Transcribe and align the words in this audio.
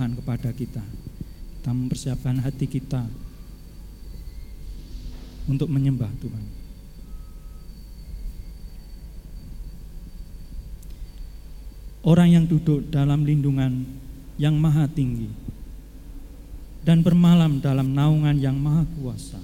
Tuhan 0.00 0.16
kepada 0.16 0.48
kita. 0.56 0.80
Kita 1.60 1.76
mempersiapkan 1.76 2.40
hati 2.40 2.64
kita 2.64 3.04
untuk 5.44 5.68
menyembah 5.68 6.08
Tuhan. 6.24 6.44
Orang 12.00 12.32
yang 12.32 12.48
duduk 12.48 12.88
dalam 12.88 13.28
lindungan 13.28 13.84
yang 14.40 14.56
maha 14.56 14.88
tinggi 14.88 15.28
dan 16.80 17.04
bermalam 17.04 17.60
dalam 17.60 17.92
naungan 17.92 18.40
yang 18.40 18.56
maha 18.56 18.88
kuasa 18.96 19.36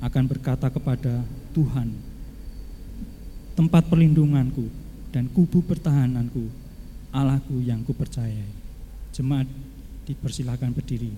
akan 0.00 0.24
berkata 0.24 0.72
kepada 0.72 1.28
Tuhan, 1.52 1.92
tempat 3.52 3.84
perlindunganku 3.84 4.64
dan 5.12 5.28
kubu 5.28 5.60
pertahananku, 5.60 6.48
Allahku 7.12 7.60
yang 7.60 7.84
kupercayai. 7.84 8.67
Jemaat 9.18 9.50
dipersilakan 10.06 10.70
berdiri. 10.70 11.10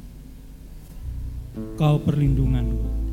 Kau 1.76 2.00
perlindunganku. 2.00 3.09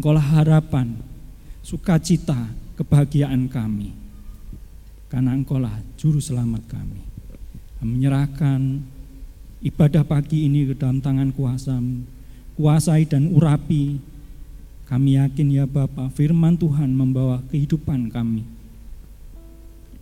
Engkaulah 0.00 0.24
harapan, 0.32 0.96
sukacita, 1.60 2.48
kebahagiaan 2.80 3.52
kami. 3.52 3.92
Karena 5.12 5.36
engkaulah 5.36 5.76
juru 6.00 6.16
selamat 6.16 6.64
kami. 6.72 7.04
Menyerahkan 7.84 8.80
ibadah 9.60 10.00
pagi 10.00 10.48
ini 10.48 10.72
ke 10.72 10.80
dalam 10.80 11.04
tangan 11.04 11.36
kuasamu. 11.36 12.08
Kuasai 12.56 13.04
dan 13.04 13.28
urapi. 13.28 14.00
Kami 14.88 15.20
yakin 15.20 15.52
ya 15.52 15.68
Bapak, 15.68 16.16
firman 16.16 16.56
Tuhan 16.56 16.96
membawa 16.96 17.44
kehidupan 17.52 18.08
kami 18.08 18.48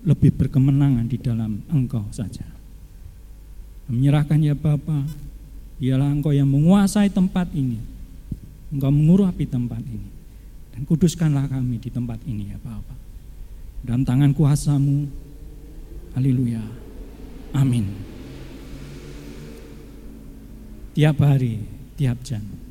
lebih 0.06 0.30
berkemenangan 0.30 1.10
di 1.10 1.18
dalam 1.18 1.58
Engkau 1.74 2.06
saja. 2.14 2.46
Menyerahkan 3.90 4.38
ya 4.46 4.54
Bapa, 4.54 5.10
ialah 5.82 6.14
Engkau 6.14 6.30
yang 6.30 6.46
menguasai 6.46 7.10
tempat 7.10 7.50
ini. 7.50 7.97
Engkau 8.68 8.92
mengurapi 8.92 9.48
tempat 9.48 9.80
ini. 9.84 10.10
Dan 10.74 10.84
kuduskanlah 10.84 11.48
kami 11.48 11.80
di 11.80 11.90
tempat 11.90 12.20
ini 12.28 12.52
ya 12.52 12.58
Bapa. 12.60 12.94
Dalam 13.82 14.04
tangan 14.04 14.34
kuasamu, 14.34 15.08
haleluya, 16.18 16.62
amin. 17.56 17.86
Tiap 20.98 21.16
hari, 21.22 21.62
tiap 21.94 22.18
jam. 22.26 22.67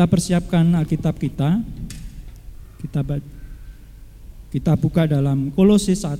Kita 0.00 0.16
persiapkan 0.16 0.64
Alkitab 0.80 1.20
kita 1.20 1.60
Kita 2.80 3.04
kita 4.48 4.72
buka 4.72 5.04
dalam 5.04 5.52
Kolose 5.52 5.92
1 5.92 6.16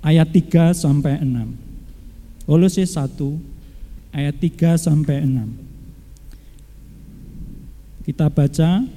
ayat 0.00 0.32
3 0.32 0.72
sampai 0.72 1.20
6. 1.20 2.48
Kolose 2.48 2.88
1 2.88 4.16
ayat 4.16 4.32
3 4.40 4.80
sampai 4.80 5.28
6. 5.28 8.08
Kita 8.08 8.32
baca 8.32 8.88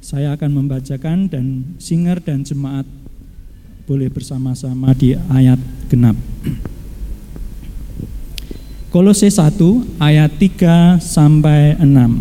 saya 0.00 0.32
akan 0.32 0.64
membacakan 0.64 1.28
dan 1.28 1.76
singer 1.76 2.24
dan 2.24 2.40
jemaat 2.40 2.88
boleh 3.84 4.08
bersama-sama 4.08 4.96
di 4.96 5.12
ayat 5.28 5.60
genap. 5.92 6.16
Kolose 8.98 9.30
1 9.30 9.54
ayat 10.02 10.26
3 10.42 10.98
sampai 10.98 11.78
6. 11.78 12.18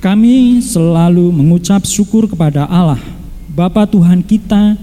Kami 0.00 0.64
selalu 0.64 1.28
mengucap 1.28 1.84
syukur 1.84 2.24
kepada 2.24 2.64
Allah, 2.64 3.04
Bapa 3.52 3.84
Tuhan 3.84 4.24
kita, 4.24 4.80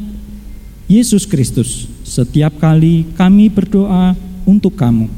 Yesus 0.85 1.25
Kristus, 1.25 1.89
setiap 2.05 2.53
kali 2.61 3.09
kami 3.17 3.49
berdoa 3.49 4.13
untuk 4.45 4.77
kamu. 4.77 5.09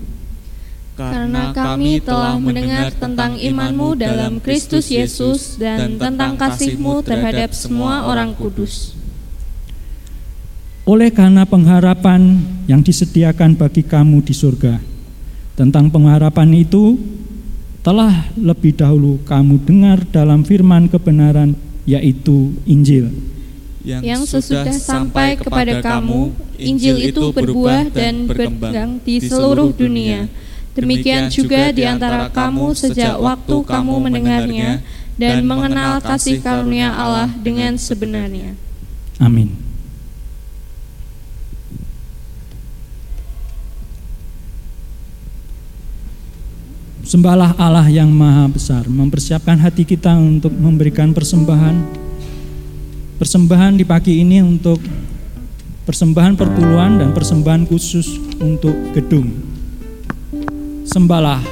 Karena 0.95 1.51
kami 1.51 1.99
telah 1.99 2.39
mendengar 2.39 2.95
tentang 2.95 3.35
imanmu 3.35 3.99
dalam 3.99 4.39
Kristus 4.39 4.87
Yesus 4.87 5.59
dan 5.59 5.99
tentang 5.99 6.39
kasihmu 6.39 7.03
terhadap 7.03 7.51
semua 7.51 8.07
orang 8.07 8.31
kudus. 8.31 9.02
Oleh 10.83 11.15
karena 11.15 11.47
pengharapan 11.47 12.43
yang 12.67 12.83
disediakan 12.83 13.55
bagi 13.55 13.87
kamu 13.87 14.19
di 14.19 14.35
surga, 14.35 14.83
tentang 15.55 15.87
pengharapan 15.87 16.51
itu 16.59 16.99
telah 17.79 18.27
lebih 18.35 18.75
dahulu 18.75 19.15
kamu 19.23 19.63
dengar 19.63 20.03
dalam 20.11 20.43
firman 20.43 20.91
kebenaran, 20.91 21.55
yaitu 21.87 22.51
Injil. 22.67 23.15
Yang 23.83 24.27
sesudah 24.35 24.75
sampai 24.75 25.39
kepada 25.39 25.79
kamu, 25.79 26.35
Injil 26.59 26.99
itu 26.99 27.31
berbuah 27.31 27.87
dan 27.87 28.27
berkembang 28.27 28.99
di 29.07 29.23
seluruh 29.23 29.71
dunia. 29.71 30.27
Demikian 30.75 31.31
juga 31.31 31.71
di 31.71 31.87
antara 31.87 32.27
kamu 32.27 32.75
sejak 32.75 33.23
waktu 33.23 33.55
kamu 33.63 33.93
mendengarnya 34.03 34.83
dan 35.15 35.47
mengenal 35.47 36.03
kasih 36.03 36.43
karunia 36.43 36.91
Allah 36.91 37.31
dengan 37.39 37.79
sebenarnya. 37.79 38.51
Amin. 39.21 39.62
Sembahlah 47.03 47.59
Allah 47.59 47.83
yang 47.91 48.07
maha 48.07 48.47
besar, 48.47 48.87
mempersiapkan 48.87 49.59
hati 49.59 49.83
kita 49.83 50.15
untuk 50.15 50.55
memberikan 50.55 51.11
persembahan. 51.11 51.99
Persembahan 53.19 53.75
di 53.75 53.83
pagi 53.83 54.23
ini 54.23 54.39
untuk 54.39 54.79
persembahan 55.83 56.39
perpuluhan 56.39 57.03
dan 57.03 57.11
persembahan 57.11 57.67
khusus 57.67 58.07
untuk 58.39 58.71
gedung. 58.95 59.35
Sembahlah 60.87 61.43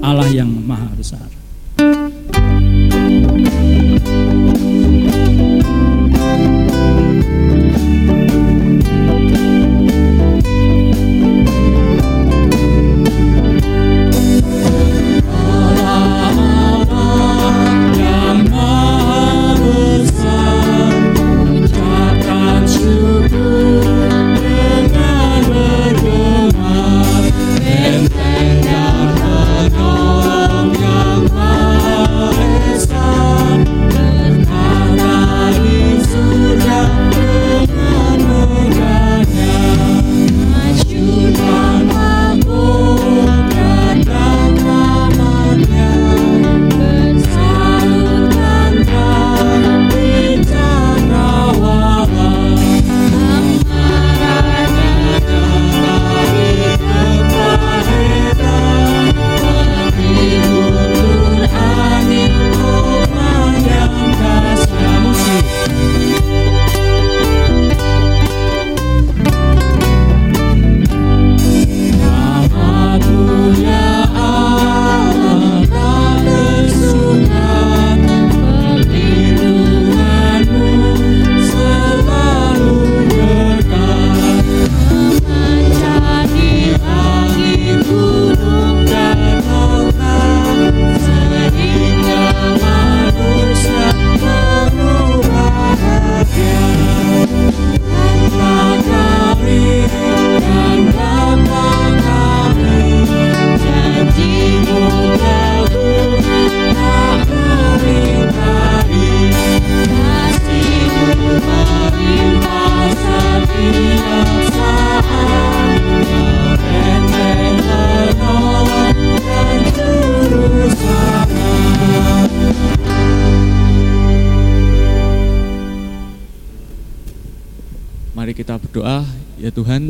Allah 0.00 0.32
yang 0.32 0.48
maha 0.48 0.88
besar. 0.96 1.28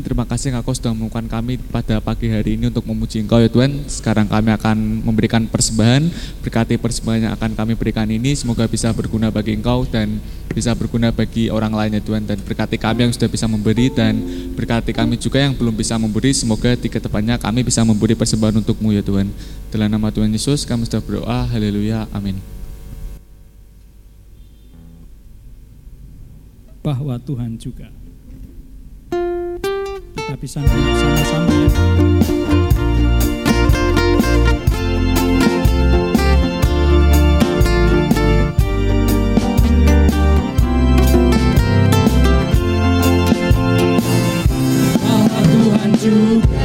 Terima 0.05 0.29
kasih 0.29 0.53
Engkau 0.53 0.77
sudah 0.77 0.93
menemukan 0.93 1.25
kami 1.25 1.57
pada 1.57 1.97
pagi 1.97 2.29
hari 2.29 2.61
ini 2.61 2.69
untuk 2.69 2.85
memuji 2.85 3.25
Engkau 3.25 3.41
ya 3.41 3.49
Tuhan. 3.49 3.89
Sekarang 3.89 4.29
kami 4.29 4.53
akan 4.53 5.01
memberikan 5.01 5.49
persembahan, 5.49 6.13
berkati 6.45 6.77
persembahan 6.77 7.21
yang 7.25 7.33
akan 7.33 7.57
kami 7.57 7.73
berikan 7.73 8.05
ini, 8.13 8.37
semoga 8.37 8.69
bisa 8.69 8.93
berguna 8.93 9.33
bagi 9.33 9.57
Engkau 9.57 9.89
dan 9.89 10.21
bisa 10.53 10.77
berguna 10.77 11.09
bagi 11.09 11.49
orang 11.49 11.73
lain 11.73 11.97
ya 11.97 12.03
Tuhan. 12.05 12.29
Dan 12.29 12.37
berkati 12.45 12.77
kami 12.77 13.09
yang 13.09 13.13
sudah 13.17 13.33
bisa 13.33 13.49
memberi 13.49 13.89
dan 13.89 14.21
berkati 14.53 14.93
kami 14.93 15.17
juga 15.17 15.41
yang 15.41 15.57
belum 15.57 15.73
bisa 15.73 15.97
memberi, 15.97 16.37
semoga 16.37 16.77
di 16.77 16.93
ke 16.93 17.01
depannya 17.01 17.41
kami 17.41 17.65
bisa 17.65 17.81
memberi 17.81 18.13
persembahan 18.13 18.61
untukmu 18.61 18.93
ya 18.93 19.01
Tuhan. 19.01 19.33
Dalam 19.73 19.89
nama 19.89 20.13
Tuhan 20.13 20.29
Yesus 20.29 20.69
kami 20.69 20.85
sudah 20.85 21.01
berdoa, 21.01 21.49
haleluya, 21.49 22.05
amin. 22.13 22.37
Bahwa 26.85 27.17
Tuhan 27.17 27.57
juga 27.57 28.04
kita 30.35 30.43
bisa 30.43 30.61
sama-sama 30.67 31.53
ya. 31.55 31.71
Tuhan 45.55 45.93
juga 46.03 46.64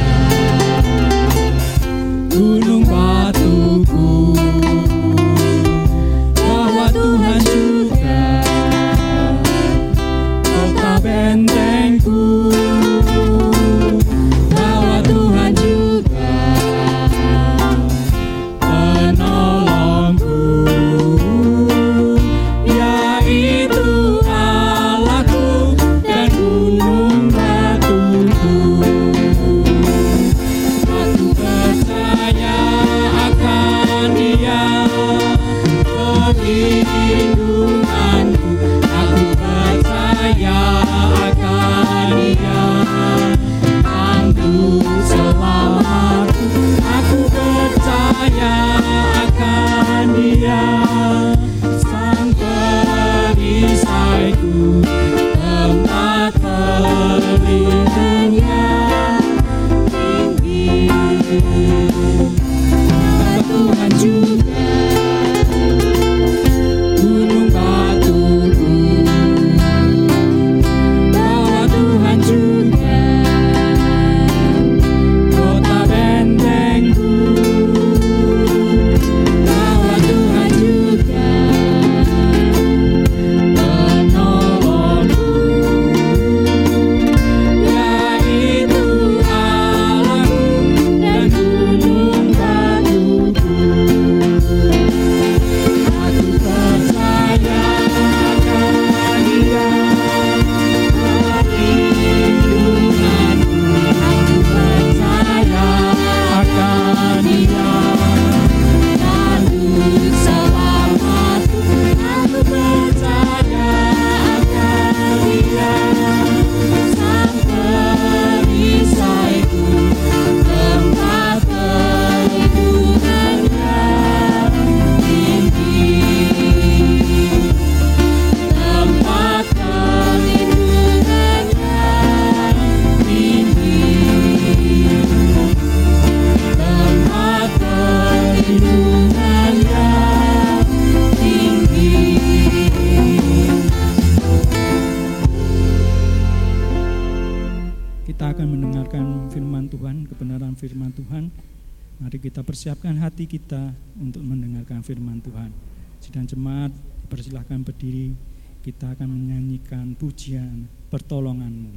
persilahkan 157.50 157.66
berdiri. 157.66 158.14
Kita 158.62 158.94
akan 158.94 159.08
menyanyikan 159.10 159.98
pujian 159.98 160.70
pertolonganmu. 160.86 161.74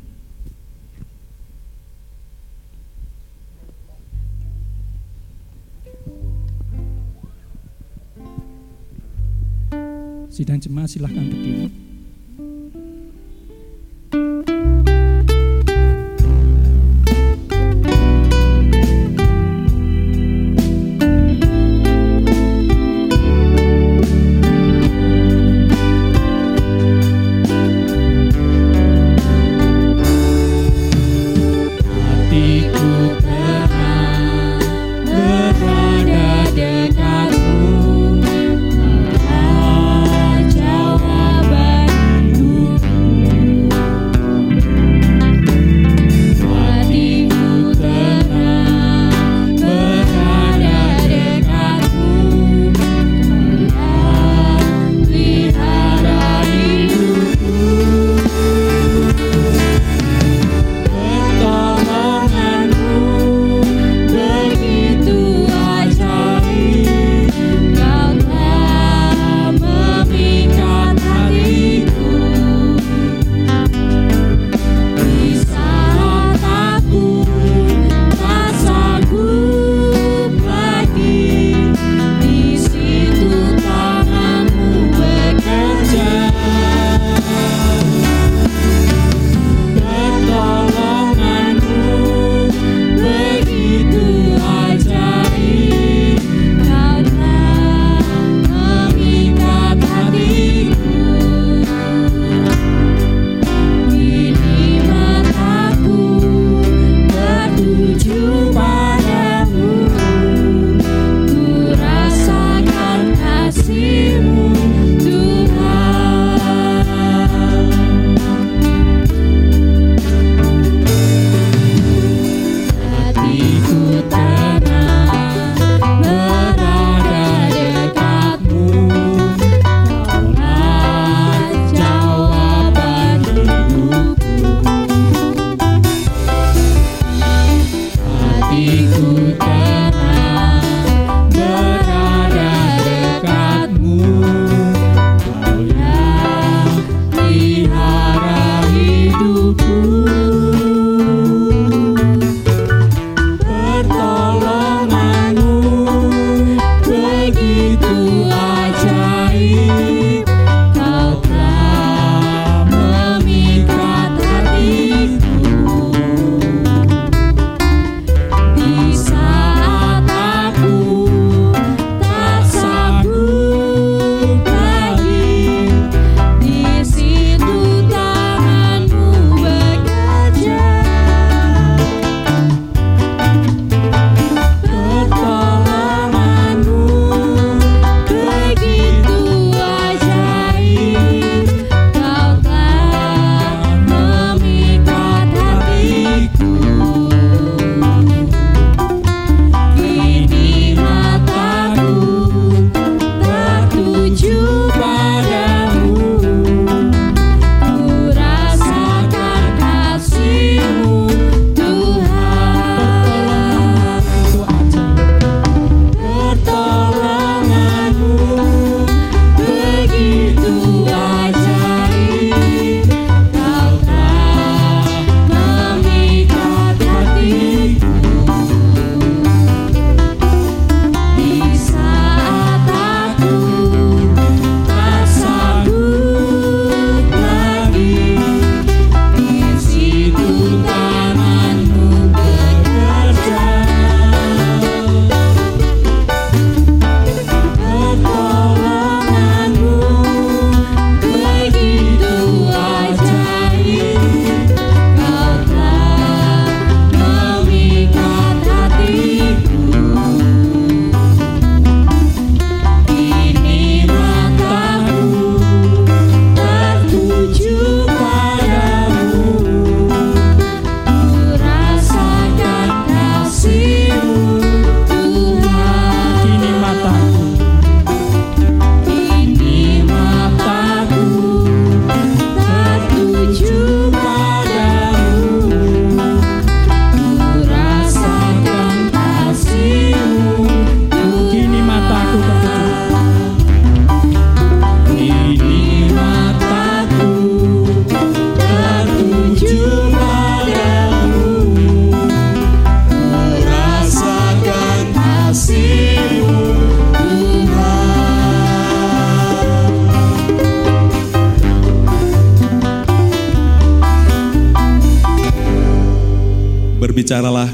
Sidang 10.29 10.61
jemaat 10.61 10.93
silahkan 10.93 11.25
berdiri. 11.25 11.82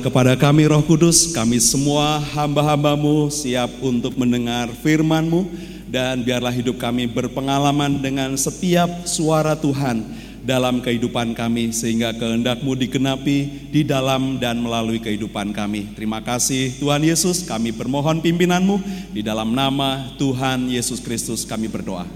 Kepada 0.10 0.34
kami 0.34 0.66
Roh 0.66 0.82
Kudus, 0.82 1.38
kami 1.38 1.62
semua 1.62 2.18
hamba-hambamu 2.34 3.30
siap 3.30 3.70
untuk 3.78 4.18
mendengar 4.18 4.66
firman-Mu 4.82 5.46
dan 5.86 6.26
biarlah 6.26 6.50
hidup 6.50 6.82
kami 6.82 7.06
berpengalaman 7.06 8.02
dengan 8.02 8.34
setiap 8.34 8.90
suara 9.06 9.54
Tuhan 9.54 10.02
dalam 10.42 10.82
kehidupan 10.82 11.38
kami 11.38 11.70
sehingga 11.70 12.18
kehendak-Mu 12.18 12.74
digenapi 12.74 13.70
di 13.70 13.86
dalam 13.86 14.42
dan 14.42 14.58
melalui 14.58 14.98
kehidupan 14.98 15.54
kami. 15.54 15.94
Terima 15.94 16.26
kasih 16.26 16.82
Tuhan 16.82 17.06
Yesus, 17.06 17.46
kami 17.46 17.70
bermohon 17.70 18.26
pimpinan-Mu 18.26 18.82
di 19.14 19.22
dalam 19.22 19.54
nama 19.54 20.10
Tuhan 20.18 20.74
Yesus 20.74 21.06
Kristus 21.06 21.46
kami 21.46 21.70
berdoa. 21.70 22.10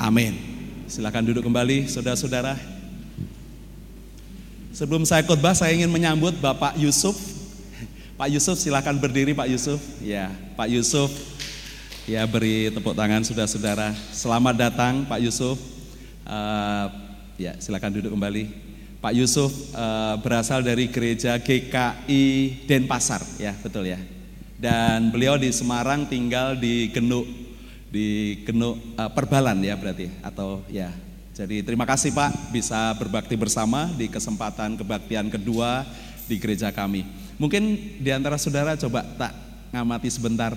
Amin. 0.00 0.32
Silakan 0.88 1.28
duduk 1.28 1.44
kembali 1.44 1.92
saudara-saudara. 1.92 2.73
Sebelum 4.74 5.06
saya 5.06 5.22
khotbah, 5.22 5.54
saya 5.54 5.70
ingin 5.70 5.86
menyambut 5.86 6.34
Bapak 6.42 6.74
Yusuf. 6.74 7.14
Pak 8.18 8.26
Yusuf, 8.26 8.58
silakan 8.58 8.98
berdiri 8.98 9.30
Pak 9.30 9.46
Yusuf. 9.46 9.78
Ya, 10.02 10.34
Pak 10.58 10.66
Yusuf. 10.66 11.14
Ya, 12.10 12.26
beri 12.26 12.74
tepuk 12.74 12.90
tangan 12.90 13.22
saudara-saudara. 13.22 13.94
Selamat 14.10 14.58
datang 14.58 15.06
Pak 15.06 15.22
Yusuf. 15.22 15.62
Uh, 16.26 16.90
ya, 17.38 17.54
silakan 17.62 17.94
duduk 17.94 18.18
kembali. 18.18 18.50
Pak 18.98 19.14
Yusuf 19.14 19.54
uh, 19.78 20.18
berasal 20.18 20.66
dari 20.66 20.90
gereja 20.90 21.38
GKI 21.38 22.22
Denpasar, 22.66 23.22
ya 23.38 23.54
betul 23.54 23.86
ya. 23.86 24.02
Dan 24.58 25.14
beliau 25.14 25.38
di 25.38 25.54
Semarang 25.54 26.10
tinggal 26.10 26.58
di 26.58 26.90
Genuk, 26.90 27.30
di 27.94 28.42
Genuk 28.42 28.74
uh, 28.98 29.06
Perbalan 29.06 29.62
ya 29.62 29.78
berarti, 29.78 30.10
atau 30.18 30.66
ya 30.66 30.90
jadi 31.34 31.66
terima 31.66 31.82
kasih 31.82 32.14
Pak 32.14 32.54
bisa 32.54 32.94
berbakti 32.94 33.34
bersama 33.34 33.90
di 33.98 34.06
kesempatan 34.06 34.78
kebaktian 34.78 35.26
kedua 35.26 35.82
di 36.30 36.38
gereja 36.38 36.70
kami. 36.70 37.02
Mungkin 37.42 37.98
di 37.98 38.10
antara 38.14 38.38
saudara 38.38 38.78
coba 38.78 39.02
tak 39.18 39.34
ngamati 39.74 40.14
sebentar. 40.14 40.54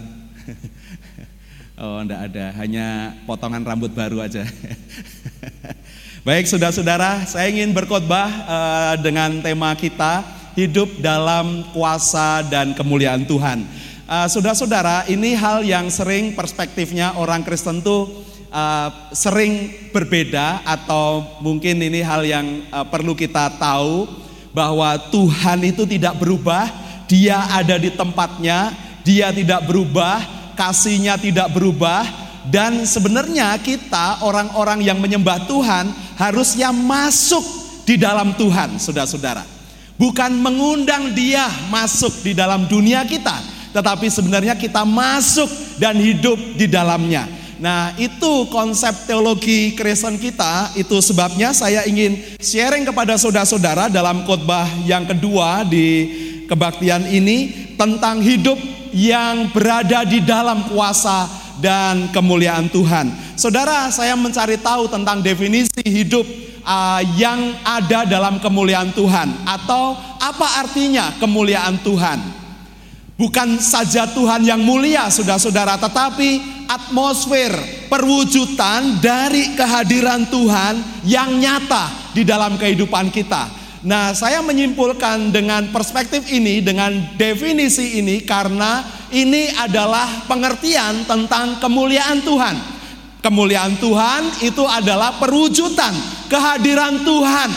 oh 1.81 1.97
enggak 1.97 2.29
ada, 2.29 2.53
hanya 2.61 3.17
potongan 3.25 3.65
rambut 3.65 3.89
baru 3.89 4.21
aja. 4.21 4.45
Baik 6.27 6.45
saudara-saudara, 6.45 7.25
saya 7.25 7.49
ingin 7.49 7.73
berkhotbah 7.73 8.29
uh, 8.45 8.95
dengan 9.01 9.41
tema 9.41 9.73
kita 9.73 10.21
hidup 10.53 11.01
dalam 11.01 11.65
kuasa 11.73 12.45
dan 12.45 12.77
kemuliaan 12.77 13.25
Tuhan. 13.25 13.65
Uh, 14.05 14.29
saudara-saudara, 14.29 15.09
ini 15.09 15.33
hal 15.33 15.65
yang 15.65 15.89
sering 15.89 16.37
perspektifnya 16.37 17.17
orang 17.17 17.41
Kristen 17.41 17.81
tuh 17.81 18.26
uh, 18.51 18.89
sering 19.13 19.71
berbeda 19.91 20.61
atau 20.63 21.39
mungkin 21.43 21.79
ini 21.79 22.03
hal 22.03 22.23
yang 22.23 22.67
uh, 22.71 22.85
perlu 22.87 23.15
kita 23.15 23.55
tahu 23.59 24.07
bahwa 24.51 24.97
Tuhan 25.13 25.61
itu 25.67 25.85
tidak 25.85 26.17
berubah, 26.17 26.67
Dia 27.05 27.45
ada 27.53 27.77
di 27.77 27.93
tempatnya, 27.93 28.73
Dia 29.05 29.29
tidak 29.31 29.69
berubah, 29.69 30.19
kasihnya 30.57 31.15
tidak 31.21 31.53
berubah 31.53 32.27
dan 32.47 32.87
sebenarnya 32.87 33.59
kita 33.59 34.23
orang-orang 34.23 34.79
yang 34.79 34.97
menyembah 35.03 35.43
Tuhan 35.51 35.91
harusnya 36.15 36.71
masuk 36.71 37.43
di 37.83 37.99
dalam 37.99 38.31
Tuhan, 38.39 38.79
saudara-saudara. 38.79 39.43
Bukan 39.99 40.31
mengundang 40.39 41.11
dia 41.11 41.43
masuk 41.67 42.23
di 42.23 42.31
dalam 42.31 42.63
dunia 42.71 43.03
kita, 43.03 43.35
tetapi 43.75 44.07
sebenarnya 44.07 44.55
kita 44.55 44.87
masuk 44.87 45.49
dan 45.75 45.99
hidup 45.99 46.39
di 46.55 46.71
dalamnya. 46.71 47.36
Nah, 47.57 47.97
itu 47.97 48.45
konsep 48.53 49.09
teologi 49.09 49.73
Kristen 49.73 50.21
kita. 50.21 50.77
Itu 50.77 51.01
sebabnya 51.01 51.53
saya 51.57 51.85
ingin 51.89 52.37
sharing 52.37 52.85
kepada 52.85 53.17
saudara-saudara 53.17 53.89
dalam 53.89 54.21
khotbah 54.29 54.69
yang 54.85 55.09
kedua 55.09 55.65
di 55.65 55.87
kebaktian 56.45 57.09
ini 57.09 57.73
tentang 57.73 58.21
hidup 58.21 58.57
yang 58.93 59.49
berada 59.51 60.05
di 60.05 60.21
dalam 60.21 60.69
kuasa 60.69 61.25
dan 61.57 62.13
kemuliaan 62.13 62.69
Tuhan. 62.69 63.09
Saudara, 63.33 63.89
saya 63.89 64.13
mencari 64.13 64.61
tahu 64.61 64.85
tentang 64.89 65.25
definisi 65.25 65.81
hidup 65.81 66.25
uh, 66.61 67.01
yang 67.17 67.57
ada 67.65 68.05
dalam 68.05 68.37
kemuliaan 68.37 68.93
Tuhan 68.93 69.33
atau 69.45 69.97
apa 70.21 70.61
artinya 70.61 71.17
kemuliaan 71.17 71.81
Tuhan. 71.81 72.36
Bukan 73.17 73.57
saja 73.57 74.05
Tuhan 74.13 74.45
yang 74.45 74.61
mulia, 74.61 75.09
saudara-saudara, 75.09 75.81
tetapi 75.81 76.37
atmosfer 76.69 77.49
perwujudan 77.89 79.01
dari 79.01 79.57
kehadiran 79.57 80.29
Tuhan 80.29 81.01
yang 81.01 81.33
nyata 81.41 82.13
di 82.13 82.21
dalam 82.21 82.61
kehidupan 82.61 83.09
kita. 83.09 83.49
Nah, 83.89 84.13
saya 84.13 84.45
menyimpulkan 84.45 85.33
dengan 85.33 85.73
perspektif 85.73 86.29
ini, 86.29 86.61
dengan 86.61 86.93
definisi 87.17 87.97
ini, 87.97 88.21
karena 88.21 88.85
ini 89.09 89.49
adalah 89.65 90.29
pengertian 90.29 91.09
tentang 91.09 91.57
kemuliaan 91.57 92.21
Tuhan. 92.21 92.55
Kemuliaan 93.25 93.81
Tuhan 93.81 94.45
itu 94.45 94.61
adalah 94.61 95.17
perwujudan 95.17 95.97
kehadiran 96.29 97.01
Tuhan 97.01 97.49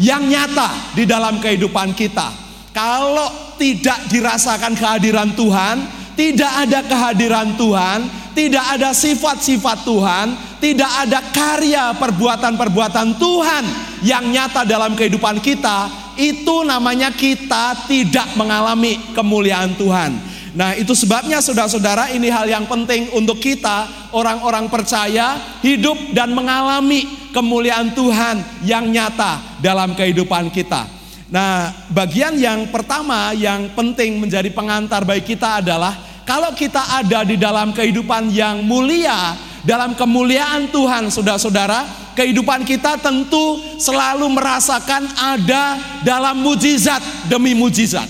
yang 0.00 0.24
nyata 0.24 0.96
di 0.96 1.04
dalam 1.04 1.44
kehidupan 1.44 1.92
kita. 1.92 2.32
Kalau 2.72 3.43
tidak 3.58 4.10
dirasakan 4.10 4.74
kehadiran 4.74 5.32
Tuhan, 5.34 5.76
tidak 6.14 6.52
ada 6.66 6.80
kehadiran 6.86 7.58
Tuhan, 7.58 8.06
tidak 8.34 8.64
ada 8.78 8.90
sifat-sifat 8.90 9.86
Tuhan, 9.86 10.26
tidak 10.58 10.90
ada 11.06 11.18
karya 11.30 11.94
perbuatan-perbuatan 11.98 13.18
Tuhan 13.18 13.64
yang 14.02 14.26
nyata 14.30 14.66
dalam 14.66 14.98
kehidupan 14.98 15.38
kita, 15.38 15.90
itu 16.18 16.62
namanya 16.66 17.10
kita 17.14 17.86
tidak 17.86 18.34
mengalami 18.38 18.98
kemuliaan 19.14 19.74
Tuhan. 19.74 20.34
Nah, 20.54 20.70
itu 20.78 20.94
sebabnya 20.94 21.42
saudara-saudara, 21.42 22.14
ini 22.14 22.30
hal 22.30 22.46
yang 22.46 22.70
penting 22.70 23.10
untuk 23.10 23.42
kita, 23.42 24.10
orang-orang 24.14 24.70
percaya, 24.70 25.58
hidup 25.66 26.14
dan 26.14 26.30
mengalami 26.30 27.10
kemuliaan 27.34 27.90
Tuhan 27.90 28.62
yang 28.62 28.86
nyata 28.86 29.58
dalam 29.58 29.98
kehidupan 29.98 30.54
kita. 30.54 30.86
Nah, 31.32 31.72
bagian 31.88 32.36
yang 32.36 32.68
pertama 32.68 33.32
yang 33.32 33.72
penting 33.72 34.20
menjadi 34.20 34.52
pengantar 34.52 35.08
bagi 35.08 35.34
kita 35.34 35.64
adalah 35.64 35.96
kalau 36.28 36.52
kita 36.52 37.00
ada 37.00 37.24
di 37.24 37.40
dalam 37.40 37.72
kehidupan 37.72 38.28
yang 38.28 38.60
mulia, 38.64 39.36
dalam 39.64 39.96
kemuliaan 39.96 40.68
Tuhan, 40.68 41.08
saudara-saudara, 41.08 42.12
kehidupan 42.12 42.68
kita 42.68 43.00
tentu 43.00 43.60
selalu 43.80 44.28
merasakan 44.36 45.08
ada 45.16 45.80
dalam 46.04 46.44
mujizat 46.44 47.00
demi 47.28 47.56
mujizat. 47.56 48.08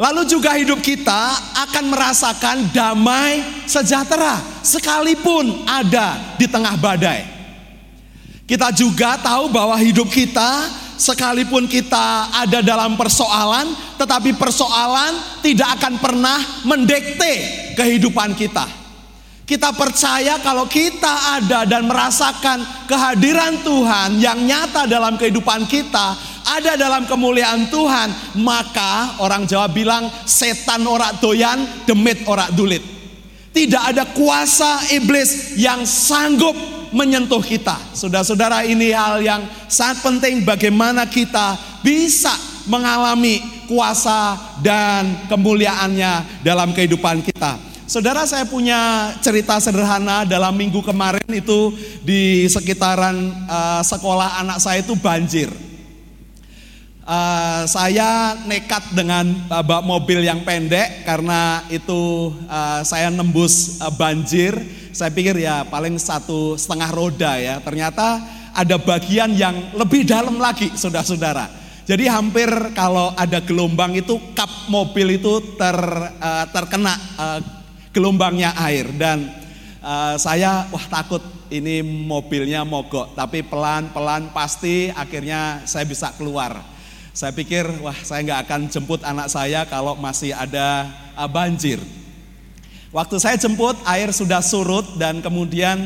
Lalu 0.00 0.24
juga 0.24 0.56
hidup 0.56 0.80
kita 0.80 1.36
akan 1.68 1.84
merasakan 1.92 2.72
damai 2.72 3.44
sejahtera 3.68 4.40
sekalipun 4.64 5.68
ada 5.68 6.16
di 6.40 6.48
tengah 6.48 6.72
badai. 6.80 7.28
Kita 8.48 8.72
juga 8.72 9.20
tahu 9.20 9.52
bahwa 9.52 9.76
hidup 9.76 10.08
kita 10.08 10.72
sekalipun 11.00 11.64
kita 11.64 12.28
ada 12.28 12.60
dalam 12.60 13.00
persoalan, 13.00 13.72
tetapi 13.96 14.36
persoalan 14.36 15.40
tidak 15.40 15.80
akan 15.80 15.96
pernah 15.96 16.38
mendekte 16.68 17.32
kehidupan 17.72 18.36
kita. 18.36 18.68
Kita 19.48 19.74
percaya 19.74 20.38
kalau 20.38 20.70
kita 20.70 21.42
ada 21.42 21.66
dan 21.66 21.82
merasakan 21.90 22.62
kehadiran 22.86 23.58
Tuhan 23.66 24.22
yang 24.22 24.38
nyata 24.46 24.86
dalam 24.86 25.18
kehidupan 25.18 25.66
kita, 25.66 26.14
ada 26.46 26.78
dalam 26.78 27.02
kemuliaan 27.10 27.66
Tuhan, 27.66 28.38
maka 28.38 29.18
orang 29.18 29.50
Jawa 29.50 29.66
bilang 29.66 30.06
setan 30.22 30.86
ora 30.86 31.10
doyan, 31.18 31.66
demit 31.82 32.22
ora 32.30 32.46
dulit. 32.54 32.78
Tidak 33.50 33.82
ada 33.90 34.06
kuasa 34.14 34.86
iblis 34.94 35.58
yang 35.58 35.82
sanggup 35.82 36.79
menyentuh 36.90 37.42
kita. 37.42 37.78
Saudara-saudara, 37.94 38.66
ini 38.66 38.90
hal 38.94 39.22
yang 39.22 39.42
sangat 39.66 40.02
penting 40.02 40.42
bagaimana 40.42 41.06
kita 41.06 41.54
bisa 41.82 42.34
mengalami 42.66 43.40
kuasa 43.70 44.36
dan 44.60 45.26
kemuliaannya 45.30 46.42
dalam 46.42 46.74
kehidupan 46.74 47.22
kita. 47.22 47.56
Saudara, 47.90 48.22
saya 48.22 48.46
punya 48.46 49.10
cerita 49.18 49.58
sederhana 49.58 50.22
dalam 50.22 50.54
minggu 50.54 50.78
kemarin 50.78 51.26
itu 51.26 51.74
di 52.06 52.46
sekitaran 52.46 53.18
uh, 53.50 53.82
sekolah 53.82 54.38
anak 54.46 54.62
saya 54.62 54.78
itu 54.78 54.94
banjir. 54.94 55.69
Uh, 57.00 57.64
saya 57.64 58.36
nekat 58.44 58.92
dengan 58.92 59.24
uh, 59.48 59.80
mobil 59.80 60.20
yang 60.20 60.44
pendek 60.44 61.02
karena 61.08 61.64
itu 61.72 62.28
uh, 62.44 62.84
saya 62.84 63.08
nembus 63.08 63.80
uh, 63.80 63.88
banjir 63.88 64.52
saya 64.92 65.08
pikir 65.08 65.40
ya 65.40 65.64
paling 65.64 65.96
satu 65.96 66.60
setengah 66.60 66.90
roda 66.92 67.40
ya. 67.40 67.56
Ternyata 67.64 68.20
ada 68.52 68.76
bagian 68.76 69.32
yang 69.32 69.72
lebih 69.74 70.04
dalam 70.04 70.36
lagi 70.36 70.70
saudara-saudara. 70.76 71.48
Jadi 71.88 72.06
hampir 72.06 72.46
kalau 72.76 73.10
ada 73.18 73.42
gelombang 73.42 73.98
itu 73.98 74.14
kap 74.36 74.50
mobil 74.70 75.18
itu 75.18 75.42
ter, 75.58 75.74
uh, 76.20 76.46
terkena 76.54 76.94
uh, 77.18 77.40
gelombangnya 77.90 78.54
air 78.62 78.86
dan 78.94 79.26
uh, 79.82 80.14
saya 80.14 80.70
wah 80.70 80.86
takut 80.86 81.24
ini 81.50 81.82
mobilnya 81.82 82.62
mogok 82.62 83.18
tapi 83.18 83.42
pelan-pelan 83.42 84.30
pasti 84.30 84.86
akhirnya 84.94 85.66
saya 85.66 85.82
bisa 85.82 86.14
keluar. 86.14 86.69
Saya 87.20 87.36
pikir 87.36 87.68
wah 87.84 87.92
saya 88.00 88.24
nggak 88.24 88.40
akan 88.48 88.60
jemput 88.72 89.04
anak 89.04 89.28
saya 89.28 89.68
kalau 89.68 89.92
masih 89.92 90.32
ada 90.32 90.88
uh, 91.12 91.28
banjir. 91.28 91.76
Waktu 92.96 93.20
saya 93.20 93.36
jemput 93.36 93.76
air 93.84 94.08
sudah 94.08 94.40
surut 94.40 94.96
dan 94.96 95.20
kemudian 95.20 95.84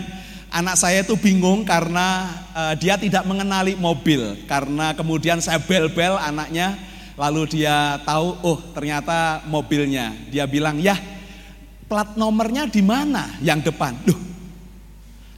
anak 0.55 0.79
saya 0.79 1.03
itu 1.03 1.19
bingung 1.19 1.67
karena 1.67 2.31
uh, 2.55 2.79
dia 2.79 2.95
tidak 2.95 3.27
mengenali 3.27 3.75
mobil. 3.75 4.47
Karena 4.47 4.95
kemudian 4.95 5.43
saya 5.43 5.59
bel-bel 5.59 6.15
anaknya 6.23 6.79
lalu 7.19 7.51
dia 7.51 7.99
tahu 8.07 8.39
oh 8.47 8.63
ternyata 8.71 9.43
mobilnya. 9.51 10.15
Dia 10.31 10.47
bilang 10.47 10.79
ya 10.79 10.95
plat 11.91 12.15
nomornya 12.15 12.71
di 12.71 12.79
mana? 12.79 13.43
Yang 13.43 13.75
depan. 13.75 13.99
Duh 14.07 14.21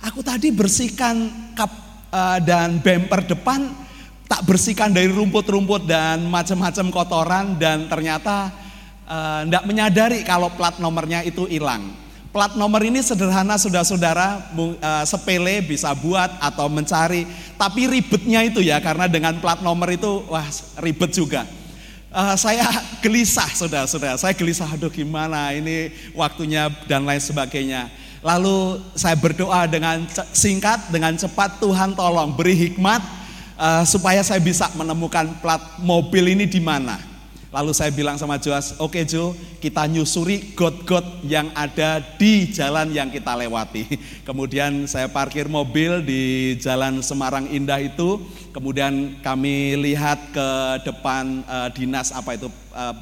aku 0.05 0.21
tadi 0.21 0.53
bersihkan 0.53 1.33
kap 1.57 1.73
uh, 2.13 2.37
dan 2.45 2.85
bumper 2.85 3.25
depan 3.25 3.86
tak 4.27 4.43
bersihkan 4.43 4.91
dari 4.91 5.09
rumput-rumput 5.11 5.87
dan 5.87 6.27
macam-macam 6.27 6.87
kotoran 6.91 7.45
dan 7.57 7.87
ternyata 7.87 8.51
tidak 9.47 9.63
eh, 9.63 9.67
uh, 9.67 9.69
menyadari 9.71 10.21
kalau 10.27 10.51
plat 10.51 10.83
nomornya 10.83 11.23
itu 11.23 11.47
hilang. 11.47 11.95
Plat 12.35 12.53
nomor 12.53 12.85
ini 12.85 13.01
sederhana 13.01 13.57
saudara-saudara, 13.57 14.53
uh, 14.53 15.05
sepele 15.09 15.65
bisa 15.65 15.97
buat 15.97 16.29
atau 16.37 16.69
mencari, 16.69 17.25
tapi 17.57 17.89
ribetnya 17.89 18.45
itu 18.45 18.61
ya 18.61 18.77
karena 18.77 19.09
dengan 19.09 19.41
plat 19.41 19.65
nomor 19.65 19.89
itu 19.89 20.21
wah 20.29 20.45
ribet 20.85 21.17
juga. 21.17 21.49
Uh, 22.13 22.37
saya 22.37 22.67
gelisah 23.01 23.49
saudara-saudara, 23.57 24.21
saya 24.21 24.37
gelisah 24.37 24.69
aduh 24.69 24.93
gimana 24.93 25.55
ini 25.57 25.89
waktunya 26.13 26.69
dan 26.85 27.09
lain 27.09 27.23
sebagainya. 27.23 27.89
Lalu 28.21 28.85
saya 28.99 29.17
berdoa 29.17 29.65
dengan 29.71 30.05
singkat, 30.35 30.93
dengan 30.93 31.17
cepat 31.17 31.57
Tuhan 31.63 31.97
tolong 31.97 32.37
beri 32.37 32.69
hikmat 32.69 33.26
uh, 33.57 33.83
supaya 33.89 34.21
saya 34.23 34.39
bisa 34.41 34.71
menemukan 34.77 35.41
plat 35.41 35.61
mobil 35.81 36.37
ini 36.37 36.45
di 36.47 36.61
mana. 36.63 37.17
Lalu 37.57 37.73
saya 37.73 37.89
bilang 37.89 38.21
sama 38.21 38.37
Joas, 38.37 38.77
oke 38.77 39.01
okay, 39.01 39.05
Jo, 39.09 39.33
kita 39.65 39.89
nyusuri 39.89 40.53
got-got 40.53 41.25
yang 41.25 41.49
ada 41.57 42.05
di 42.21 42.53
jalan 42.53 42.93
yang 42.93 43.09
kita 43.09 43.33
lewati. 43.33 43.89
Kemudian 44.29 44.85
saya 44.85 45.09
parkir 45.09 45.49
mobil 45.49 46.05
di 46.05 46.53
jalan 46.61 47.01
Semarang 47.01 47.49
Indah 47.49 47.81
itu, 47.81 48.21
kemudian 48.53 49.23
kami 49.25 49.73
lihat 49.79 50.37
ke 50.37 50.49
depan 50.85 51.47
uh, 51.49 51.69
dinas 51.73 52.13
apa 52.13 52.37
itu 52.37 52.53
uh, 52.77 52.93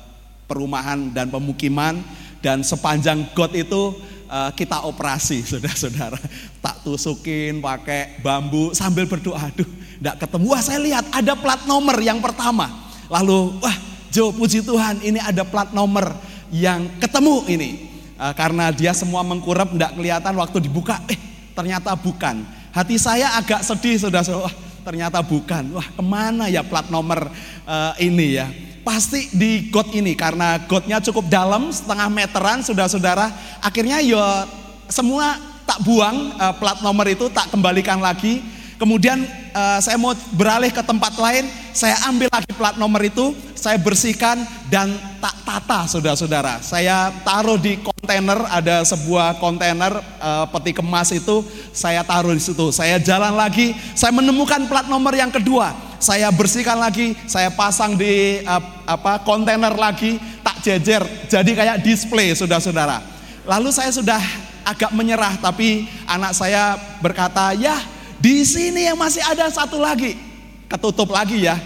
perumahan 0.47 1.11
dan 1.11 1.35
pemukiman 1.35 1.99
dan 2.39 2.61
sepanjang 2.63 3.27
got 3.33 3.51
itu 3.57 3.97
uh, 4.31 4.51
kita 4.55 4.85
operasi, 4.87 5.43
saudara-saudara. 5.51 6.21
Tak 6.61 6.85
tusukin 6.85 7.59
pakai 7.59 8.21
bambu 8.21 8.71
sambil 8.77 9.09
berdoa, 9.09 9.51
aduh, 9.51 9.67
tidak 10.05 10.21
ketemu. 10.21 10.45
Wah 10.53 10.61
saya 10.61 10.81
lihat 10.85 11.09
ada 11.09 11.33
plat 11.33 11.65
nomor 11.65 11.97
yang 12.05 12.21
pertama. 12.21 12.69
Lalu, 13.09 13.57
wah 13.65 13.73
Jo, 14.15 14.31
puji 14.31 14.63
Tuhan, 14.63 15.03
ini 15.03 15.19
ada 15.19 15.43
plat 15.43 15.75
nomor 15.75 16.15
yang 16.55 16.87
ketemu 17.03 17.43
ini. 17.51 17.71
Uh, 18.15 18.31
karena 18.31 18.71
dia 18.71 18.95
semua 18.95 19.27
mengkurap, 19.27 19.75
tidak 19.75 19.91
kelihatan 19.99 20.39
waktu 20.39 20.63
dibuka, 20.63 21.03
eh 21.11 21.19
ternyata 21.51 21.99
bukan. 21.99 22.47
Hati 22.71 22.95
saya 22.95 23.35
agak 23.35 23.67
sedih, 23.67 23.99
saudara-saudara. 23.99 24.47
Wah, 24.47 24.55
ternyata 24.87 25.19
bukan. 25.19 25.67
Wah, 25.75 25.83
ke 25.91 25.99
mana 25.99 26.47
ya 26.47 26.63
plat 26.63 26.87
nomor 26.95 27.27
uh, 27.67 27.93
ini 27.99 28.39
ya? 28.39 28.47
Pasti 28.87 29.35
di 29.35 29.67
got 29.75 29.91
ini, 29.91 30.15
karena 30.15 30.63
gotnya 30.63 31.03
cukup 31.03 31.27
dalam, 31.27 31.75
setengah 31.75 32.07
meteran, 32.07 32.63
saudara-saudara. 32.63 33.35
Akhirnya 33.67 33.99
ya 33.99 34.47
semua 34.87 35.43
tak 35.67 35.83
buang 35.83 36.39
uh, 36.39 36.55
plat 36.55 36.79
nomor 36.87 37.11
itu, 37.11 37.27
tak 37.35 37.51
kembalikan 37.51 37.99
lagi. 37.99 38.47
Kemudian 38.85 39.25
uh, 39.57 39.81
saya 39.81 39.97
mau 39.97 40.13
beralih 40.37 40.69
ke 40.69 40.85
tempat 40.85 41.17
lain, 41.17 41.49
saya 41.73 41.97
ambil 42.05 42.29
lagi 42.29 42.53
plat 42.53 42.77
nomor 42.77 43.01
itu, 43.01 43.33
saya 43.57 43.81
bersihkan 43.81 44.45
dan 44.69 44.93
tak 45.25 45.33
tata 45.41 45.89
saudara-saudara. 45.89 46.61
Saya 46.61 47.09
taruh 47.25 47.57
di 47.57 47.81
kontainer, 47.81 48.45
ada 48.53 48.85
sebuah 48.85 49.41
kontainer 49.41 49.89
uh, 50.21 50.45
peti 50.53 50.77
kemas 50.77 51.17
itu, 51.17 51.41
saya 51.73 52.05
taruh 52.05 52.37
di 52.37 52.45
situ. 52.45 52.69
Saya 52.77 53.01
jalan 53.01 53.33
lagi, 53.33 53.73
saya 53.97 54.13
menemukan 54.13 54.69
plat 54.69 54.85
nomor 54.85 55.17
yang 55.17 55.33
kedua. 55.33 55.73
Saya 55.97 56.29
bersihkan 56.29 56.77
lagi, 56.77 57.17
saya 57.25 57.49
pasang 57.57 57.97
di 57.97 58.45
uh, 58.45 58.61
apa 58.85 59.25
kontainer 59.25 59.73
lagi, 59.73 60.21
tak 60.45 60.61
jejer, 60.61 61.01
jadi 61.33 61.51
kayak 61.57 61.81
display 61.81 62.37
saudara-saudara. 62.37 63.01
Lalu 63.49 63.73
saya 63.73 63.89
sudah 63.89 64.21
agak 64.61 64.93
menyerah, 64.93 65.41
tapi 65.41 65.89
anak 66.05 66.37
saya 66.37 66.77
berkata, 67.01 67.57
ya 67.57 67.94
di 68.25 68.41
sini 68.41 68.89
yang 68.89 68.97
masih 68.97 69.21
ada 69.21 69.53
satu 69.53 69.77
lagi. 69.77 70.17
Ketutup 70.65 71.13
lagi 71.13 71.45
ya. 71.45 71.61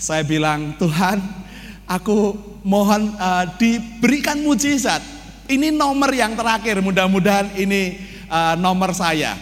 Saya 0.00 0.24
bilang, 0.24 0.72
Tuhan, 0.80 1.20
aku 1.84 2.32
mohon 2.64 3.12
uh, 3.20 3.44
diberikan 3.60 4.40
mujizat. 4.40 5.04
Ini 5.44 5.68
nomor 5.68 6.08
yang 6.16 6.32
terakhir, 6.32 6.80
mudah-mudahan 6.80 7.52
ini 7.52 8.00
uh, 8.32 8.56
nomor 8.56 8.96
saya. 8.96 9.36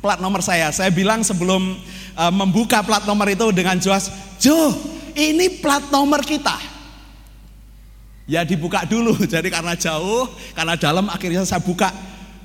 Plat 0.00 0.16
nomor 0.16 0.40
saya. 0.40 0.72
Saya 0.72 0.88
bilang 0.88 1.20
sebelum 1.20 1.76
uh, 2.16 2.32
membuka 2.32 2.80
plat 2.80 3.04
nomor 3.04 3.28
itu 3.28 3.52
dengan 3.52 3.76
jelas, 3.76 4.08
Jo, 4.40 4.72
ini 5.12 5.60
plat 5.60 5.92
nomor 5.92 6.24
kita. 6.24 6.56
Ya 8.24 8.48
dibuka 8.48 8.88
dulu, 8.88 9.12
jadi 9.32 9.52
karena 9.52 9.76
jauh, 9.76 10.24
karena 10.56 10.72
dalam 10.72 11.12
akhirnya 11.12 11.44
saya 11.44 11.60
buka 11.60 11.92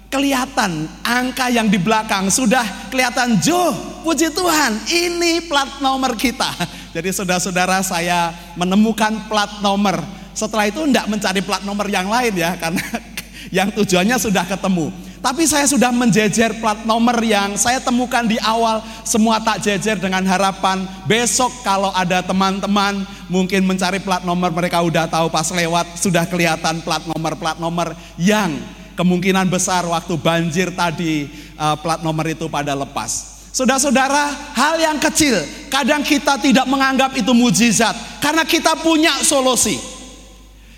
kelihatan 0.07 0.87
angka 1.03 1.51
yang 1.51 1.67
di 1.67 1.75
belakang 1.79 2.31
sudah 2.31 2.63
kelihatan 2.87 3.39
Jo, 3.43 3.75
puji 4.03 4.31
Tuhan, 4.31 4.87
ini 4.87 5.43
plat 5.45 5.83
nomor 5.83 6.15
kita. 6.15 6.47
Jadi 6.95 7.11
saudara-saudara 7.11 7.83
saya 7.83 8.31
menemukan 8.55 9.27
plat 9.27 9.59
nomor. 9.59 9.99
Setelah 10.31 10.69
itu 10.69 10.85
tidak 10.87 11.09
mencari 11.11 11.41
plat 11.43 11.63
nomor 11.65 11.87
yang 11.91 12.07
lain 12.07 12.33
ya, 12.33 12.55
karena 12.55 12.83
yang 13.57 13.69
tujuannya 13.75 14.17
sudah 14.17 14.47
ketemu. 14.47 14.89
Tapi 15.17 15.43
saya 15.49 15.65
sudah 15.65 15.89
menjejer 15.91 16.61
plat 16.61 16.85
nomor 16.85 17.17
yang 17.25 17.57
saya 17.57 17.81
temukan 17.81 18.23
di 18.23 18.37
awal 18.37 18.79
semua 19.01 19.41
tak 19.41 19.65
jejer 19.65 19.97
dengan 19.97 20.21
harapan 20.23 20.85
besok 21.09 21.51
kalau 21.65 21.89
ada 21.91 22.21
teman-teman 22.21 23.01
mungkin 23.25 23.65
mencari 23.65 23.97
plat 23.97 24.21
nomor 24.21 24.53
mereka 24.53 24.79
udah 24.79 25.09
tahu 25.09 25.27
pas 25.33 25.49
lewat 25.49 25.97
sudah 25.97 26.23
kelihatan 26.29 26.85
plat 26.85 27.01
nomor-plat 27.09 27.57
nomor 27.57 27.97
yang 28.15 28.55
kemungkinan 28.97 29.45
besar 29.45 29.85
waktu 29.85 30.17
banjir 30.17 30.73
tadi 30.73 31.29
uh, 31.53 31.77
plat 31.77 32.01
nomor 32.01 32.25
itu 32.25 32.49
pada 32.49 32.73
lepas. 32.73 33.37
Saudara-saudara, 33.53 34.53
hal 34.57 34.81
yang 34.81 34.97
kecil 34.97 35.37
kadang 35.69 36.01
kita 36.01 36.41
tidak 36.41 36.65
menganggap 36.65 37.13
itu 37.13 37.29
mujizat 37.33 37.93
karena 38.17 38.41
kita 38.41 38.73
punya 38.81 39.21
solusi. 39.21 39.77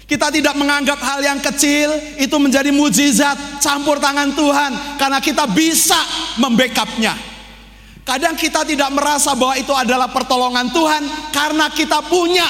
Kita 0.03 0.33
tidak 0.33 0.57
menganggap 0.57 0.97
hal 0.99 1.21
yang 1.21 1.37
kecil 1.37 1.93
itu 2.17 2.33
menjadi 2.41 2.73
mujizat 2.73 3.61
campur 3.61 4.01
tangan 4.01 4.33
Tuhan 4.33 4.71
karena 4.97 5.19
kita 5.21 5.45
bisa 5.51 5.99
membackupnya. 6.41 7.13
Kadang 8.01 8.33
kita 8.33 8.65
tidak 8.65 8.89
merasa 8.89 9.37
bahwa 9.37 9.53
itu 9.53 9.69
adalah 9.69 10.09
pertolongan 10.09 10.73
Tuhan 10.73 11.03
karena 11.29 11.69
kita 11.69 12.01
punya 12.09 12.47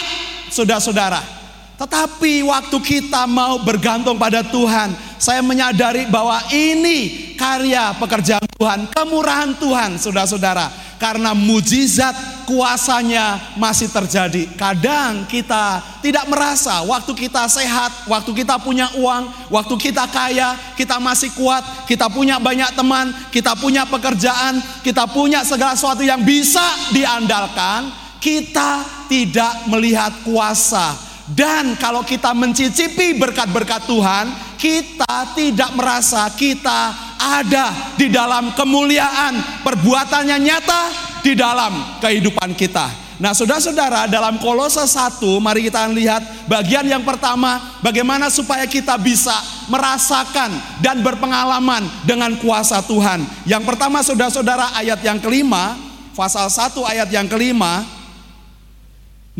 saudara-saudara. 0.47 1.38
Tetapi 1.79 2.43
waktu 2.43 2.75
kita 2.83 3.23
mau 3.23 3.55
bergantung 3.63 4.19
pada 4.19 4.43
Tuhan, 4.43 4.91
saya 5.15 5.39
menyadari 5.39 6.11
bahwa 6.11 6.35
ini 6.51 7.31
karya 7.39 7.95
pekerjaan 7.95 8.43
Tuhan, 8.59 8.91
kemurahan 8.91 9.55
Tuhan, 9.55 9.95
saudara-saudara. 9.95 10.67
Karena 10.99 11.31
mujizat 11.31 12.43
kuasanya 12.43 13.55
masih 13.55 13.87
terjadi. 13.87 14.51
Kadang 14.59 15.23
kita 15.31 15.79
tidak 16.03 16.27
merasa 16.27 16.83
waktu 16.83 17.15
kita 17.15 17.47
sehat, 17.47 18.11
waktu 18.11 18.35
kita 18.35 18.59
punya 18.59 18.91
uang, 18.99 19.47
waktu 19.47 19.79
kita 19.79 20.03
kaya, 20.11 20.59
kita 20.75 20.99
masih 20.99 21.31
kuat, 21.39 21.63
kita 21.87 22.11
punya 22.11 22.35
banyak 22.43 22.75
teman, 22.75 23.15
kita 23.31 23.55
punya 23.55 23.87
pekerjaan, 23.87 24.59
kita 24.83 25.07
punya 25.07 25.47
segala 25.47 25.79
sesuatu 25.79 26.03
yang 26.03 26.19
bisa 26.27 26.91
diandalkan, 26.91 27.87
kita 28.19 28.83
tidak 29.07 29.63
melihat 29.71 30.11
kuasa 30.27 31.08
dan 31.29 31.77
kalau 31.77 32.01
kita 32.01 32.33
mencicipi 32.33 33.13
berkat-berkat 33.21 33.85
Tuhan, 33.85 34.25
kita 34.57 35.37
tidak 35.37 35.71
merasa 35.77 36.25
kita 36.33 36.89
ada 37.21 37.93
di 37.93 38.09
dalam 38.09 38.57
kemuliaan 38.57 39.61
perbuatannya 39.61 40.37
nyata 40.41 40.81
di 41.21 41.37
dalam 41.37 42.01
kehidupan 42.01 42.57
kita. 42.57 43.09
Nah, 43.19 43.35
saudara-saudara, 43.35 44.07
dalam 44.07 44.39
Kolose 44.39 44.79
1, 44.79 45.43
mari 45.43 45.67
kita 45.67 45.91
lihat 45.91 46.47
bagian 46.47 46.87
yang 46.87 47.03
pertama, 47.03 47.77
bagaimana 47.83 48.31
supaya 48.31 48.63
kita 48.63 48.95
bisa 48.95 49.35
merasakan 49.67 50.55
dan 50.79 51.03
berpengalaman 51.03 51.83
dengan 52.07 52.39
kuasa 52.39 52.79
Tuhan. 52.79 53.21
Yang 53.43 53.67
pertama, 53.67 53.99
saudara-saudara, 53.99 54.71
ayat 54.71 55.03
yang 55.03 55.19
kelima, 55.19 55.75
pasal 56.15 56.47
1 56.47 56.79
ayat 56.87 57.11
yang 57.11 57.27
kelima, 57.27 57.98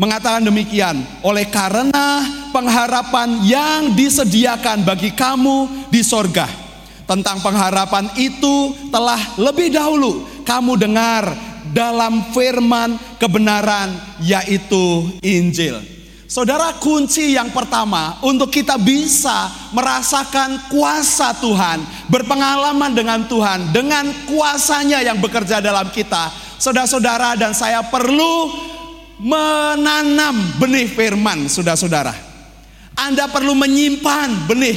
mengatakan 0.00 0.40
demikian, 0.48 1.04
oleh 1.20 1.44
karena 1.52 2.24
pengharapan 2.56 3.44
yang 3.44 3.92
disediakan 3.92 4.80
bagi 4.80 5.12
kamu 5.12 5.92
di 5.92 6.00
sorga. 6.00 6.48
Tentang 7.04 7.44
pengharapan 7.44 8.08
itu 8.16 8.72
telah 8.88 9.20
lebih 9.36 9.68
dahulu 9.68 10.24
kamu 10.48 10.80
dengar 10.80 11.36
dalam 11.76 12.32
firman 12.32 12.96
kebenaran 13.20 13.92
yaitu 14.24 15.10
Injil. 15.20 15.82
Saudara 16.30 16.78
kunci 16.78 17.34
yang 17.34 17.50
pertama 17.50 18.22
untuk 18.22 18.54
kita 18.54 18.78
bisa 18.78 19.50
merasakan 19.74 20.70
kuasa 20.70 21.34
Tuhan, 21.42 21.82
berpengalaman 22.06 22.94
dengan 22.94 23.26
Tuhan, 23.26 23.74
dengan 23.74 24.06
kuasanya 24.30 25.02
yang 25.02 25.18
bekerja 25.18 25.58
dalam 25.58 25.90
kita. 25.90 26.30
Saudara-saudara 26.62 27.34
dan 27.34 27.50
saya 27.50 27.82
perlu 27.82 28.69
menanam 29.20 30.56
benih 30.56 30.88
firman, 30.88 31.46
saudara-saudara. 31.46 32.16
Anda 32.96 33.28
perlu 33.28 33.52
menyimpan 33.52 34.48
benih 34.48 34.76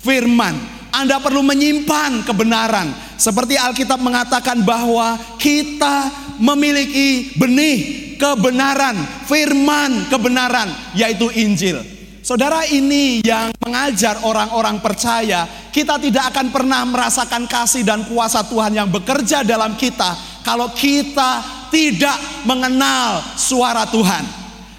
firman. 0.00 0.80
Anda 0.90 1.22
perlu 1.22 1.44
menyimpan 1.46 2.26
kebenaran. 2.26 2.90
Seperti 3.14 3.54
Alkitab 3.54 4.00
mengatakan 4.02 4.64
bahwa 4.66 5.14
kita 5.38 6.10
memiliki 6.40 7.36
benih 7.38 7.78
kebenaran, 8.18 8.96
firman 9.28 10.10
kebenaran, 10.10 10.68
yaitu 10.96 11.30
Injil. 11.30 11.78
Saudara 12.20 12.68
ini 12.68 13.24
yang 13.24 13.48
mengajar 13.64 14.20
orang-orang 14.26 14.82
percaya, 14.84 15.48
kita 15.72 15.96
tidak 15.96 16.34
akan 16.34 16.52
pernah 16.52 16.84
merasakan 16.84 17.48
kasih 17.48 17.80
dan 17.80 18.04
kuasa 18.04 18.44
Tuhan 18.44 18.76
yang 18.76 18.88
bekerja 18.92 19.40
dalam 19.40 19.72
kita 19.78 20.42
kalau 20.44 20.68
kita 20.76 21.59
tidak 21.72 22.44
mengenal 22.44 23.22
suara 23.38 23.88
Tuhan. 23.88 24.26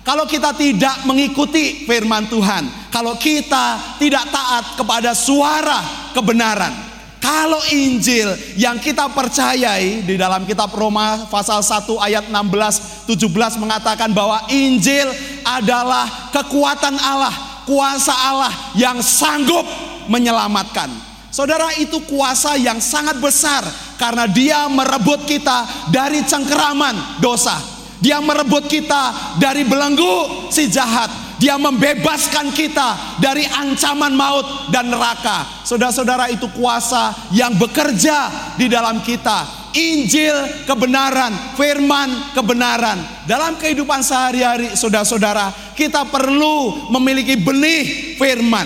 Kalau 0.02 0.26
kita 0.26 0.54
tidak 0.58 1.06
mengikuti 1.06 1.86
firman 1.86 2.26
Tuhan, 2.26 2.90
kalau 2.90 3.16
kita 3.18 3.98
tidak 4.02 4.34
taat 4.34 4.74
kepada 4.74 5.14
suara 5.14 6.10
kebenaran, 6.12 6.74
kalau 7.22 7.62
Injil 7.70 8.34
yang 8.58 8.82
kita 8.82 9.06
percayai 9.14 10.02
di 10.02 10.18
dalam 10.18 10.42
kitab 10.50 10.74
Roma 10.74 11.30
pasal 11.30 11.62
1 11.62 11.86
ayat 12.02 12.26
16 12.34 13.06
17 13.14 13.62
mengatakan 13.62 14.10
bahwa 14.10 14.42
Injil 14.50 15.06
adalah 15.46 16.34
kekuatan 16.34 16.98
Allah, 16.98 17.64
kuasa 17.70 18.10
Allah 18.10 18.54
yang 18.74 19.06
sanggup 19.06 19.62
menyelamatkan. 20.10 20.90
Saudara 21.30 21.72
itu 21.78 22.02
kuasa 22.10 22.58
yang 22.58 22.82
sangat 22.82 23.22
besar 23.22 23.64
karena 24.02 24.26
dia 24.26 24.66
merebut 24.66 25.30
kita 25.30 25.86
dari 25.94 26.26
cengkeraman 26.26 27.22
dosa. 27.22 27.62
Dia 28.02 28.18
merebut 28.18 28.66
kita 28.66 29.38
dari 29.38 29.62
belenggu 29.62 30.50
si 30.50 30.66
jahat. 30.66 31.38
Dia 31.38 31.58
membebaskan 31.58 32.50
kita 32.54 33.18
dari 33.22 33.46
ancaman 33.46 34.14
maut 34.14 34.74
dan 34.74 34.90
neraka. 34.90 35.62
Saudara-saudara 35.66 36.34
itu 36.34 36.50
kuasa 36.54 37.14
yang 37.30 37.54
bekerja 37.62 38.30
di 38.58 38.66
dalam 38.66 39.06
kita. 39.06 39.70
Injil 39.78 40.66
kebenaran, 40.66 41.34
firman 41.58 42.34
kebenaran. 42.34 42.98
Dalam 43.30 43.58
kehidupan 43.58 44.02
sehari-hari 44.02 44.74
saudara-saudara, 44.74 45.74
kita 45.78 46.06
perlu 46.10 46.90
memiliki 46.94 47.38
benih 47.38 48.18
firman 48.18 48.66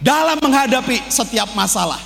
dalam 0.00 0.36
menghadapi 0.40 1.08
setiap 1.08 1.52
masalah. 1.56 2.00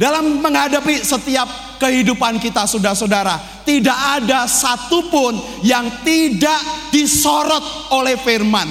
Dalam 0.00 0.40
menghadapi 0.40 1.04
setiap 1.04 1.71
kehidupan 1.82 2.38
kita 2.38 2.62
saudara-saudara. 2.70 3.66
Tidak 3.66 3.98
ada 4.22 4.46
satupun 4.46 5.34
yang 5.66 6.06
tidak 6.06 6.62
disorot 6.94 7.90
oleh 7.90 8.14
firman. 8.22 8.70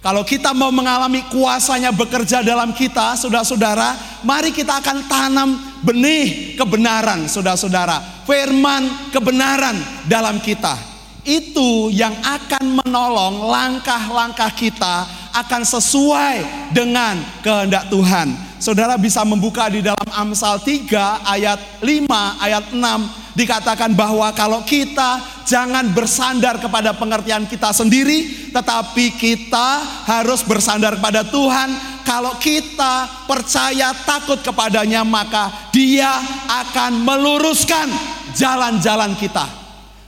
Kalau 0.00 0.24
kita 0.24 0.56
mau 0.56 0.72
mengalami 0.72 1.20
kuasanya 1.28 1.92
bekerja 1.92 2.40
dalam 2.40 2.72
kita, 2.72 3.20
saudara-saudara, 3.20 4.22
mari 4.24 4.48
kita 4.48 4.80
akan 4.80 5.04
tanam 5.04 5.50
benih 5.84 6.56
kebenaran, 6.56 7.28
saudara-saudara. 7.28 8.24
Firman 8.24 9.12
kebenaran 9.12 9.76
dalam 10.08 10.40
kita. 10.40 10.78
Itu 11.20 11.92
yang 11.92 12.16
akan 12.16 12.80
menolong 12.80 13.44
langkah-langkah 13.44 14.56
kita 14.56 15.19
akan 15.34 15.62
sesuai 15.62 16.36
dengan 16.74 17.18
kehendak 17.42 17.90
Tuhan. 17.90 18.32
Saudara 18.60 19.00
bisa 19.00 19.24
membuka 19.24 19.72
di 19.72 19.80
dalam 19.80 20.08
Amsal 20.12 20.60
3 20.60 21.24
ayat 21.24 21.58
5, 21.80 22.44
ayat 22.44 22.64
6 22.76 23.30
dikatakan 23.32 23.94
bahwa 23.94 24.28
kalau 24.34 24.60
kita 24.66 25.42
jangan 25.46 25.88
bersandar 25.96 26.58
kepada 26.60 26.92
pengertian 26.92 27.46
kita 27.48 27.72
sendiri, 27.72 28.50
tetapi 28.52 29.16
kita 29.16 29.68
harus 30.06 30.44
bersandar 30.44 30.98
kepada 30.98 31.24
Tuhan. 31.26 32.02
Kalau 32.04 32.34
kita 32.42 33.26
percaya 33.30 33.94
takut 34.02 34.42
kepadanya, 34.42 35.06
maka 35.06 35.70
Dia 35.70 36.10
akan 36.48 37.06
meluruskan 37.06 37.86
jalan-jalan 38.34 39.14
kita. 39.14 39.59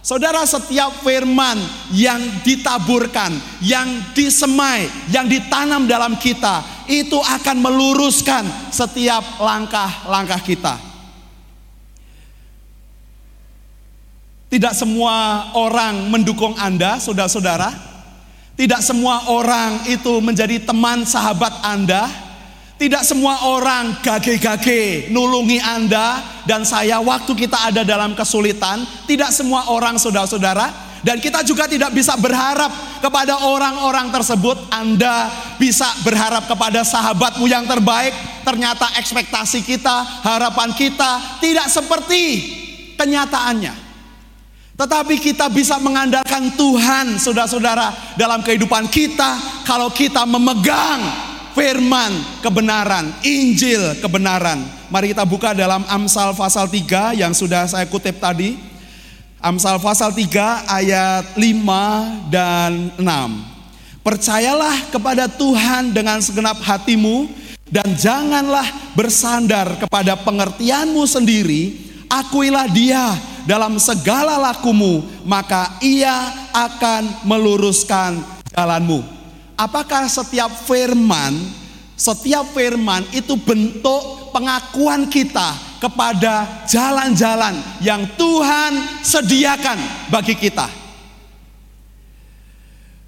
Saudara, 0.03 0.43
setiap 0.43 1.07
firman 1.07 1.63
yang 1.95 2.19
ditaburkan, 2.43 3.31
yang 3.63 3.87
disemai, 4.19 4.91
yang 5.15 5.31
ditanam 5.31 5.87
dalam 5.87 6.19
kita, 6.19 6.67
itu 6.91 7.23
akan 7.23 7.63
meluruskan 7.63 8.43
setiap 8.75 9.23
langkah-langkah 9.39 10.43
kita. 10.43 10.75
Tidak 14.51 14.75
semua 14.75 15.49
orang 15.55 16.11
mendukung 16.11 16.59
Anda, 16.59 16.99
saudara-saudara. 16.99 17.71
Tidak 18.59 18.83
semua 18.83 19.31
orang 19.31 19.87
itu 19.87 20.19
menjadi 20.19 20.61
teman 20.67 21.07
sahabat 21.07 21.63
Anda. 21.63 22.11
Tidak 22.83 23.07
semua 23.07 23.47
orang 23.47 24.03
gage-gage 24.03 25.07
nulungi 25.15 25.63
Anda 25.63 26.19
dan 26.43 26.67
saya 26.67 26.99
waktu 26.99 27.31
kita 27.31 27.71
ada 27.71 27.87
dalam 27.87 28.11
kesulitan. 28.19 28.83
Tidak 29.07 29.31
semua 29.31 29.71
orang 29.71 30.03
saudara-saudara. 30.03 30.91
Dan 30.99 31.23
kita 31.23 31.47
juga 31.47 31.71
tidak 31.71 31.95
bisa 31.95 32.19
berharap 32.19 32.75
kepada 32.99 33.47
orang-orang 33.47 34.11
tersebut. 34.11 34.67
Anda 34.75 35.31
bisa 35.63 35.87
berharap 36.03 36.51
kepada 36.51 36.83
sahabatmu 36.83 37.47
yang 37.47 37.71
terbaik. 37.71 38.19
Ternyata 38.43 38.99
ekspektasi 38.99 39.63
kita, 39.63 40.27
harapan 40.27 40.75
kita 40.75 41.39
tidak 41.39 41.71
seperti 41.71 42.23
kenyataannya. 42.99 43.79
Tetapi 44.75 45.23
kita 45.23 45.47
bisa 45.55 45.79
mengandalkan 45.79 46.51
Tuhan, 46.59 47.15
saudara-saudara, 47.23 48.19
dalam 48.19 48.43
kehidupan 48.43 48.91
kita 48.91 49.63
kalau 49.71 49.87
kita 49.95 50.27
memegang 50.27 51.31
firman 51.53 52.13
kebenaran, 52.45 53.13
Injil 53.25 53.97
kebenaran. 54.01 54.61
Mari 54.93 55.17
kita 55.17 55.25
buka 55.25 55.57
dalam 55.57 55.85
Amsal 55.89 56.37
pasal 56.37 56.69
3 56.69 57.17
yang 57.17 57.33
sudah 57.33 57.65
saya 57.69 57.89
kutip 57.89 58.21
tadi. 58.21 58.57
Amsal 59.41 59.81
pasal 59.81 60.13
3 60.13 60.69
ayat 60.69 61.25
5 61.35 62.33
dan 62.33 62.93
6. 63.01 63.05
Percayalah 64.03 64.91
kepada 64.91 65.31
Tuhan 65.31 65.95
dengan 65.95 66.19
segenap 66.19 66.59
hatimu 66.59 67.31
dan 67.71 67.87
janganlah 67.95 68.67
bersandar 68.99 69.79
kepada 69.79 70.19
pengertianmu 70.19 71.07
sendiri. 71.07 71.89
Akuilah 72.13 72.69
dia 72.69 73.17
dalam 73.49 73.81
segala 73.81 74.37
lakumu, 74.37 75.01
maka 75.25 75.81
ia 75.81 76.13
akan 76.53 77.25
meluruskan 77.25 78.21
jalanmu. 78.53 79.22
Apakah 79.57 80.09
setiap 80.09 80.49
firman, 80.65 81.37
setiap 81.95 82.49
firman 82.57 83.05
itu 83.13 83.37
bentuk 83.37 84.33
pengakuan 84.33 85.07
kita 85.07 85.79
kepada 85.79 86.65
jalan-jalan 86.65 87.61
yang 87.85 88.09
Tuhan 88.17 89.03
sediakan 89.05 89.79
bagi 90.09 90.35
kita? 90.35 90.83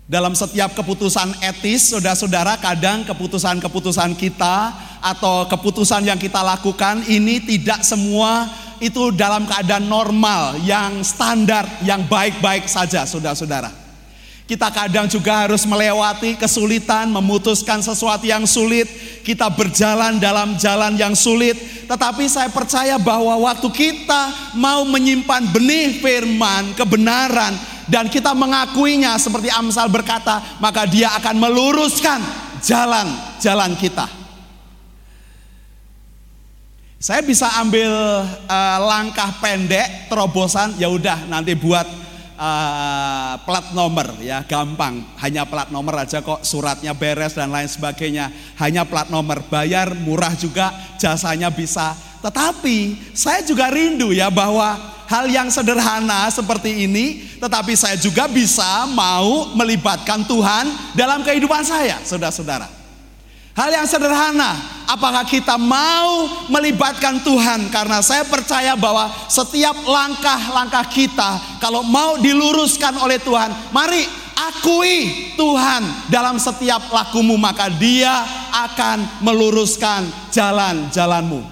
Dalam 0.05 0.37
setiap 0.37 0.77
keputusan 0.77 1.33
etis, 1.41 1.97
saudara-saudara, 1.97 2.61
kadang 2.61 3.09
keputusan-keputusan 3.09 4.13
kita 4.21 4.77
atau 5.01 5.49
keputusan 5.49 6.05
yang 6.05 6.21
kita 6.21 6.45
lakukan 6.45 7.09
ini 7.09 7.41
tidak 7.41 7.81
semua 7.81 8.45
itu 8.85 9.17
dalam 9.17 9.49
keadaan 9.49 9.89
normal, 9.89 10.61
yang 10.61 11.01
standar, 11.01 11.65
yang 11.89 12.05
baik-baik 12.05 12.69
saja, 12.69 13.09
saudara-saudara. 13.09 13.84
Kita 14.45 14.69
kadang 14.69 15.09
juga 15.09 15.49
harus 15.49 15.65
melewati 15.65 16.37
kesulitan, 16.37 17.09
memutuskan 17.09 17.81
sesuatu 17.81 18.29
yang 18.29 18.45
sulit. 18.45 18.85
Kita 19.25 19.49
berjalan 19.49 20.21
dalam 20.21 20.61
jalan 20.61 21.01
yang 21.01 21.17
sulit, 21.17 21.57
tetapi 21.89 22.29
saya 22.29 22.53
percaya 22.53 23.01
bahwa 23.01 23.33
waktu 23.41 23.65
kita 23.73 24.53
mau 24.53 24.85
menyimpan 24.85 25.49
benih 25.49 25.97
firman, 25.97 26.77
kebenaran, 26.77 27.57
dan 27.89 28.13
kita 28.13 28.37
mengakuinya 28.37 29.17
seperti 29.17 29.49
Amsal 29.49 29.89
berkata, 29.89 30.45
maka 30.61 30.85
dia 30.85 31.17
akan 31.17 31.41
meluruskan 31.41 32.21
jalan-jalan 32.61 33.73
kita. 33.81 34.05
Saya 37.01 37.25
bisa 37.25 37.49
ambil 37.65 37.89
uh, 38.29 38.79
langkah 38.93 39.41
pendek, 39.41 40.13
terobosan, 40.13 40.77
ya 40.77 40.93
udah 40.93 41.25
nanti 41.33 41.57
buat 41.57 42.04
uh, 42.39 43.41
plat 43.43 43.73
nomor 43.75 44.19
ya 44.23 44.43
gampang. 44.45 45.03
Hanya 45.19 45.47
plat 45.49 45.71
nomor 45.71 46.05
aja 46.05 46.21
kok 46.21 46.43
suratnya 46.47 46.95
beres 46.95 47.35
dan 47.35 47.51
lain 47.51 47.67
sebagainya. 47.67 48.31
Hanya 48.59 48.87
plat 48.87 49.11
nomor, 49.11 49.43
bayar 49.47 49.95
murah 49.95 50.35
juga, 50.37 50.71
jasanya 51.01 51.51
bisa. 51.51 51.95
Tetapi 52.25 53.13
saya 53.13 53.45
juga 53.45 53.69
rindu 53.69 54.15
ya 54.15 54.33
bahwa 54.33 54.77
hal 55.09 55.29
yang 55.29 55.53
sederhana 55.53 56.29
seperti 56.33 56.89
ini, 56.89 57.37
tetapi 57.37 57.77
saya 57.77 58.01
juga 58.01 58.25
bisa 58.25 58.89
mau 58.89 59.53
melibatkan 59.53 60.25
Tuhan 60.25 60.97
dalam 60.97 61.21
kehidupan 61.21 61.63
saya, 61.65 62.01
saudara-saudara. 62.01 62.84
Hal 63.55 63.71
yang 63.71 63.87
sederhana, 63.87 64.59
apakah 64.91 65.23
kita 65.23 65.55
mau 65.55 66.27
melibatkan 66.51 67.23
Tuhan? 67.23 67.71
Karena 67.71 68.03
saya 68.03 68.27
percaya 68.27 68.75
bahwa 68.75 69.07
setiap 69.31 69.79
langkah-langkah 69.87 70.83
kita, 70.91 71.39
kalau 71.63 71.87
mau 71.87 72.19
diluruskan 72.19 72.99
oleh 72.99 73.23
Tuhan, 73.23 73.55
mari 73.71 74.03
akui 74.35 75.31
Tuhan 75.39 76.11
dalam 76.11 76.35
setiap 76.43 76.91
lakumu, 76.91 77.39
maka 77.39 77.71
Dia 77.71 78.27
akan 78.51 79.23
meluruskan 79.23 80.03
jalan-jalanmu. 80.35 81.47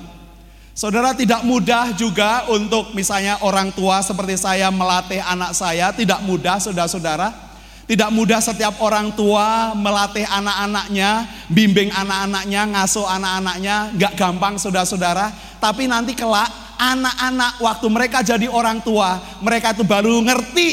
Saudara 0.74 1.14
tidak 1.14 1.46
mudah 1.46 1.94
juga 1.94 2.50
untuk 2.50 2.98
misalnya 2.98 3.38
orang 3.46 3.70
tua 3.70 4.03
seperti 4.03 4.34
saya 4.34 4.74
melatih 4.74 5.22
anak 5.22 5.55
saya, 5.55 5.94
tidak 5.94 6.18
mudah 6.26 6.59
saudara-saudara. 6.59 7.51
Tidak 7.82 8.10
mudah 8.14 8.38
setiap 8.38 8.78
orang 8.78 9.12
tua 9.12 9.74
melatih 9.74 10.22
anak-anaknya, 10.22 11.26
bimbing 11.50 11.90
anak-anaknya, 11.90 12.62
ngasuh 12.70 13.06
anak-anaknya, 13.10 13.76
gak 13.98 14.14
gampang 14.14 14.54
saudara-saudara. 14.56 15.58
Tapi 15.58 15.90
nanti 15.90 16.14
kelak 16.14 16.48
anak-anak 16.78 17.62
waktu 17.62 17.86
mereka 17.90 18.18
jadi 18.22 18.46
orang 18.50 18.82
tua, 18.82 19.18
mereka 19.42 19.74
itu 19.74 19.82
baru 19.86 20.18
ngerti 20.22 20.68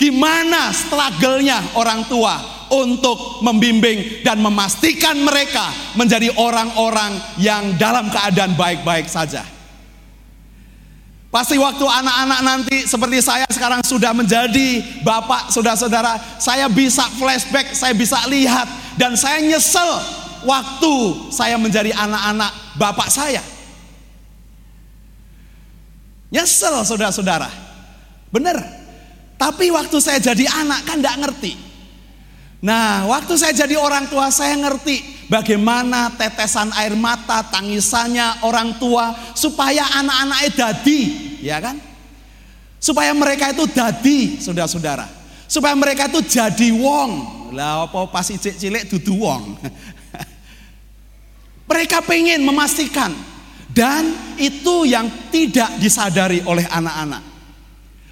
gimana 0.00 0.72
struggle-nya 0.72 1.76
orang 1.76 2.08
tua 2.08 2.40
untuk 2.72 3.42
membimbing 3.42 4.24
dan 4.24 4.38
memastikan 4.40 5.18
mereka 5.20 5.68
menjadi 5.98 6.30
orang-orang 6.38 7.18
yang 7.36 7.74
dalam 7.76 8.08
keadaan 8.08 8.54
baik-baik 8.54 9.10
saja. 9.10 9.44
Pasti 11.30 11.54
waktu 11.62 11.86
anak-anak 11.86 12.40
nanti 12.42 12.90
seperti 12.90 13.22
saya 13.22 13.46
sekarang 13.46 13.86
sudah 13.86 14.10
menjadi 14.10 14.82
bapak, 15.06 15.54
saudara-saudara, 15.54 16.18
saya 16.42 16.66
bisa 16.66 17.06
flashback, 17.14 17.70
saya 17.70 17.94
bisa 17.94 18.18
lihat 18.26 18.66
dan 18.98 19.14
saya 19.14 19.38
nyesel 19.38 19.90
waktu 20.42 20.94
saya 21.30 21.54
menjadi 21.54 21.94
anak-anak 21.94 22.50
bapak 22.74 23.06
saya. 23.14 23.38
Nyesel 26.34 26.82
saudara-saudara. 26.82 27.46
Bener. 28.34 28.58
Tapi 29.38 29.70
waktu 29.70 30.02
saya 30.02 30.18
jadi 30.18 30.50
anak 30.50 30.82
kan 30.82 30.98
tidak 30.98 31.16
ngerti. 31.22 31.52
Nah, 32.60 33.06
waktu 33.06 33.38
saya 33.38 33.54
jadi 33.54 33.78
orang 33.78 34.10
tua 34.10 34.34
saya 34.34 34.58
ngerti 34.58 35.19
bagaimana 35.30 36.10
tetesan 36.18 36.74
air 36.74 36.98
mata, 36.98 37.46
tangisannya 37.46 38.42
orang 38.42 38.74
tua 38.82 39.14
supaya 39.38 39.86
anak-anaknya 40.02 40.50
dadi, 40.50 41.00
ya 41.38 41.62
kan? 41.62 41.78
Supaya 42.82 43.14
mereka 43.14 43.54
itu 43.54 43.70
dadi, 43.70 44.42
saudara-saudara. 44.42 45.06
Supaya 45.46 45.78
mereka 45.78 46.10
itu 46.10 46.20
jadi 46.26 46.74
wong. 46.74 47.38
Lah 47.54 47.86
apa 47.86 48.10
pas 48.10 48.26
cilik 48.26 48.90
dudu 48.90 49.22
wong. 49.22 49.54
mereka 51.70 52.02
pengen 52.02 52.42
memastikan 52.42 53.14
dan 53.70 54.34
itu 54.34 54.90
yang 54.90 55.06
tidak 55.30 55.78
disadari 55.78 56.42
oleh 56.42 56.66
anak-anak. 56.66 57.22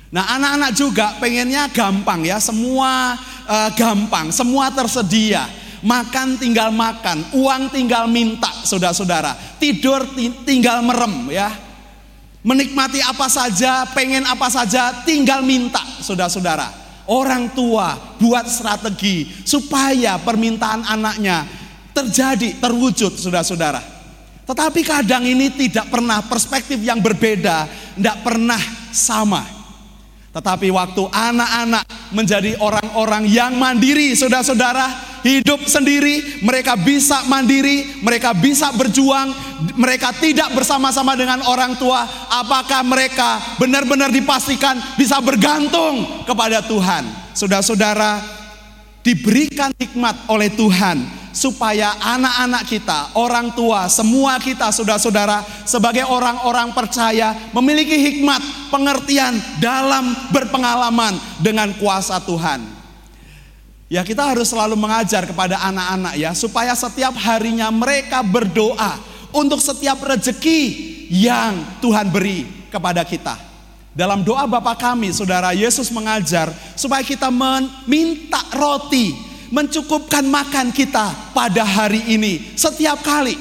Nah, 0.09 0.25
anak-anak 0.39 0.73
juga 0.73 1.07
pengennya 1.21 1.69
gampang 1.69 2.25
ya, 2.25 2.41
semua 2.41 3.19
uh, 3.45 3.71
gampang, 3.77 4.33
semua 4.33 4.73
tersedia. 4.73 5.45
Makan 5.79 6.43
tinggal 6.43 6.75
makan, 6.75 7.35
uang 7.35 7.71
tinggal 7.71 8.11
minta, 8.11 8.51
saudara-saudara. 8.67 9.59
Tidur 9.63 10.03
tinggal 10.43 10.83
merem 10.83 11.31
ya. 11.31 11.51
Menikmati 12.43 13.03
apa 13.03 13.27
saja, 13.27 13.87
pengen 13.91 14.27
apa 14.27 14.47
saja, 14.49 15.03
tinggal 15.03 15.43
minta, 15.43 15.83
saudara-saudara. 16.03 16.71
Orang 17.09 17.57
tua 17.57 17.97
buat 18.21 18.47
strategi 18.47 19.27
supaya 19.43 20.21
permintaan 20.21 20.87
anaknya 20.87 21.47
terjadi, 21.97 22.63
terwujud, 22.63 23.19
saudara-saudara. 23.19 23.83
Tetapi 24.49 24.81
kadang 24.81 25.29
ini 25.29 25.53
tidak 25.53 25.93
pernah 25.93 26.25
perspektif 26.25 26.81
yang 26.81 27.05
berbeda, 27.05 27.69
tidak 27.99 28.17
pernah 28.25 28.61
sama. 28.95 29.58
Tetapi 30.39 30.71
waktu 30.71 31.03
anak-anak 31.11 32.15
menjadi 32.15 32.55
orang-orang 32.63 33.27
yang 33.27 33.59
mandiri, 33.59 34.15
saudara-saudara, 34.15 34.87
hidup 35.27 35.67
sendiri, 35.67 36.39
mereka 36.47 36.79
bisa 36.79 37.27
mandiri, 37.27 37.99
mereka 38.07 38.31
bisa 38.39 38.71
berjuang, 38.71 39.35
mereka 39.75 40.15
tidak 40.15 40.55
bersama-sama 40.55 41.19
dengan 41.19 41.43
orang 41.43 41.75
tua. 41.75 42.07
Apakah 42.31 42.87
mereka 42.87 43.59
benar-benar 43.59 44.15
dipastikan 44.15 44.79
bisa 44.95 45.19
bergantung 45.19 46.23
kepada 46.23 46.63
Tuhan? 46.63 47.35
Saudara-saudara, 47.35 48.23
diberikan 49.03 49.75
hikmat 49.75 50.31
oleh 50.31 50.55
Tuhan 50.55 51.03
supaya 51.39 51.95
anak-anak 52.03 52.67
kita, 52.67 53.15
orang 53.15 53.55
tua, 53.55 53.87
semua 53.87 54.43
kita, 54.43 54.75
saudara-saudara, 54.75 55.47
sebagai 55.63 56.03
orang-orang 56.03 56.75
percaya, 56.75 57.39
memiliki 57.55 57.95
hikmat, 57.95 58.43
pengertian 58.75 59.39
dalam 59.63 60.11
berpengalaman 60.35 61.15
dengan 61.39 61.71
kuasa 61.79 62.19
Tuhan. 62.19 62.67
Ya 63.87 64.03
kita 64.03 64.27
harus 64.35 64.51
selalu 64.51 64.77
mengajar 64.77 65.25
kepada 65.25 65.65
anak-anak 65.65 66.21
ya 66.21 66.37
supaya 66.37 66.77
setiap 66.77 67.17
harinya 67.25 67.73
mereka 67.73 68.21
berdoa 68.21 69.01
untuk 69.33 69.65
setiap 69.65 69.97
rezeki 70.05 70.61
yang 71.09 71.81
Tuhan 71.81 72.13
beri 72.13 72.69
kepada 72.69 73.01
kita. 73.07 73.49
Dalam 73.97 74.23
doa 74.23 74.45
Bapa 74.47 74.77
kami, 74.77 75.11
Saudara 75.11 75.57
Yesus 75.57 75.89
mengajar 75.89 76.53
supaya 76.77 77.01
kita 77.01 77.33
meminta 77.33 78.45
roti, 78.55 79.17
mencukupkan 79.51 80.25
makan 80.27 80.73
kita 80.73 81.33
pada 81.33 81.65
hari 81.65 82.05
ini 82.13 82.57
setiap 82.57 83.01
kali. 83.01 83.37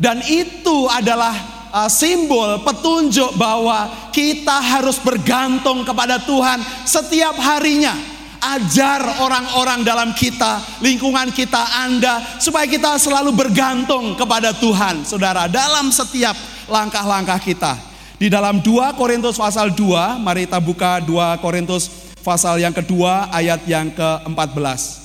Dan 0.00 0.24
itu 0.24 0.88
adalah 0.88 1.36
uh, 1.74 1.90
simbol 1.90 2.64
petunjuk 2.64 3.36
bahwa 3.36 4.10
kita 4.10 4.56
harus 4.58 4.96
bergantung 4.96 5.84
kepada 5.84 6.16
Tuhan 6.22 6.58
setiap 6.88 7.36
harinya 7.36 7.92
ajar 8.40 9.20
orang-orang 9.20 9.84
dalam 9.84 10.10
kita, 10.16 10.80
lingkungan 10.80 11.28
kita, 11.30 11.60
Anda, 11.84 12.40
supaya 12.40 12.64
kita 12.64 12.96
selalu 12.96 13.36
bergantung 13.36 14.16
kepada 14.16 14.56
Tuhan, 14.56 15.04
saudara, 15.04 15.44
dalam 15.46 15.92
setiap 15.92 16.32
langkah-langkah 16.64 17.36
kita. 17.36 17.76
Di 18.16 18.28
dalam 18.28 18.60
2 18.64 18.96
Korintus 18.96 19.36
pasal 19.36 19.72
2, 19.72 20.20
mari 20.20 20.48
kita 20.48 20.60
buka 20.60 21.00
2 21.04 21.40
Korintus 21.40 21.88
pasal 22.20 22.60
yang 22.60 22.72
kedua, 22.72 23.28
ayat 23.32 23.64
yang 23.64 23.88
ke-14. 23.92 24.99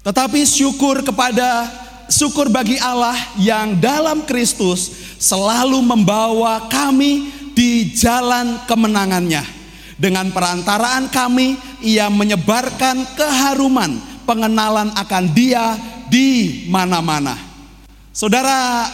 Tetapi 0.00 0.48
syukur 0.48 1.04
kepada 1.04 1.68
syukur 2.08 2.48
bagi 2.48 2.80
Allah 2.80 3.16
yang 3.36 3.76
dalam 3.76 4.24
Kristus 4.24 4.88
selalu 5.20 5.84
membawa 5.84 6.72
kami 6.72 7.28
di 7.52 7.92
jalan 7.92 8.64
kemenangannya. 8.64 9.44
Dengan 10.00 10.32
perantaraan 10.32 11.12
kami, 11.12 11.60
ia 11.84 12.08
menyebarkan 12.08 13.04
keharuman 13.12 14.00
pengenalan 14.24 14.88
akan 14.96 15.24
dia 15.36 15.76
di 16.08 16.64
mana-mana. 16.72 17.36
Saudara, 18.08 18.88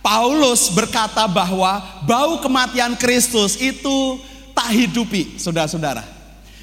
Paulus 0.00 0.72
berkata 0.72 1.28
bahwa 1.28 2.00
bau 2.08 2.40
kematian 2.40 2.96
Kristus 2.96 3.60
itu 3.60 4.16
tak 4.56 4.72
hidupi, 4.72 5.36
saudara-saudara. 5.36 6.19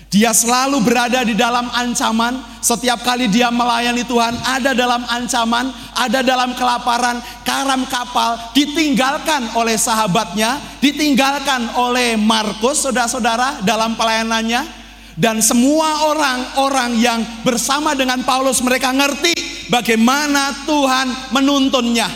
Dia 0.08 0.32
selalu 0.32 0.88
berada 0.88 1.20
di 1.28 1.36
dalam 1.36 1.68
ancaman. 1.68 2.40
Setiap 2.64 3.04
kali 3.04 3.28
dia 3.28 3.52
melayani 3.52 4.08
Tuhan, 4.08 4.40
ada 4.40 4.72
dalam 4.72 5.04
ancaman, 5.04 5.68
ada 6.00 6.24
dalam 6.24 6.56
kelaparan. 6.56 7.20
Karam 7.44 7.84
kapal 7.92 8.40
ditinggalkan 8.56 9.52
oleh 9.60 9.76
sahabatnya, 9.76 10.64
ditinggalkan 10.80 11.76
oleh 11.76 12.16
Markus, 12.16 12.88
saudara-saudara, 12.88 13.64
dalam 13.68 14.00
pelayanannya. 14.00 14.88
Dan 15.18 15.44
semua 15.44 16.08
orang-orang 16.08 16.92
yang 17.02 17.20
bersama 17.42 17.92
dengan 17.98 18.24
Paulus, 18.24 18.64
mereka 18.64 18.94
ngerti 18.96 19.34
bagaimana 19.68 20.64
Tuhan 20.64 21.36
menuntunnya. 21.36 22.08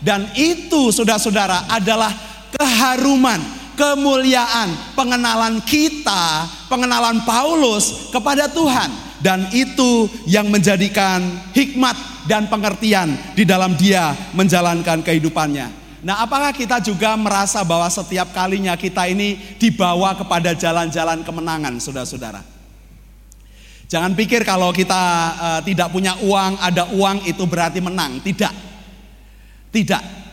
Dan 0.00 0.32
itu, 0.32 0.88
saudara-saudara, 0.94 1.68
adalah 1.68 2.12
keharuman 2.56 3.63
kemuliaan, 3.76 4.94
pengenalan 4.98 5.62
kita, 5.62 6.48
pengenalan 6.66 7.22
Paulus 7.22 8.10
kepada 8.10 8.50
Tuhan. 8.50 8.90
Dan 9.24 9.48
itu 9.56 10.10
yang 10.28 10.52
menjadikan 10.52 11.24
hikmat 11.56 11.96
dan 12.28 12.44
pengertian 12.44 13.16
di 13.32 13.48
dalam 13.48 13.72
dia 13.72 14.12
menjalankan 14.36 15.00
kehidupannya. 15.00 15.84
Nah, 16.04 16.20
apakah 16.20 16.52
kita 16.52 16.84
juga 16.84 17.16
merasa 17.16 17.64
bahwa 17.64 17.88
setiap 17.88 18.36
kalinya 18.36 18.76
kita 18.76 19.08
ini 19.08 19.56
dibawa 19.56 20.12
kepada 20.12 20.52
jalan-jalan 20.52 21.24
kemenangan, 21.24 21.80
saudara-saudara? 21.80 22.44
Jangan 23.88 24.12
pikir 24.12 24.44
kalau 24.44 24.68
kita 24.68 25.02
uh, 25.40 25.60
tidak 25.64 25.88
punya 25.88 26.12
uang, 26.20 26.60
ada 26.60 26.92
uang 26.92 27.24
itu 27.24 27.44
berarti 27.48 27.80
menang. 27.80 28.20
Tidak, 28.20 28.52
tidak. 29.72 30.23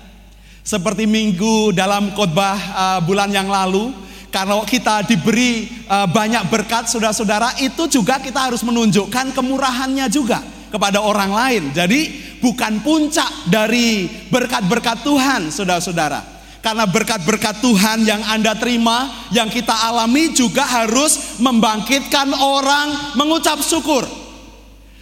Seperti 0.71 1.03
minggu 1.03 1.75
dalam 1.75 2.15
khotbah 2.15 2.55
uh, 2.55 2.99
bulan 3.03 3.27
yang 3.27 3.51
lalu, 3.51 3.91
kalau 4.31 4.63
kita 4.63 5.03
diberi 5.03 5.67
uh, 5.83 6.07
banyak 6.07 6.47
berkat 6.47 6.87
saudara-saudara, 6.87 7.59
itu 7.59 7.91
juga 7.91 8.23
kita 8.23 8.47
harus 8.47 8.63
menunjukkan 8.63 9.35
kemurahannya 9.35 10.07
juga 10.07 10.39
kepada 10.71 11.03
orang 11.03 11.35
lain. 11.35 11.63
Jadi 11.75 12.15
bukan 12.39 12.79
puncak 12.87 13.51
dari 13.51 14.07
berkat-berkat 14.31 15.03
Tuhan 15.03 15.51
saudara-saudara. 15.51 16.39
Karena 16.63 16.87
berkat-berkat 16.87 17.59
Tuhan 17.59 18.07
yang 18.07 18.23
Anda 18.31 18.55
terima, 18.55 19.27
yang 19.35 19.51
kita 19.51 19.75
alami 19.75 20.31
juga 20.31 20.63
harus 20.63 21.35
membangkitkan 21.43 22.31
orang 22.31 23.19
mengucap 23.19 23.59
syukur. 23.59 24.20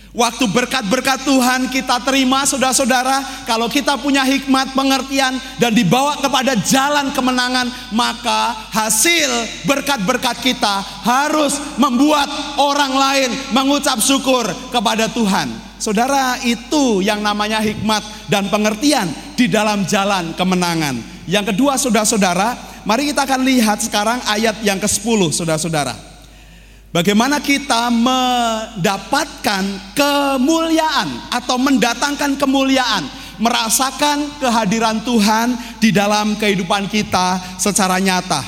Waktu 0.09 0.49
berkat-berkat 0.49 1.21
Tuhan 1.21 1.69
kita 1.69 2.01
terima 2.01 2.41
saudara-saudara 2.41 3.45
Kalau 3.45 3.69
kita 3.69 3.93
punya 4.01 4.25
hikmat 4.25 4.73
pengertian 4.73 5.37
dan 5.61 5.69
dibawa 5.69 6.17
kepada 6.17 6.57
jalan 6.65 7.13
kemenangan 7.13 7.69
Maka 7.93 8.57
hasil 8.73 9.29
berkat-berkat 9.69 10.41
kita 10.41 10.81
harus 11.05 11.61
membuat 11.77 12.25
orang 12.57 12.89
lain 12.89 13.29
mengucap 13.53 14.01
syukur 14.01 14.45
kepada 14.73 15.05
Tuhan. 15.13 15.49
Saudara 15.77 16.41
itu 16.41 17.05
yang 17.05 17.21
namanya 17.21 17.61
hikmat 17.61 18.01
dan 18.27 18.49
pengertian 18.49 19.07
di 19.37 19.47
dalam 19.47 19.85
jalan 19.85 20.33
kemenangan. 20.35 20.99
Yang 21.29 21.53
kedua 21.53 21.77
saudara-saudara 21.77 22.69
Mari 22.87 23.11
kita 23.11 23.27
akan 23.27 23.41
lihat 23.43 23.83
sekarang 23.83 24.17
ayat 24.25 24.63
yang 24.65 24.79
ke-10 24.79 25.35
saudara-saudara 25.35 26.08
Bagaimana 26.89 27.37
kita 27.37 27.93
mendapatkan 27.93 29.63
kemuliaan 29.93 31.29
atau 31.29 31.61
mendatangkan 31.61 32.33
kemuliaan, 32.33 33.05
merasakan 33.37 34.25
kehadiran 34.41 34.97
Tuhan 35.05 35.53
di 35.77 35.93
dalam 35.93 36.33
kehidupan 36.33 36.89
kita 36.89 37.37
secara 37.61 38.01
nyata. 38.01 38.41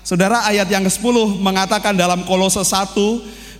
Saudara 0.00 0.40
ayat 0.48 0.72
yang 0.72 0.88
ke-10 0.88 1.36
mengatakan 1.36 1.92
dalam 1.92 2.24
Kolose 2.24 2.64
1 2.64 2.96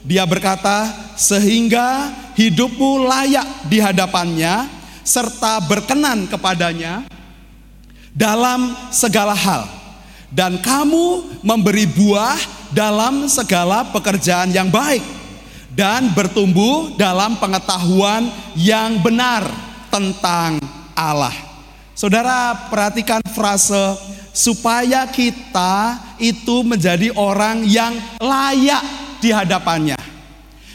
dia 0.00 0.24
berkata 0.24 0.88
sehingga 1.12 2.08
hidupmu 2.32 3.04
layak 3.04 3.68
di 3.68 3.84
hadapannya 3.84 4.64
serta 5.04 5.60
berkenan 5.68 6.24
kepadanya 6.24 7.04
dalam 8.16 8.72
segala 8.88 9.36
hal 9.36 9.81
dan 10.32 10.56
kamu 10.64 11.40
memberi 11.44 11.84
buah 11.84 12.40
dalam 12.72 13.28
segala 13.28 13.84
pekerjaan 13.92 14.48
yang 14.48 14.72
baik 14.72 15.04
dan 15.76 16.12
bertumbuh 16.16 16.96
dalam 16.96 17.36
pengetahuan 17.36 18.32
yang 18.56 19.00
benar 19.04 19.44
tentang 19.92 20.56
Allah. 20.96 21.32
Saudara, 21.92 22.72
perhatikan 22.72 23.20
frase 23.36 23.96
supaya 24.32 25.04
kita 25.12 26.00
itu 26.16 26.64
menjadi 26.64 27.12
orang 27.12 27.68
yang 27.68 27.92
layak 28.16 28.80
di 29.20 29.28
hadapannya. 29.28 30.00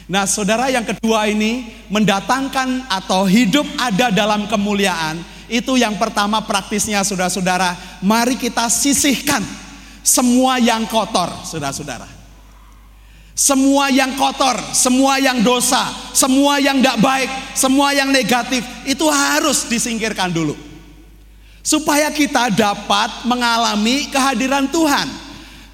Nah, 0.07 0.23
saudara, 0.23 0.71
yang 0.71 0.85
kedua 0.87 1.27
ini 1.27 1.67
mendatangkan 1.91 2.87
atau 2.87 3.27
hidup 3.27 3.65
ada 3.75 4.13
dalam 4.13 4.47
kemuliaan. 4.47 5.19
Itu 5.47 5.79
yang 5.79 5.95
pertama 5.95 6.43
praktisnya, 6.43 7.03
saudara-saudara. 7.07 7.99
Mari 8.03 8.35
kita 8.35 8.67
sisihkan 8.67 9.43
semua 10.03 10.59
yang 10.59 10.87
kotor, 10.87 11.31
saudara-saudara. 11.43 12.07
Semua 13.37 13.93
yang 13.93 14.17
kotor, 14.17 14.57
semua 14.73 15.21
yang 15.21 15.45
dosa, 15.45 15.93
semua 16.09 16.57
yang 16.57 16.81
tidak 16.81 16.97
baik, 16.97 17.29
semua 17.53 17.93
yang 17.93 18.09
negatif 18.09 18.65
itu 18.81 19.05
harus 19.07 19.69
disingkirkan 19.69 20.33
dulu. 20.33 20.57
Supaya 21.61 22.09
kita 22.09 22.49
dapat 22.49 23.29
mengalami 23.29 24.09
kehadiran 24.09 24.65
Tuhan. 24.73 25.27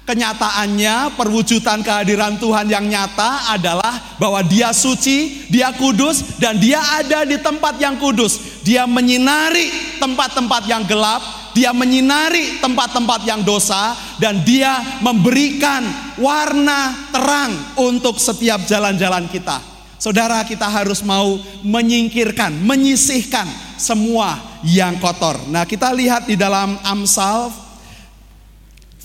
Kenyataannya 0.04 1.16
perwujudan 1.16 1.80
kehadiran 1.80 2.36
Tuhan 2.36 2.68
yang 2.68 2.84
nyata 2.84 3.56
adalah 3.56 4.12
bahwa 4.20 4.44
dia 4.44 4.68
suci, 4.76 5.48
dia 5.48 5.72
kudus, 5.72 6.36
dan 6.36 6.60
dia 6.60 6.76
ada 7.00 7.24
di 7.24 7.40
tempat 7.40 7.80
yang 7.80 7.96
kudus. 7.96 8.53
Dia 8.64 8.88
menyinari 8.88 10.00
tempat-tempat 10.00 10.64
yang 10.64 10.88
gelap, 10.88 11.52
dia 11.52 11.76
menyinari 11.76 12.64
tempat-tempat 12.64 13.28
yang 13.28 13.44
dosa, 13.44 13.92
dan 14.16 14.40
dia 14.40 14.80
memberikan 15.04 15.84
warna 16.16 17.12
terang 17.12 17.52
untuk 17.76 18.16
setiap 18.16 18.64
jalan-jalan 18.64 19.28
kita. 19.28 19.60
Saudara, 20.00 20.40
kita 20.48 20.64
harus 20.64 21.04
mau 21.04 21.36
menyingkirkan, 21.60 22.56
menyisihkan 22.64 23.46
semua 23.76 24.40
yang 24.64 24.96
kotor. 24.96 25.44
Nah, 25.52 25.68
kita 25.68 25.92
lihat 25.92 26.24
di 26.24 26.36
dalam 26.40 26.80
Amsal 26.80 27.52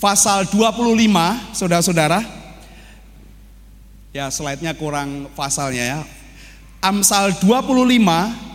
pasal 0.00 0.48
25, 0.48 1.52
saudara-saudara. 1.52 2.24
Ya, 4.16 4.32
slide-nya 4.32 4.72
kurang 4.74 5.28
pasalnya 5.36 5.84
ya. 5.84 6.00
Amsal 6.80 7.36
25 7.44 7.76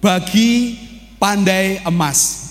bagi 0.04 0.76
pandai 1.16 1.80
emas. 1.86 2.47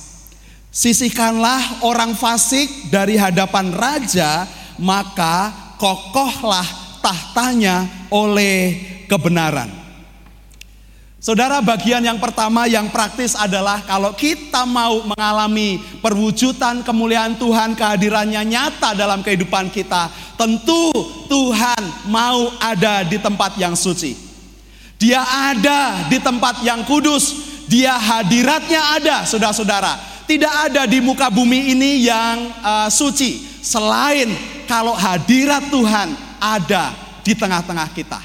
Sisihkanlah 0.77 1.89
orang 1.89 2.13
fasik 2.13 2.93
dari 2.93 3.17
hadapan 3.17 3.73
raja, 3.73 4.45
maka 4.77 5.49
kokohlah 5.81 7.01
tahtanya 7.01 7.89
oleh 8.13 8.77
kebenaran. 9.09 9.73
Saudara, 11.17 11.65
bagian 11.65 12.05
yang 12.05 12.21
pertama 12.21 12.69
yang 12.69 12.93
praktis 12.93 13.33
adalah 13.33 13.89
kalau 13.89 14.13
kita 14.13 14.69
mau 14.69 15.01
mengalami 15.01 15.81
perwujudan 16.05 16.85
kemuliaan 16.85 17.41
Tuhan, 17.41 17.73
kehadirannya 17.73 18.45
nyata 18.45 18.93
dalam 18.93 19.25
kehidupan 19.25 19.73
kita, 19.73 20.13
tentu 20.37 20.93
Tuhan 21.25 22.13
mau 22.13 22.53
ada 22.61 23.01
di 23.01 23.17
tempat 23.17 23.57
yang 23.57 23.73
suci. 23.73 24.13
Dia 25.01 25.25
ada 25.25 26.05
di 26.05 26.21
tempat 26.21 26.61
yang 26.61 26.85
kudus, 26.85 27.33
dia 27.65 27.97
hadiratnya 27.97 29.01
ada, 29.01 29.17
saudara-saudara. 29.25 30.16
Tidak 30.27 30.55
ada 30.71 30.91
di 30.91 30.99
muka 30.99 31.31
bumi 31.31 31.71
ini 31.71 32.03
yang 32.03 32.51
uh, 32.59 32.91
suci 32.91 33.63
selain 33.63 34.27
kalau 34.67 34.91
hadirat 34.91 35.71
Tuhan 35.71 36.11
ada 36.43 36.91
di 37.23 37.31
tengah-tengah 37.39 37.89
kita. 37.95 38.19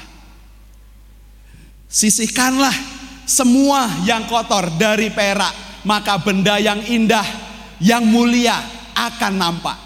Sisihkanlah 1.86 2.74
semua 3.22 3.86
yang 4.02 4.26
kotor 4.26 4.74
dari 4.74 5.14
perak, 5.14 5.82
maka 5.86 6.18
benda 6.18 6.58
yang 6.58 6.82
indah, 6.90 7.24
yang 7.78 8.02
mulia 8.02 8.58
akan 8.98 9.32
nampak. 9.38 9.78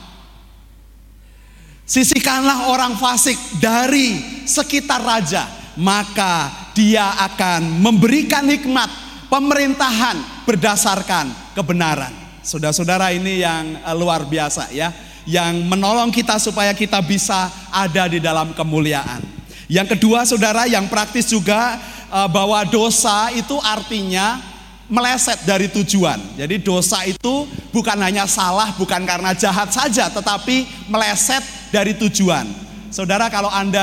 Sisihkanlah 1.84 2.72
orang 2.72 2.96
fasik 2.96 3.36
dari 3.60 4.16
sekitar 4.48 5.04
raja, 5.04 5.44
maka 5.76 6.48
dia 6.72 7.12
akan 7.28 7.76
memberikan 7.84 8.48
hikmat 8.48 8.88
pemerintahan 9.28 10.48
berdasarkan 10.48 11.45
kebenaran. 11.56 12.12
Saudara-saudara 12.44 13.16
ini 13.16 13.40
yang 13.40 13.80
eh, 13.80 13.96
luar 13.96 14.28
biasa 14.28 14.68
ya, 14.76 14.92
yang 15.24 15.64
menolong 15.64 16.12
kita 16.12 16.36
supaya 16.36 16.76
kita 16.76 17.00
bisa 17.00 17.48
ada 17.72 18.04
di 18.12 18.20
dalam 18.20 18.52
kemuliaan. 18.52 19.24
Yang 19.66 19.98
kedua 19.98 20.22
saudara 20.22 20.68
yang 20.68 20.86
praktis 20.86 21.26
juga 21.26 21.80
Eh, 22.06 22.28
bahwa 22.30 22.62
dosa 22.62 23.34
itu 23.34 23.58
artinya 23.58 24.38
meleset 24.86 25.42
dari 25.42 25.66
tujuan. 25.66 26.38
Jadi 26.38 26.62
dosa 26.62 27.02
itu 27.02 27.50
bukan 27.74 27.98
hanya 27.98 28.30
salah, 28.30 28.70
bukan 28.78 29.02
karena 29.02 29.34
jahat 29.34 29.74
saja, 29.74 30.06
tetapi 30.06 30.86
meleset 30.86 31.42
dari 31.74 31.98
tujuan. 31.98 32.46
Saudara 32.94 33.26
kalau 33.26 33.50
Anda 33.50 33.82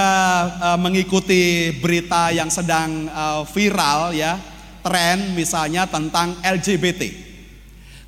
uh, 0.58 0.80
mengikuti 0.80 1.76
berita 1.84 2.32
yang 2.32 2.48
sedang 2.48 3.12
viral 3.52 4.16
ya, 4.16 4.40
tren 4.80 5.36
misalnya 5.36 5.84
tentang 5.84 6.40
LGBT. 6.40 7.33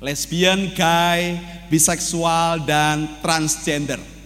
Lesbian, 0.00 0.72
gay, 0.76 1.40
biseksual 1.72 2.68
dan 2.68 3.20
transgender 3.24 4.16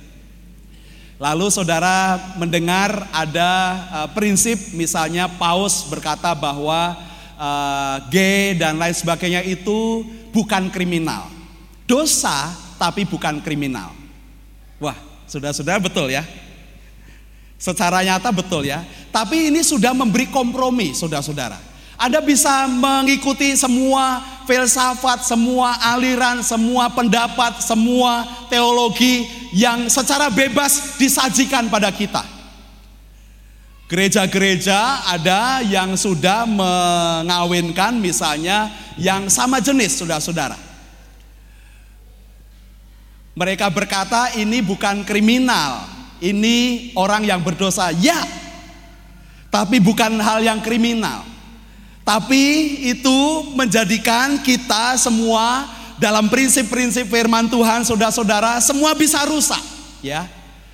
Lalu 1.21 1.53
saudara 1.53 2.17
mendengar 2.41 3.05
ada 3.13 3.53
uh, 3.93 4.09
prinsip 4.17 4.57
misalnya 4.73 5.29
Paus 5.29 5.85
berkata 5.85 6.33
bahwa 6.33 6.97
uh, 7.37 7.97
gay 8.09 8.57
dan 8.57 8.81
lain 8.81 8.97
sebagainya 8.97 9.45
itu 9.45 10.01
bukan 10.33 10.73
kriminal. 10.73 11.29
Dosa 11.85 12.57
tapi 12.81 13.05
bukan 13.05 13.45
kriminal. 13.45 13.93
Wah, 14.81 14.97
sudah-sudah 15.29 15.77
betul 15.77 16.09
ya. 16.09 16.25
Secara 17.61 18.01
nyata 18.01 18.33
betul 18.33 18.65
ya. 18.65 18.81
Tapi 19.13 19.53
ini 19.53 19.61
sudah 19.61 19.93
memberi 19.93 20.25
kompromi 20.33 20.97
saudara-saudara. 20.97 21.61
Anda 22.01 22.25
bisa 22.25 22.65
mengikuti 22.65 23.53
semua 23.61 24.25
filsafat, 24.51 25.23
semua 25.23 25.79
aliran, 25.95 26.43
semua 26.43 26.91
pendapat, 26.91 27.63
semua 27.63 28.27
teologi 28.51 29.31
yang 29.55 29.87
secara 29.87 30.27
bebas 30.27 30.99
disajikan 30.99 31.71
pada 31.71 31.95
kita. 31.95 32.27
Gereja-gereja 33.87 35.07
ada 35.07 35.63
yang 35.63 35.95
sudah 35.95 36.51
mengawinkan 36.51 37.95
misalnya 38.03 38.75
yang 38.99 39.31
sama 39.31 39.63
jenis, 39.63 40.03
saudara-saudara. 40.03 40.59
Mereka 43.39 43.71
berkata 43.71 44.35
ini 44.35 44.59
bukan 44.67 45.07
kriminal, 45.07 45.87
ini 46.19 46.91
orang 46.99 47.23
yang 47.23 47.39
berdosa. 47.39 47.95
Ya, 47.95 48.19
tapi 49.51 49.79
bukan 49.79 50.19
hal 50.19 50.43
yang 50.43 50.59
kriminal. 50.59 51.30
Tapi 52.01 52.77
itu 52.91 53.19
menjadikan 53.55 54.41
kita 54.41 54.97
semua 54.97 55.69
dalam 56.01 56.33
prinsip-prinsip 56.33 57.07
firman 57.13 57.47
Tuhan, 57.53 57.85
saudara-saudara, 57.85 58.57
semua 58.65 58.97
bisa 58.97 59.21
rusak, 59.29 59.61
ya. 60.01 60.25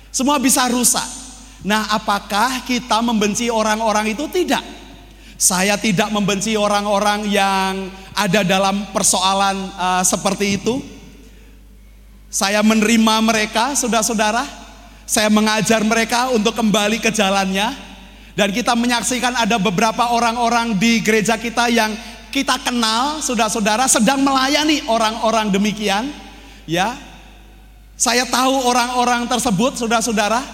Semua 0.07 0.39
bisa 0.39 0.63
rusak. 0.71 1.03
Nah, 1.67 1.83
apakah 1.91 2.63
kita 2.63 3.03
membenci 3.03 3.51
orang-orang 3.51 4.15
itu? 4.15 4.23
Tidak. 4.25 4.63
Saya 5.37 5.77
tidak 5.77 6.09
membenci 6.09 6.57
orang-orang 6.57 7.29
yang 7.29 7.91
ada 8.17 8.41
dalam 8.41 8.89
persoalan 8.89 9.69
uh, 9.77 10.01
seperti 10.01 10.57
itu. 10.57 10.81
Saya 12.31 12.65
menerima 12.65 13.21
mereka, 13.21 13.77
saudara-saudara. 13.77 14.47
Saya 15.07 15.29
mengajar 15.29 15.85
mereka 15.85 16.33
untuk 16.33 16.57
kembali 16.57 16.97
ke 17.03 17.13
jalannya. 17.13 17.86
Dan 18.37 18.53
kita 18.53 18.77
menyaksikan 18.77 19.33
ada 19.33 19.57
beberapa 19.57 20.13
orang-orang 20.13 20.77
di 20.77 21.01
gereja 21.01 21.41
kita 21.41 21.73
yang 21.73 21.89
kita 22.29 22.61
kenal, 22.61 23.17
saudara-saudara 23.17 23.89
sedang 23.89 24.21
melayani 24.21 24.85
orang-orang 24.85 25.49
demikian. 25.49 26.13
Ya, 26.69 26.93
saya 27.97 28.29
tahu 28.29 28.61
orang-orang 28.61 29.25
tersebut, 29.25 29.81
saudara-saudara. 29.81 30.45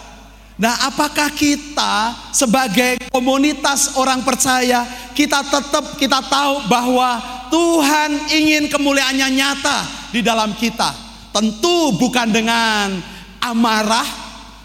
Nah, 0.55 0.79
apakah 0.87 1.27
kita 1.35 2.15
sebagai 2.31 3.03
komunitas 3.11 3.99
orang 3.99 4.23
percaya, 4.23 4.87
kita 5.11 5.43
tetap 5.43 5.99
kita 5.99 6.23
tahu 6.23 6.63
bahwa 6.71 7.19
Tuhan 7.51 8.31
ingin 8.31 8.71
kemuliaannya 8.71 9.27
nyata 9.27 9.77
di 10.15 10.23
dalam 10.23 10.55
kita. 10.55 10.95
Tentu 11.35 11.99
bukan 11.99 12.31
dengan 12.31 12.95
amarah, 13.43 14.07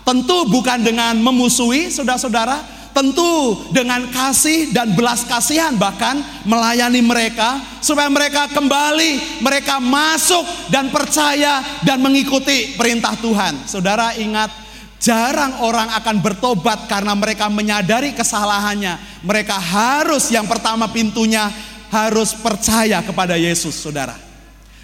tentu 0.07 0.47
bukan 0.47 0.87
dengan 0.87 1.19
memusuhi 1.19 1.91
saudara-saudara, 1.91 2.78
tentu 2.93 3.66
dengan 3.70 4.07
kasih 4.11 4.74
dan 4.74 4.93
belas 4.93 5.24
kasihan 5.24 5.74
bahkan 5.76 6.20
melayani 6.45 7.01
mereka 7.01 7.59
supaya 7.78 8.11
mereka 8.11 8.51
kembali, 8.51 9.43
mereka 9.43 9.78
masuk 9.78 10.45
dan 10.68 10.91
percaya 10.93 11.62
dan 11.86 12.03
mengikuti 12.03 12.74
perintah 12.74 13.16
Tuhan. 13.18 13.64
Saudara 13.64 14.12
ingat 14.18 14.51
jarang 14.99 15.62
orang 15.62 15.89
akan 15.95 16.16
bertobat 16.20 16.91
karena 16.91 17.14
mereka 17.14 17.47
menyadari 17.49 18.12
kesalahannya. 18.12 19.24
Mereka 19.24 19.57
harus 19.57 20.28
yang 20.28 20.45
pertama 20.45 20.91
pintunya 20.91 21.49
harus 21.89 22.36
percaya 22.36 23.01
kepada 23.01 23.39
Yesus, 23.39 23.72
saudara. 23.72 24.28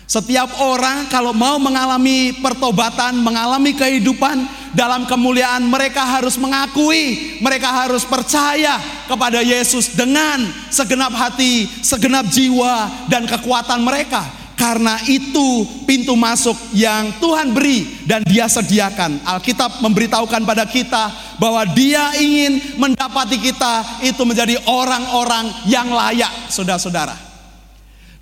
Setiap 0.05 0.61
orang 0.61 1.09
kalau 1.09 1.32
mau 1.32 1.57
mengalami 1.57 2.36
pertobatan, 2.36 3.16
mengalami 3.24 3.72
kehidupan 3.72 4.44
dalam 4.76 5.09
kemuliaan, 5.09 5.64
mereka 5.64 6.05
harus 6.05 6.36
mengakui, 6.36 7.40
mereka 7.40 7.72
harus 7.72 8.05
percaya 8.05 8.76
kepada 9.09 9.40
Yesus 9.40 9.96
dengan 9.96 10.44
segenap 10.68 11.09
hati, 11.16 11.64
segenap 11.80 12.28
jiwa, 12.28 13.09
dan 13.09 13.24
kekuatan 13.24 13.80
mereka. 13.80 14.44
Karena 14.55 15.00
itu 15.11 15.66
pintu 15.82 16.14
masuk 16.14 16.55
yang 16.70 17.18
Tuhan 17.18 17.50
beri 17.50 18.07
dan 18.07 18.22
dia 18.22 18.46
sediakan. 18.46 19.26
Alkitab 19.26 19.82
memberitahukan 19.82 20.46
pada 20.46 20.62
kita 20.68 21.11
bahwa 21.42 21.66
dia 21.74 22.14
ingin 22.20 22.78
mendapati 22.78 23.40
kita 23.40 24.05
itu 24.07 24.22
menjadi 24.22 24.62
orang-orang 24.70 25.50
yang 25.66 25.90
layak, 25.90 26.30
saudara-saudara. 26.52 27.34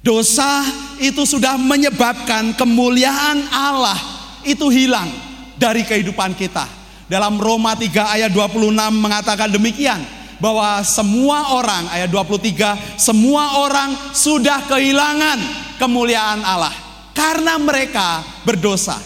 Dosa 0.02 0.66
itu 0.98 1.22
sudah 1.22 1.54
menyebabkan 1.54 2.58
kemuliaan 2.58 3.46
Allah 3.54 3.94
itu 4.42 4.66
hilang 4.66 5.06
dari 5.54 5.86
kehidupan 5.86 6.34
kita. 6.34 6.66
Dalam 7.06 7.38
Roma 7.38 7.78
3 7.78 8.18
ayat 8.18 8.30
26 8.34 8.74
mengatakan 8.98 9.46
demikian 9.46 10.02
bahwa 10.42 10.82
semua 10.82 11.54
orang 11.54 11.86
ayat 11.94 12.10
23 12.10 12.98
semua 12.98 13.62
orang 13.62 13.94
sudah 14.10 14.66
kehilangan 14.66 15.38
kemuliaan 15.78 16.42
Allah 16.42 16.74
karena 17.14 17.62
mereka 17.62 18.26
berdosa. 18.42 18.98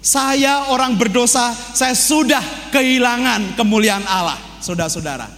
Saya 0.00 0.72
orang 0.72 0.96
berdosa, 0.96 1.52
saya 1.52 1.92
sudah 1.92 2.40
kehilangan 2.72 3.52
kemuliaan 3.60 4.06
Allah, 4.08 4.40
saudara-saudara. 4.64 5.28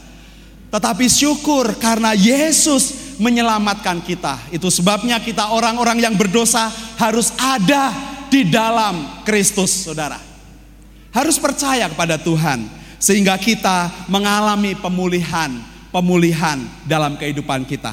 Tetapi 0.71 1.11
syukur 1.11 1.75
karena 1.83 2.15
Yesus 2.15 3.10
menyelamatkan 3.21 4.01
kita. 4.01 4.41
Itu 4.49 4.73
sebabnya 4.73 5.21
kita 5.21 5.53
orang-orang 5.53 6.01
yang 6.01 6.16
berdosa 6.16 6.73
harus 6.97 7.37
ada 7.37 7.93
di 8.33 8.49
dalam 8.49 9.23
Kristus, 9.29 9.85
saudara. 9.85 10.16
Harus 11.12 11.37
percaya 11.37 11.91
kepada 11.93 12.16
Tuhan 12.16 12.64
sehingga 12.97 13.37
kita 13.37 14.09
mengalami 14.09 14.73
pemulihan, 14.73 15.53
pemulihan 15.93 16.57
dalam 16.89 17.21
kehidupan 17.21 17.68
kita. 17.68 17.93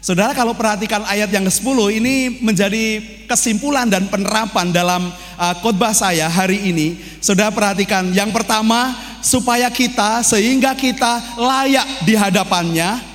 Saudara 0.00 0.32
kalau 0.32 0.56
perhatikan 0.56 1.04
ayat 1.04 1.28
yang 1.28 1.44
ke-10 1.44 2.00
ini 2.00 2.40
menjadi 2.40 3.04
kesimpulan 3.28 3.84
dan 3.84 4.08
penerapan 4.08 4.72
dalam 4.72 5.12
uh, 5.12 5.54
khotbah 5.60 5.92
saya 5.92 6.24
hari 6.24 6.72
ini. 6.72 6.96
Saudara 7.20 7.52
perhatikan 7.52 8.08
yang 8.16 8.32
pertama 8.32 8.96
supaya 9.20 9.68
kita 9.68 10.24
sehingga 10.24 10.72
kita 10.72 11.36
layak 11.36 12.08
di 12.08 12.16
hadapannya 12.16 13.09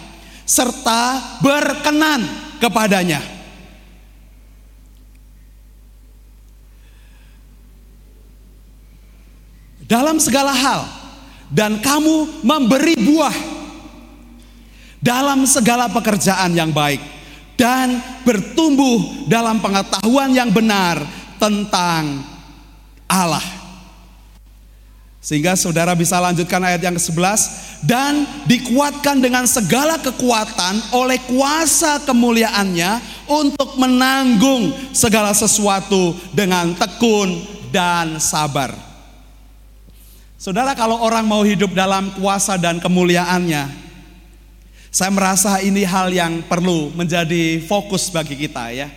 serta 0.45 1.41
berkenan 1.41 2.21
kepadanya. 2.61 3.21
Dalam 9.85 10.17
segala 10.17 10.49
hal 10.49 10.81
dan 11.53 11.77
kamu 11.77 12.41
memberi 12.41 12.97
buah 12.97 13.37
dalam 14.97 15.45
segala 15.45 15.85
pekerjaan 15.93 16.57
yang 16.57 16.73
baik 16.73 16.97
dan 17.53 18.01
bertumbuh 18.25 19.29
dalam 19.29 19.61
pengetahuan 19.61 20.33
yang 20.33 20.49
benar 20.49 20.97
tentang 21.37 22.25
Allah. 23.05 23.43
Sehingga 25.21 25.57
saudara 25.57 25.93
bisa 25.93 26.17
lanjutkan 26.21 26.61
ayat 26.61 26.81
yang 26.81 26.97
ke-11 26.97 27.64
dan 27.83 28.27
dikuatkan 28.45 29.19
dengan 29.19 29.43
segala 29.49 29.99
kekuatan 29.99 30.95
oleh 30.95 31.19
kuasa 31.27 31.99
kemuliaannya 32.05 32.99
untuk 33.27 33.75
menanggung 33.81 34.71
segala 34.95 35.33
sesuatu 35.33 36.13
dengan 36.31 36.77
tekun 36.77 37.41
dan 37.73 38.21
sabar. 38.21 38.71
Saudara 40.39 40.77
kalau 40.77 41.01
orang 41.01 41.25
mau 41.25 41.41
hidup 41.41 41.73
dalam 41.73 42.13
kuasa 42.15 42.55
dan 42.55 42.77
kemuliaannya, 42.77 43.65
saya 44.93 45.11
merasa 45.11 45.59
ini 45.59 45.83
hal 45.83 46.07
yang 46.13 46.45
perlu 46.45 46.93
menjadi 46.95 47.59
fokus 47.65 48.07
bagi 48.07 48.39
kita 48.39 48.71
ya. 48.71 48.87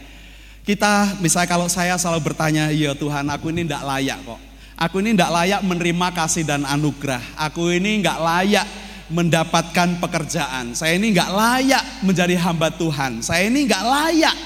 Kita 0.63 1.17
misalnya 1.25 1.49
kalau 1.49 1.67
saya 1.67 1.97
selalu 1.97 2.21
bertanya, 2.21 2.69
ya 2.69 2.93
Tuhan 2.93 3.25
aku 3.33 3.49
ini 3.49 3.65
tidak 3.65 3.83
layak 3.83 4.21
kok. 4.29 4.48
Aku 4.79 5.03
ini 5.03 5.11
tidak 5.11 5.35
layak 5.35 5.61
menerima 5.67 6.09
kasih 6.15 6.47
dan 6.47 6.63
anugerah. 6.63 7.19
Aku 7.35 7.67
ini 7.67 7.99
nggak 7.99 8.19
layak 8.23 8.67
mendapatkan 9.11 9.99
pekerjaan. 9.99 10.71
Saya 10.79 10.95
ini 10.95 11.11
nggak 11.11 11.31
layak 11.35 11.85
menjadi 12.07 12.39
hamba 12.39 12.71
Tuhan. 12.71 13.19
Saya 13.19 13.51
ini 13.51 13.67
nggak 13.67 13.83
layak. 13.83 14.37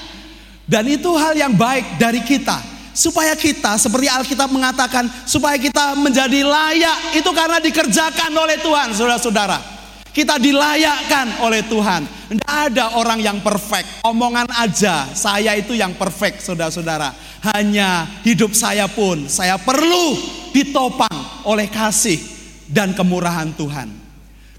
Dan 0.65 0.89
itu 0.89 1.13
hal 1.13 1.37
yang 1.37 1.53
baik 1.53 2.01
dari 2.01 2.25
kita. 2.25 2.57
Supaya 2.97 3.37
kita 3.37 3.77
seperti 3.77 4.09
Alkitab 4.09 4.49
mengatakan 4.49 5.05
supaya 5.29 5.57
kita 5.61 5.93
menjadi 6.01 6.41
layak 6.45 7.17
itu 7.17 7.29
karena 7.29 7.61
dikerjakan 7.61 8.33
oleh 8.33 8.57
Tuhan 8.57 8.89
saudara-saudara. 8.93 9.72
Kita 10.13 10.37
dilayakkan 10.37 11.41
oleh 11.41 11.65
Tuhan. 11.65 12.05
Tidak 12.05 12.45
ada 12.45 13.01
orang 13.01 13.17
yang 13.17 13.41
perfect. 13.41 14.05
Omongan 14.05 14.45
aja, 14.61 15.09
saya 15.09 15.57
itu 15.57 15.73
yang 15.73 15.97
perfect, 15.97 16.45
saudara-saudara. 16.45 17.09
Hanya 17.49 18.05
hidup 18.21 18.53
saya 18.53 18.85
pun, 18.85 19.25
saya 19.25 19.57
perlu 19.57 20.13
ditopang 20.53 21.49
oleh 21.49 21.65
kasih 21.65 22.21
dan 22.69 22.93
kemurahan 22.93 23.57
Tuhan. 23.57 23.89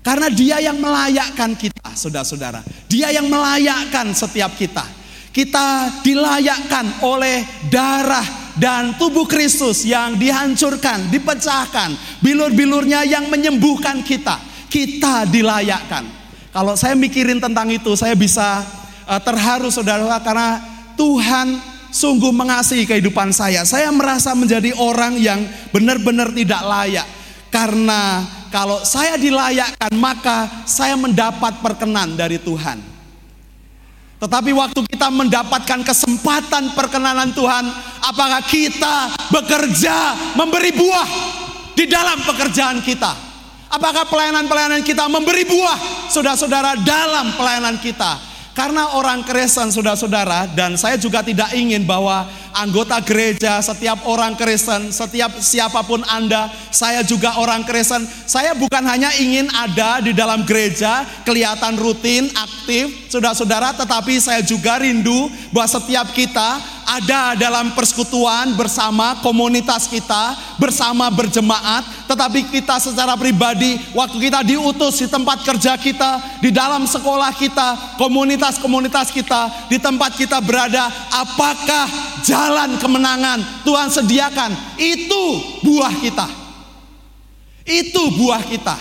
Karena 0.02 0.26
dia 0.26 0.58
yang 0.58 0.82
melayakkan 0.82 1.54
kita, 1.54 1.94
saudara-saudara. 1.94 2.66
Dia 2.90 3.14
yang 3.14 3.30
melayakkan 3.30 4.10
setiap 4.10 4.58
kita. 4.58 4.82
Kita 5.30 6.02
dilayakkan 6.02 6.98
oleh 7.06 7.46
darah 7.70 8.58
dan 8.58 8.98
tubuh 8.98 9.30
Kristus 9.30 9.86
yang 9.86 10.18
dihancurkan, 10.18 11.14
dipecahkan, 11.14 11.94
bilur-bilurnya 12.18 13.06
yang 13.06 13.30
menyembuhkan 13.30 14.02
kita 14.02 14.53
kita 14.74 15.30
dilayakkan. 15.30 16.02
Kalau 16.50 16.74
saya 16.74 16.98
mikirin 16.98 17.38
tentang 17.38 17.70
itu, 17.70 17.94
saya 17.94 18.18
bisa 18.18 18.66
uh, 19.06 19.22
terharu 19.22 19.70
saudara 19.70 20.18
karena 20.18 20.58
Tuhan 20.98 21.62
sungguh 21.94 22.34
mengasihi 22.34 22.82
kehidupan 22.82 23.30
saya. 23.30 23.62
Saya 23.62 23.94
merasa 23.94 24.34
menjadi 24.34 24.74
orang 24.74 25.14
yang 25.22 25.46
benar-benar 25.70 26.34
tidak 26.34 26.62
layak. 26.66 27.06
Karena 27.54 28.26
kalau 28.50 28.82
saya 28.82 29.14
dilayakkan, 29.14 29.94
maka 29.94 30.66
saya 30.66 30.98
mendapat 30.98 31.62
perkenan 31.62 32.18
dari 32.18 32.42
Tuhan. 32.42 32.82
Tetapi 34.18 34.50
waktu 34.54 34.80
kita 34.90 35.06
mendapatkan 35.10 35.86
kesempatan 35.86 36.74
perkenanan 36.74 37.30
Tuhan, 37.30 37.62
apakah 38.02 38.42
kita 38.46 39.10
bekerja 39.30 40.18
memberi 40.34 40.74
buah 40.74 41.08
di 41.78 41.86
dalam 41.86 42.18
pekerjaan 42.26 42.82
kita? 42.82 43.33
Apakah 43.74 44.06
pelayanan-pelayanan 44.06 44.86
kita 44.86 45.10
memberi 45.10 45.42
buah 45.50 46.06
saudara-saudara 46.06 46.78
dalam 46.86 47.34
pelayanan 47.34 47.74
kita? 47.82 48.22
Karena 48.54 48.94
orang 48.94 49.26
Kristen 49.26 49.74
saudara-saudara 49.74 50.46
dan 50.54 50.78
saya 50.78 50.94
juga 50.94 51.26
tidak 51.26 51.50
ingin 51.58 51.82
bahwa 51.82 52.22
anggota 52.54 53.02
gereja, 53.02 53.58
setiap 53.58 54.06
orang 54.06 54.38
Kristen, 54.38 54.94
setiap 54.94 55.42
siapa 55.42 55.82
pun 55.82 56.06
Anda, 56.06 56.46
saya 56.70 57.02
juga 57.02 57.34
orang 57.42 57.66
Kristen. 57.66 58.06
Saya 58.06 58.54
bukan 58.54 58.86
hanya 58.86 59.10
ingin 59.18 59.50
ada 59.50 59.98
di 59.98 60.14
dalam 60.14 60.46
gereja, 60.46 61.02
kelihatan 61.26 61.74
rutin, 61.74 62.30
aktif, 62.30 63.10
saudara-saudara, 63.10 63.74
tetapi 63.74 64.22
saya 64.22 64.38
juga 64.46 64.78
rindu 64.78 65.26
bahwa 65.50 65.66
setiap 65.74 66.14
kita 66.14 66.62
ada 66.84 67.34
dalam 67.34 67.72
persekutuan 67.72 68.52
bersama 68.54 69.18
komunitas 69.24 69.88
kita, 69.88 70.36
bersama 70.60 71.08
berjemaat, 71.08 71.82
tetapi 72.06 72.52
kita 72.52 72.76
secara 72.78 73.16
pribadi, 73.16 73.80
waktu 73.96 74.16
kita 74.20 74.44
diutus 74.44 75.00
di 75.00 75.08
tempat 75.08 75.42
kerja 75.42 75.74
kita, 75.80 76.40
di 76.44 76.52
dalam 76.52 76.84
sekolah 76.84 77.32
kita, 77.34 77.98
komunitas-komunitas 77.98 79.10
kita, 79.10 79.72
di 79.72 79.80
tempat 79.80 80.14
kita 80.14 80.38
berada, 80.44 80.92
apakah 81.10 81.88
jalan 82.22 82.76
kemenangan 82.76 83.64
Tuhan 83.64 83.88
sediakan? 83.88 84.52
Itu 84.76 85.24
buah 85.64 85.94
kita. 85.98 86.26
Itu 87.64 88.12
buah 88.12 88.44
kita. 88.44 88.76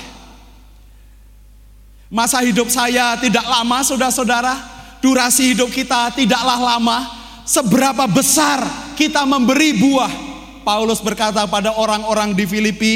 Masa 2.13 2.45
hidup 2.45 2.69
saya 2.69 3.17
tidak 3.17 3.47
lama, 3.47 3.81
saudara-saudara. 3.81 4.71
Durasi 5.03 5.51
hidup 5.51 5.67
kita 5.67 6.15
tidaklah 6.15 6.55
lama 6.55 7.22
seberapa 7.43 8.07
besar 8.09 8.63
kita 8.95 9.23
memberi 9.23 9.75
buah. 9.77 10.13
Paulus 10.63 11.03
berkata 11.03 11.43
pada 11.43 11.75
orang-orang 11.75 12.31
di 12.31 12.47
Filipi, 12.47 12.95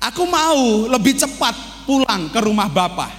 aku 0.00 0.24
mau 0.24 0.88
lebih 0.88 1.20
cepat 1.20 1.52
pulang 1.84 2.32
ke 2.32 2.40
rumah 2.40 2.72
Bapa. 2.72 3.12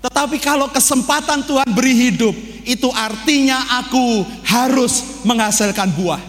Tetapi 0.00 0.38
kalau 0.38 0.70
kesempatan 0.70 1.44
Tuhan 1.44 1.66
beri 1.74 1.92
hidup, 1.92 2.32
itu 2.64 2.88
artinya 2.94 3.82
aku 3.82 4.22
harus 4.46 5.22
menghasilkan 5.26 5.90
buah. 5.98 6.22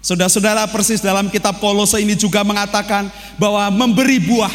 Saudara-saudara 0.00 0.64
persis 0.72 1.04
dalam 1.04 1.28
kitab 1.28 1.60
Kolose 1.60 2.00
ini 2.00 2.16
juga 2.16 2.40
mengatakan 2.40 3.12
bahwa 3.36 3.68
memberi 3.68 4.22
buah 4.22 4.54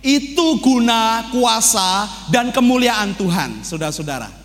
Itu 0.00 0.56
guna 0.64 1.28
kuasa 1.28 2.08
dan 2.32 2.48
kemuliaan 2.48 3.12
Tuhan, 3.20 3.60
saudara-saudara. 3.60 4.39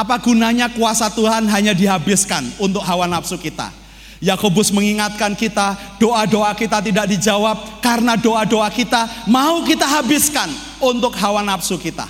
Apa 0.00 0.16
gunanya 0.16 0.72
kuasa 0.72 1.12
Tuhan 1.12 1.44
hanya 1.52 1.76
dihabiskan 1.76 2.56
untuk 2.56 2.80
hawa 2.80 3.04
nafsu 3.04 3.36
kita? 3.36 3.68
Yakobus 4.16 4.72
mengingatkan 4.72 5.36
kita, 5.36 5.76
doa-doa 6.00 6.56
kita 6.56 6.80
tidak 6.80 7.04
dijawab 7.04 7.84
karena 7.84 8.16
doa-doa 8.16 8.72
kita 8.72 9.28
mau 9.28 9.60
kita 9.60 9.84
habiskan 9.84 10.48
untuk 10.80 11.12
hawa 11.20 11.44
nafsu 11.44 11.76
kita. 11.76 12.08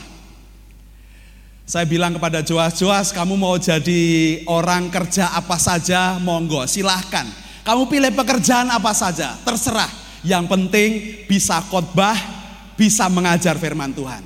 Saya 1.67 1.83
bilang 1.83 2.15
kepada 2.15 2.47
Joas, 2.47 2.79
Joas 2.79 3.11
kamu 3.11 3.35
mau 3.35 3.59
jadi 3.59 4.03
orang 4.47 4.87
kerja 4.87 5.35
apa 5.35 5.59
saja, 5.59 6.15
monggo 6.23 6.63
silahkan. 6.71 7.27
Kamu 7.67 7.91
pilih 7.91 8.15
pekerjaan 8.15 8.71
apa 8.71 8.95
saja, 8.95 9.35
terserah. 9.43 9.91
Yang 10.23 10.47
penting 10.47 10.91
bisa 11.27 11.59
khotbah, 11.67 12.15
bisa 12.79 13.11
mengajar 13.11 13.59
firman 13.59 13.91
Tuhan. 13.91 14.23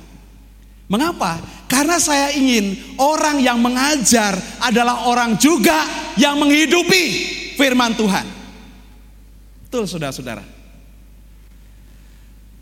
Mengapa? 0.85 1.41
Karena 1.65 1.97
saya 1.97 2.29
ingin 2.29 2.97
orang 3.01 3.41
yang 3.41 3.57
mengajar 3.57 4.37
adalah 4.61 5.09
orang 5.09 5.33
juga 5.41 5.81
yang 6.13 6.37
menghidupi 6.37 7.03
firman 7.57 7.97
Tuhan. 7.97 8.25
Betul 9.65 9.89
saudara-saudara. 9.89 10.45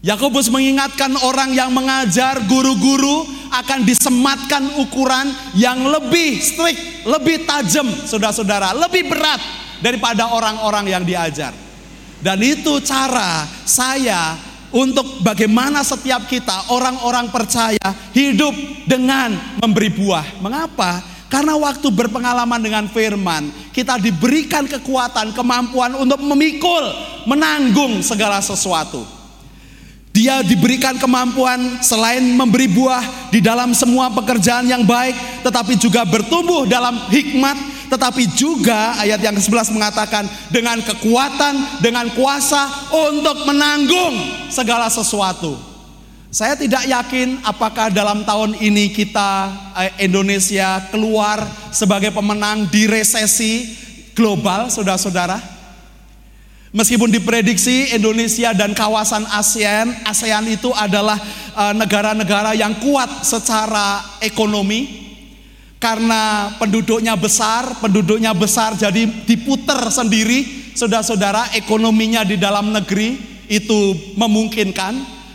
Yakobus 0.03 0.51
mengingatkan 0.51 1.15
orang 1.23 1.55
yang 1.55 1.71
mengajar 1.71 2.43
guru-guru 2.43 3.23
akan 3.55 3.87
disematkan 3.87 4.83
ukuran 4.83 5.31
yang 5.55 5.79
lebih 5.79 6.43
strict, 6.43 7.07
lebih 7.07 7.47
tajam, 7.47 7.87
saudara-saudara, 7.87 8.75
lebih 8.75 9.07
berat 9.07 9.39
daripada 9.79 10.27
orang-orang 10.35 10.91
yang 10.91 11.03
diajar. 11.07 11.55
Dan 12.19 12.39
itu 12.43 12.83
cara 12.83 13.47
saya 13.63 14.35
untuk 14.73 15.21
bagaimana 15.21 15.85
setiap 15.85 16.25
kita 16.25 16.73
orang-orang 16.73 17.29
percaya 17.29 17.87
hidup 18.11 18.51
dengan 18.89 19.37
memberi 19.61 19.93
buah. 19.93 20.41
Mengapa? 20.41 21.13
Karena 21.29 21.57
waktu 21.57 21.89
berpengalaman 21.89 22.61
dengan 22.61 22.85
firman, 22.89 23.49
kita 23.73 23.97
diberikan 23.97 24.69
kekuatan, 24.69 25.33
kemampuan 25.33 25.97
untuk 25.97 26.21
memikul, 26.21 26.85
menanggung 27.25 28.05
segala 28.05 28.37
sesuatu. 28.37 29.01
Dia 30.13 30.45
diberikan 30.45 31.01
kemampuan 31.01 31.81
selain 31.81 32.21
memberi 32.21 32.69
buah 32.69 33.33
di 33.33 33.41
dalam 33.41 33.73
semua 33.73 34.13
pekerjaan 34.13 34.69
yang 34.69 34.85
baik, 34.85 35.41
tetapi 35.41 35.73
juga 35.81 36.05
bertumbuh 36.05 36.69
dalam 36.69 37.09
hikmat, 37.09 37.57
tetapi 37.91 38.31
juga 38.35 38.95
ayat 38.99 39.19
yang 39.19 39.35
ke-11 39.35 39.73
mengatakan 39.73 40.25
dengan 40.53 40.79
kekuatan, 40.83 41.83
dengan 41.83 42.07
kuasa 42.13 42.89
untuk 42.91 43.47
menanggung 43.47 44.47
segala 44.51 44.87
sesuatu. 44.87 45.73
Saya 46.33 46.57
tidak 46.57 46.89
yakin 46.89 47.45
apakah 47.45 47.93
dalam 47.93 48.25
tahun 48.25 48.57
ini 48.57 48.89
kita 48.89 49.53
eh, 49.77 50.09
Indonesia 50.09 50.81
keluar 50.89 51.45
sebagai 51.69 52.09
pemenang 52.09 52.65
di 52.73 52.89
resesi 52.89 53.77
global, 54.17 54.73
saudara-saudara. 54.73 55.37
Meskipun 56.73 57.13
diprediksi 57.13 57.93
Indonesia 57.93 58.49
dan 58.49 58.73
kawasan 58.73 59.29
ASEAN, 59.29 59.93
ASEAN 60.09 60.49
itu 60.49 60.73
adalah 60.73 61.21
eh, 61.53 61.73
negara-negara 61.77 62.57
yang 62.57 62.81
kuat 62.81 63.21
secara 63.21 64.17
ekonomi 64.17 65.02
karena 65.83 66.55
penduduknya 66.55 67.19
besar, 67.19 67.75
penduduknya 67.83 68.31
besar 68.31 68.79
jadi 68.79 69.03
diputer 69.27 69.91
sendiri, 69.91 70.71
saudara-saudara 70.71 71.51
ekonominya 71.59 72.23
di 72.23 72.39
dalam 72.39 72.71
negeri 72.71 73.19
itu 73.51 74.15
memungkinkan 74.15 74.93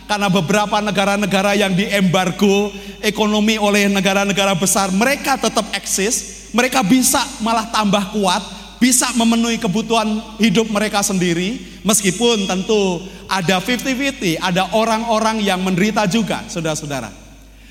karena 0.09 0.25
beberapa 0.25 0.81
negara-negara 0.81 1.53
yang 1.53 1.77
diembargo 1.77 2.73
ekonomi 3.05 3.61
oleh 3.61 3.93
negara-negara 3.93 4.57
besar 4.57 4.89
mereka 4.89 5.37
tetap 5.37 5.69
eksis, 5.77 6.49
mereka 6.49 6.81
bisa 6.81 7.21
malah 7.45 7.69
tambah 7.69 8.09
kuat 8.17 8.41
bisa 8.81 9.11
memenuhi 9.13 9.59
kebutuhan 9.59 10.39
hidup 10.39 10.71
mereka 10.71 11.03
sendiri, 11.03 11.59
meskipun 11.83 12.47
tentu 12.47 13.03
ada 13.27 13.59
50-50, 13.59 14.39
ada 14.39 14.71
orang-orang 14.71 15.43
yang 15.43 15.59
menderita 15.59 16.07
juga, 16.07 16.47
saudara-saudara. 16.47 17.28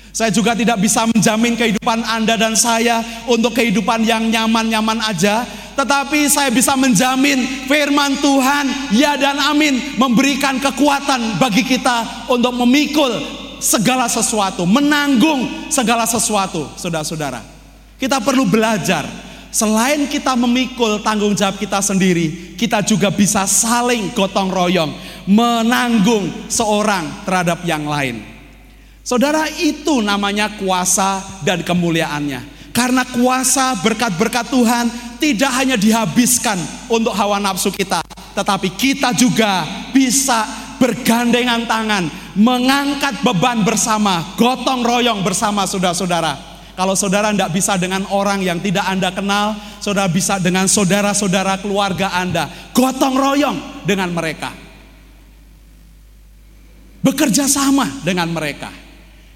Saya 0.09 0.33
juga 0.33 0.57
tidak 0.57 0.81
bisa 0.81 1.05
menjamin 1.05 1.53
kehidupan 1.53 2.01
Anda 2.01 2.35
dan 2.35 2.57
saya 2.57 3.01
untuk 3.29 3.53
kehidupan 3.53 4.03
yang 4.03 4.27
nyaman-nyaman 4.27 4.99
aja, 5.05 5.45
tetapi 5.77 6.25
saya 6.27 6.49
bisa 6.49 6.73
menjamin 6.73 7.69
firman 7.69 8.17
Tuhan, 8.19 8.65
ya 8.91 9.15
dan 9.15 9.37
amin, 9.37 9.95
memberikan 10.01 10.57
kekuatan 10.57 11.37
bagi 11.37 11.61
kita 11.61 12.27
untuk 12.27 12.51
memikul 12.57 13.13
segala 13.61 14.09
sesuatu, 14.09 14.65
menanggung 14.65 15.69
segala 15.69 16.09
sesuatu, 16.09 16.67
saudara-saudara. 16.75 17.45
Kita 17.99 18.17
perlu 18.23 18.47
belajar 18.47 19.29
Selain 19.49 20.05
kita 20.05 20.37
memikul 20.37 21.01
tanggung 21.01 21.33
jawab 21.33 21.57
kita 21.57 21.81
sendiri, 21.81 22.53
kita 22.53 22.85
juga 22.85 23.09
bisa 23.09 23.49
saling 23.49 24.13
gotong 24.13 24.53
royong, 24.53 24.93
menanggung 25.25 26.29
seorang 26.45 27.25
terhadap 27.25 27.65
yang 27.65 27.81
lain. 27.89 28.38
Saudara, 29.09 29.49
itu 29.57 30.05
namanya 30.05 30.53
kuasa 30.61 31.41
dan 31.41 31.65
kemuliaannya. 31.65 32.69
Karena 32.69 33.01
kuasa 33.09 33.73
berkat-berkat 33.81 34.53
Tuhan 34.53 34.85
tidak 35.17 35.49
hanya 35.57 35.73
dihabiskan 35.73 36.61
untuk 36.85 37.17
hawa 37.17 37.41
nafsu 37.41 37.73
kita, 37.73 38.05
tetapi 38.37 38.69
kita 38.77 39.09
juga 39.17 39.65
bisa 39.89 40.45
bergandengan 40.77 41.65
tangan, 41.65 42.05
mengangkat 42.37 43.25
beban 43.25 43.65
bersama, 43.65 44.37
gotong 44.37 44.85
royong 44.85 45.25
bersama 45.25 45.65
saudara-saudara 45.65 46.61
kalau 46.77 46.95
saudara 46.95 47.35
tidak 47.35 47.51
bisa 47.51 47.75
dengan 47.75 48.07
orang 48.07 48.39
yang 48.39 48.63
tidak 48.63 48.87
Anda 48.87 49.11
kenal, 49.11 49.51
saudara 49.83 50.07
bisa 50.07 50.39
dengan 50.39 50.63
saudara-saudara 50.63 51.59
keluarga 51.59 52.15
Anda. 52.15 52.47
Gotong 52.71 53.19
royong 53.19 53.83
dengan 53.83 54.15
mereka. 54.15 54.55
Bekerja 57.03 57.51
sama 57.51 57.83
dengan 57.99 58.31
mereka. 58.31 58.71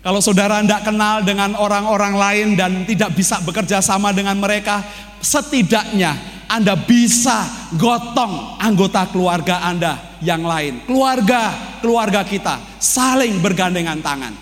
Kalau 0.04 0.20
saudara 0.20 0.60
tidak 0.60 0.84
kenal 0.84 1.24
dengan 1.24 1.56
orang-orang 1.56 2.14
lain 2.20 2.48
dan 2.60 2.84
tidak 2.84 3.16
bisa 3.16 3.40
bekerja 3.40 3.80
sama 3.80 4.12
dengan 4.12 4.36
mereka, 4.36 4.84
setidaknya 5.24 6.44
Anda 6.52 6.76
bisa 6.76 7.72
gotong 7.80 8.60
anggota 8.60 9.08
keluarga 9.08 9.64
Anda 9.64 10.20
yang 10.20 10.44
lain. 10.44 10.84
Keluarga, 10.84 11.56
keluarga 11.80 12.28
kita 12.28 12.60
saling 12.84 13.40
bergandengan 13.40 14.04
tangan. 14.04 14.36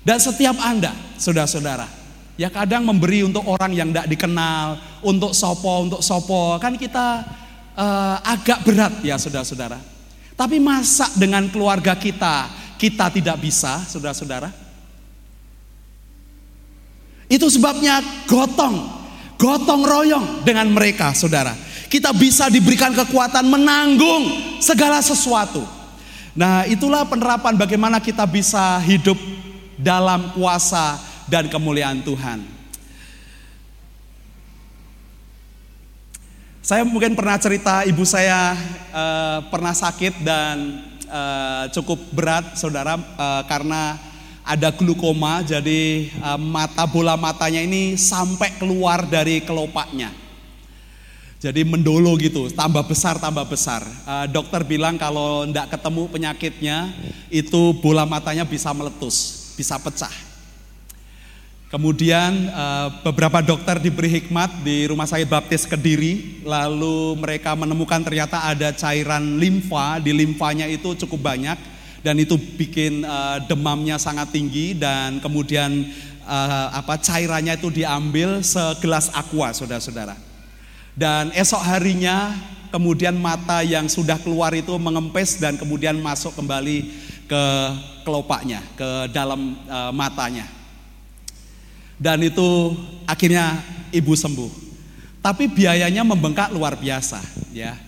Dan 0.00 0.16
setiap 0.16 0.56
Anda, 0.64 0.96
saudara-saudara, 1.20 2.02
Ya 2.40 2.48
kadang 2.48 2.88
memberi 2.88 3.28
untuk 3.28 3.44
orang 3.44 3.76
yang 3.76 3.92
tidak 3.92 4.08
dikenal, 4.08 4.80
untuk 5.04 5.36
sopo, 5.36 5.84
untuk 5.84 6.00
sopo, 6.00 6.56
kan 6.56 6.80
kita 6.80 7.20
uh, 7.76 8.16
agak 8.24 8.64
berat 8.64 9.04
ya 9.04 9.20
saudara-saudara. 9.20 9.76
Tapi 10.32 10.56
masa 10.56 11.12
dengan 11.12 11.44
keluarga 11.52 11.92
kita, 11.92 12.48
kita 12.80 13.12
tidak 13.12 13.36
bisa 13.36 13.84
saudara-saudara? 13.84 14.61
Itu 17.32 17.48
sebabnya 17.48 18.04
gotong, 18.28 18.76
gotong 19.40 19.88
royong 19.88 20.44
dengan 20.44 20.68
mereka 20.68 21.16
saudara. 21.16 21.56
Kita 21.88 22.12
bisa 22.12 22.52
diberikan 22.52 22.92
kekuatan 22.92 23.48
menanggung 23.48 24.60
segala 24.60 25.00
sesuatu. 25.00 25.64
Nah 26.36 26.68
itulah 26.68 27.08
penerapan 27.08 27.56
bagaimana 27.56 28.04
kita 28.04 28.28
bisa 28.28 28.76
hidup 28.84 29.16
dalam 29.80 30.36
kuasa 30.36 31.00
dan 31.24 31.48
kemuliaan 31.48 32.04
Tuhan. 32.04 32.44
Saya 36.60 36.84
mungkin 36.84 37.16
pernah 37.16 37.40
cerita 37.40 37.82
ibu 37.88 38.04
saya 38.04 38.52
uh, 38.92 39.40
pernah 39.48 39.72
sakit 39.72 40.20
dan 40.20 40.84
uh, 41.08 41.64
cukup 41.72 41.98
berat, 42.12 42.60
saudara, 42.60 42.94
uh, 42.96 43.42
karena 43.48 44.11
ada 44.42 44.74
glukoma, 44.74 45.40
jadi 45.46 46.10
uh, 46.18 46.38
mata 46.38 46.82
bola 46.86 47.14
matanya 47.14 47.62
ini 47.62 47.94
sampai 47.94 48.58
keluar 48.58 49.06
dari 49.06 49.38
kelopaknya. 49.42 50.10
Jadi 51.42 51.66
mendolo 51.66 52.14
gitu, 52.18 52.50
tambah 52.54 52.86
besar, 52.86 53.18
tambah 53.18 53.42
besar. 53.46 53.82
Uh, 54.06 54.26
dokter 54.30 54.62
bilang 54.62 54.94
kalau 54.98 55.46
tidak 55.46 55.74
ketemu 55.74 56.02
penyakitnya, 56.10 56.78
itu 57.30 57.74
bola 57.78 58.06
matanya 58.06 58.46
bisa 58.46 58.70
meletus, 58.74 59.50
bisa 59.58 59.78
pecah. 59.78 60.32
Kemudian 61.72 62.52
eh, 62.52 62.88
beberapa 63.00 63.40
dokter 63.40 63.80
diberi 63.80 64.20
hikmat 64.20 64.60
di 64.60 64.84
Rumah 64.92 65.08
Sakit 65.08 65.24
Baptis 65.24 65.64
Kediri, 65.64 66.44
lalu 66.44 67.16
mereka 67.16 67.56
menemukan 67.56 68.04
ternyata 68.04 68.44
ada 68.44 68.76
cairan 68.76 69.40
limfa, 69.40 69.96
di 69.96 70.12
limfanya 70.12 70.68
itu 70.68 70.92
cukup 70.92 71.32
banyak 71.32 71.56
dan 72.02 72.18
itu 72.18 72.34
bikin 72.36 73.06
eh, 73.06 73.38
demamnya 73.46 73.96
sangat 73.96 74.34
tinggi 74.34 74.74
dan 74.74 75.22
kemudian 75.22 75.86
eh, 76.26 76.68
apa 76.74 76.98
cairannya 76.98 77.54
itu 77.56 77.70
diambil 77.70 78.42
segelas 78.42 79.10
aqua, 79.14 79.54
Saudara-saudara. 79.54 80.18
Dan 80.92 81.32
esok 81.32 81.62
harinya 81.64 82.36
kemudian 82.68 83.16
mata 83.16 83.64
yang 83.64 83.88
sudah 83.88 84.20
keluar 84.20 84.52
itu 84.52 84.76
mengempes 84.76 85.40
dan 85.40 85.56
kemudian 85.56 85.96
masuk 86.00 86.36
kembali 86.36 86.88
ke 87.24 87.44
kelopaknya, 88.04 88.60
ke 88.76 89.08
dalam 89.08 89.56
uh, 89.68 89.88
matanya. 89.88 90.44
Dan 91.96 92.20
itu 92.24 92.76
akhirnya 93.08 93.60
ibu 93.88 94.12
sembuh. 94.12 94.50
Tapi 95.22 95.48
biayanya 95.48 96.02
membengkak 96.02 96.50
luar 96.50 96.74
biasa, 96.74 97.22
ya. 97.54 97.78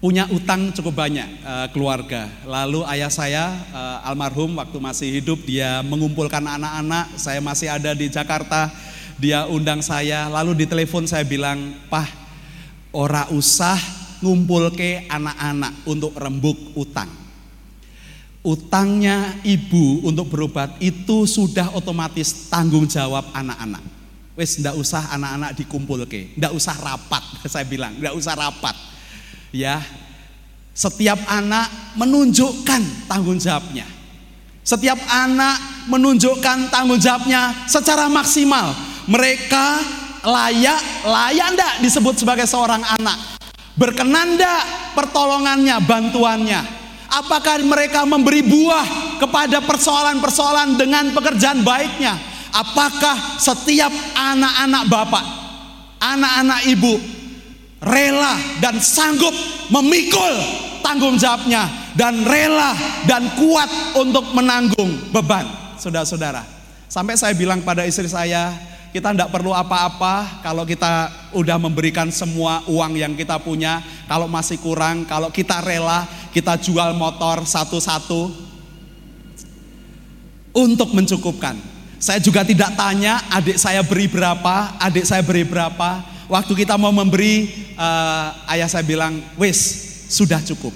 Punya 0.00 0.24
utang 0.32 0.72
cukup 0.72 0.96
banyak 0.96 1.28
uh, 1.44 1.68
keluarga. 1.76 2.24
Lalu 2.48 2.88
ayah 2.88 3.12
saya 3.12 3.52
uh, 3.68 4.08
almarhum 4.08 4.56
waktu 4.56 4.80
masih 4.80 5.08
hidup 5.20 5.44
dia 5.44 5.84
mengumpulkan 5.84 6.40
anak-anak. 6.40 7.20
Saya 7.20 7.44
masih 7.44 7.68
ada 7.68 7.92
di 7.92 8.08
Jakarta. 8.08 8.72
Dia 9.20 9.44
undang 9.44 9.84
saya. 9.84 10.32
Lalu 10.32 10.64
di 10.64 10.66
telepon 10.66 11.04
saya 11.04 11.20
bilang, 11.28 11.76
"Pah, 11.92 12.08
ora 12.96 13.28
usah 13.28 13.76
ngumpul 14.24 14.72
ke 14.72 15.04
anak-anak 15.12 15.84
untuk 15.84 16.16
rembuk 16.16 16.56
utang." 16.80 17.20
utangnya 18.40 19.36
ibu 19.44 20.00
untuk 20.00 20.32
berobat 20.32 20.80
itu 20.80 21.28
sudah 21.28 21.76
otomatis 21.76 22.48
tanggung 22.48 22.88
jawab 22.88 23.28
anak-anak. 23.36 23.84
Wes 24.32 24.56
ndak 24.56 24.80
usah 24.80 25.12
anak-anak 25.12 25.52
dikumpul 25.60 26.08
ke, 26.08 26.32
ndak 26.40 26.56
usah 26.56 26.72
rapat, 26.80 27.20
saya 27.52 27.66
bilang, 27.68 28.00
ndak 28.00 28.16
usah 28.16 28.32
rapat. 28.32 28.72
Ya, 29.50 29.82
setiap 30.74 31.18
anak 31.26 31.66
menunjukkan 31.98 33.10
tanggung 33.10 33.36
jawabnya. 33.36 33.86
Setiap 34.62 34.98
anak 35.10 35.86
menunjukkan 35.90 36.70
tanggung 36.70 37.02
jawabnya 37.02 37.66
secara 37.66 38.06
maksimal. 38.06 38.70
Mereka 39.10 39.66
layak, 40.22 40.80
layak 41.02 41.46
ndak 41.58 41.72
disebut 41.82 42.22
sebagai 42.22 42.46
seorang 42.46 42.84
anak. 42.86 43.18
Berkenan 43.74 44.38
ndak 44.38 44.94
pertolongannya, 44.94 45.82
bantuannya 45.82 46.80
Apakah 47.10 47.58
mereka 47.66 48.06
memberi 48.06 48.38
buah 48.46 49.18
kepada 49.18 49.58
persoalan-persoalan 49.66 50.78
dengan 50.78 51.10
pekerjaan 51.10 51.66
baiknya? 51.66 52.14
Apakah 52.54 53.34
setiap 53.34 53.90
anak-anak 54.14 54.86
bapak, 54.86 55.24
anak-anak 55.98 56.70
ibu 56.70 57.02
rela 57.80 58.36
dan 58.60 58.76
sanggup 58.78 59.32
memikul 59.72 60.36
tanggung 60.84 61.16
jawabnya 61.16 61.68
dan 61.96 62.24
rela 62.24 62.76
dan 63.08 63.28
kuat 63.36 63.96
untuk 63.96 64.32
menanggung 64.36 65.12
beban, 65.12 65.48
saudara-saudara. 65.80 66.44
Sampai 66.90 67.14
saya 67.14 67.32
bilang 67.38 67.62
pada 67.62 67.86
istri 67.86 68.10
saya, 68.10 68.50
kita 68.90 69.14
tidak 69.14 69.30
perlu 69.30 69.54
apa-apa 69.54 70.42
kalau 70.42 70.66
kita 70.66 71.06
udah 71.30 71.56
memberikan 71.62 72.10
semua 72.10 72.66
uang 72.66 72.98
yang 72.98 73.14
kita 73.14 73.38
punya. 73.38 73.78
Kalau 74.10 74.26
masih 74.26 74.58
kurang, 74.58 75.06
kalau 75.06 75.30
kita 75.30 75.62
rela, 75.62 76.02
kita 76.34 76.58
jual 76.58 76.98
motor 76.98 77.46
satu-satu 77.46 78.50
untuk 80.50 80.90
mencukupkan. 80.90 81.54
Saya 82.00 82.18
juga 82.18 82.42
tidak 82.42 82.74
tanya 82.74 83.22
adik 83.30 83.60
saya 83.60 83.84
beri 83.86 84.10
berapa, 84.10 84.74
adik 84.82 85.06
saya 85.06 85.22
beri 85.22 85.46
berapa. 85.46 86.02
Waktu 86.30 86.54
kita 86.54 86.78
mau 86.78 86.94
memberi, 86.94 87.50
uh, 87.74 88.54
ayah 88.54 88.70
saya 88.70 88.86
bilang, 88.86 89.18
wis 89.34 89.58
sudah 90.06 90.38
cukup. 90.46 90.70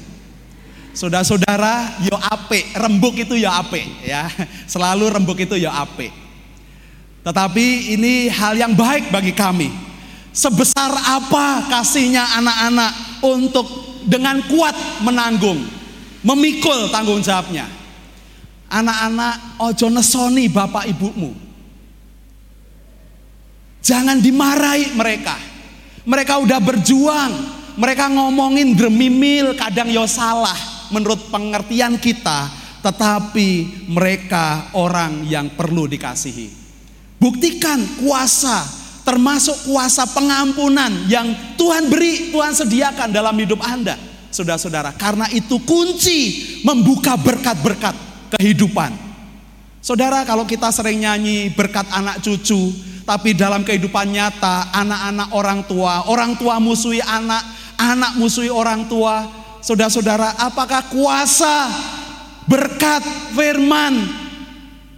Saudara-saudara, 0.91 2.03
yo 2.03 2.19
ape, 2.19 2.75
rembuk 2.75 3.15
itu 3.23 3.39
yo 3.39 3.47
ape, 3.47 3.87
ya. 4.03 4.27
Selalu 4.75 5.15
rembuk 5.15 5.39
itu 5.39 5.55
yo 5.55 5.71
ape. 5.71 6.11
Tetapi 7.23 7.95
ini 7.95 8.27
hal 8.35 8.59
yang 8.59 8.75
baik 8.75 9.15
bagi 9.15 9.31
kami. 9.31 9.71
Sebesar 10.35 10.91
apa 10.91 11.71
kasihnya 11.71 12.35
anak-anak 12.43 13.23
untuk 13.23 13.67
dengan 14.11 14.43
kuat 14.51 14.75
menanggung, 15.07 15.63
memikul 16.27 16.91
tanggung 16.91 17.23
jawabnya. 17.23 17.71
Anak-anak 18.67 19.63
ojo 19.63 19.87
nesoni 19.87 20.51
bapak 20.51 20.91
ibumu. 20.91 21.44
Jangan 23.85 24.17
dimarahi 24.17 24.97
mereka. 24.97 25.37
Mereka 26.09 26.41
udah 26.41 26.61
berjuang, 26.61 27.33
mereka 27.77 28.09
ngomongin 28.09 28.73
dremimil 28.73 29.53
kadang 29.61 29.93
yo 29.93 30.09
salah 30.09 30.57
menurut 30.89 31.29
pengertian 31.29 32.01
kita, 32.01 32.49
tetapi 32.81 33.85
mereka 33.93 34.73
orang 34.77 35.29
yang 35.29 35.53
perlu 35.53 35.85
dikasihi. 35.85 36.65
Buktikan 37.21 37.81
kuasa, 38.01 38.65
termasuk 39.05 39.69
kuasa 39.69 40.09
pengampunan 40.13 41.09
yang 41.09 41.57
Tuhan 41.57 41.89
beri, 41.89 42.33
Tuhan 42.33 42.53
sediakan 42.53 43.13
dalam 43.13 43.37
hidup 43.37 43.61
Anda, 43.65 43.97
saudara-saudara. 44.29 44.97
Karena 44.97 45.29
itu 45.33 45.61
kunci 45.65 46.21
membuka 46.65 47.17
berkat-berkat 47.17 47.97
kehidupan. 48.37 48.93
Saudara, 49.85 50.25
kalau 50.25 50.49
kita 50.49 50.73
sering 50.73 51.05
nyanyi 51.05 51.53
berkat 51.53 51.89
anak 51.93 52.21
cucu, 52.25 52.73
tapi 53.05 53.37
dalam 53.37 53.61
kehidupan 53.63 54.09
nyata, 54.11 54.73
anak-anak 54.73 55.29
orang 55.37 55.61
tua, 55.69 56.09
orang 56.09 56.35
tua 56.41 56.57
musuhi 56.57 57.05
anak, 57.05 57.45
anak 57.77 58.17
musuhi 58.17 58.49
orang 58.49 58.89
tua. 58.89 59.29
Saudara-saudara, 59.65 60.37
apakah 60.41 60.89
kuasa 60.93 61.69
berkat 62.45 63.01
firman 63.33 64.25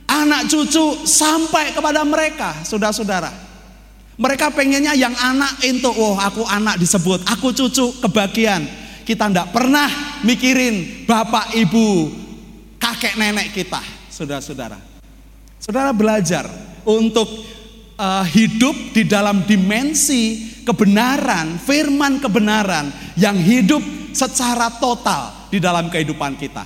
anak 0.06 0.46
cucu 0.50 1.06
sampai 1.06 1.74
kepada 1.74 2.02
mereka, 2.06 2.62
saudara-saudara. 2.62 3.30
Mereka 4.16 4.48
pengennya 4.54 4.96
yang 4.96 5.12
anak 5.12 5.60
itu, 5.60 5.90
oh 5.92 6.16
aku 6.16 6.46
anak 6.46 6.80
disebut, 6.80 7.26
aku 7.28 7.52
cucu 7.52 8.00
kebagian. 8.00 8.64
Kita 9.06 9.30
tidak 9.30 9.54
pernah 9.54 9.86
mikirin 10.26 11.06
bapak, 11.06 11.54
ibu, 11.54 12.10
kakek 12.80 13.14
nenek 13.18 13.54
kita, 13.54 13.78
saudara-saudara. 14.10 14.78
Saudara 15.62 15.90
belajar 15.94 16.48
untuk 16.86 17.26
uh, 17.96 18.24
hidup 18.24 18.76
di 18.92 19.04
dalam 19.04 19.44
dimensi 19.44 20.56
kebenaran, 20.62 21.60
firman 21.60 22.20
kebenaran 22.20 22.92
yang 23.16 23.36
hidup 23.36 23.82
secara 24.12 24.72
total 24.80 25.48
di 25.52 25.58
dalam 25.60 25.88
kehidupan 25.92 26.36
kita. 26.36 26.64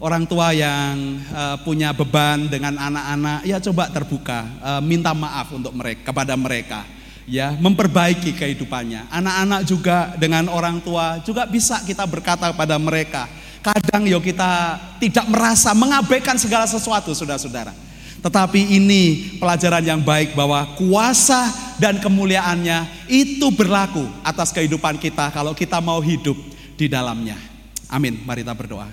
Orang 0.00 0.24
tua 0.24 0.56
yang 0.56 1.20
uh, 1.28 1.60
punya 1.60 1.92
beban 1.92 2.48
dengan 2.48 2.72
anak-anak 2.80 3.44
ya 3.44 3.60
coba 3.60 3.92
terbuka 3.92 4.48
uh, 4.64 4.80
minta 4.80 5.12
maaf 5.12 5.52
untuk 5.52 5.76
mereka 5.76 6.08
kepada 6.08 6.32
mereka 6.40 6.88
ya 7.28 7.52
memperbaiki 7.52 8.32
kehidupannya. 8.32 9.12
Anak-anak 9.12 9.60
juga 9.68 10.16
dengan 10.16 10.48
orang 10.48 10.80
tua 10.80 11.20
juga 11.20 11.44
bisa 11.44 11.84
kita 11.84 12.08
berkata 12.08 12.48
pada 12.56 12.80
mereka 12.80 13.28
kadang 13.60 14.08
yo 14.08 14.24
kita 14.24 14.80
tidak 15.04 15.28
merasa 15.28 15.76
mengabaikan 15.76 16.40
segala 16.40 16.64
sesuatu 16.64 17.12
saudara-saudara 17.12 17.89
tetapi 18.20 18.60
ini 18.76 19.36
pelajaran 19.40 19.80
yang 19.80 20.00
baik 20.04 20.36
bahwa 20.36 20.76
kuasa 20.76 21.48
dan 21.80 21.96
kemuliaannya 21.96 23.08
itu 23.08 23.48
berlaku 23.48 24.04
atas 24.20 24.52
kehidupan 24.52 25.00
kita 25.00 25.32
kalau 25.32 25.56
kita 25.56 25.80
mau 25.80 26.04
hidup 26.04 26.36
di 26.76 26.84
dalamnya. 26.84 27.40
Amin. 27.88 28.20
Mari 28.22 28.44
kita 28.44 28.52
berdoa. 28.52 28.88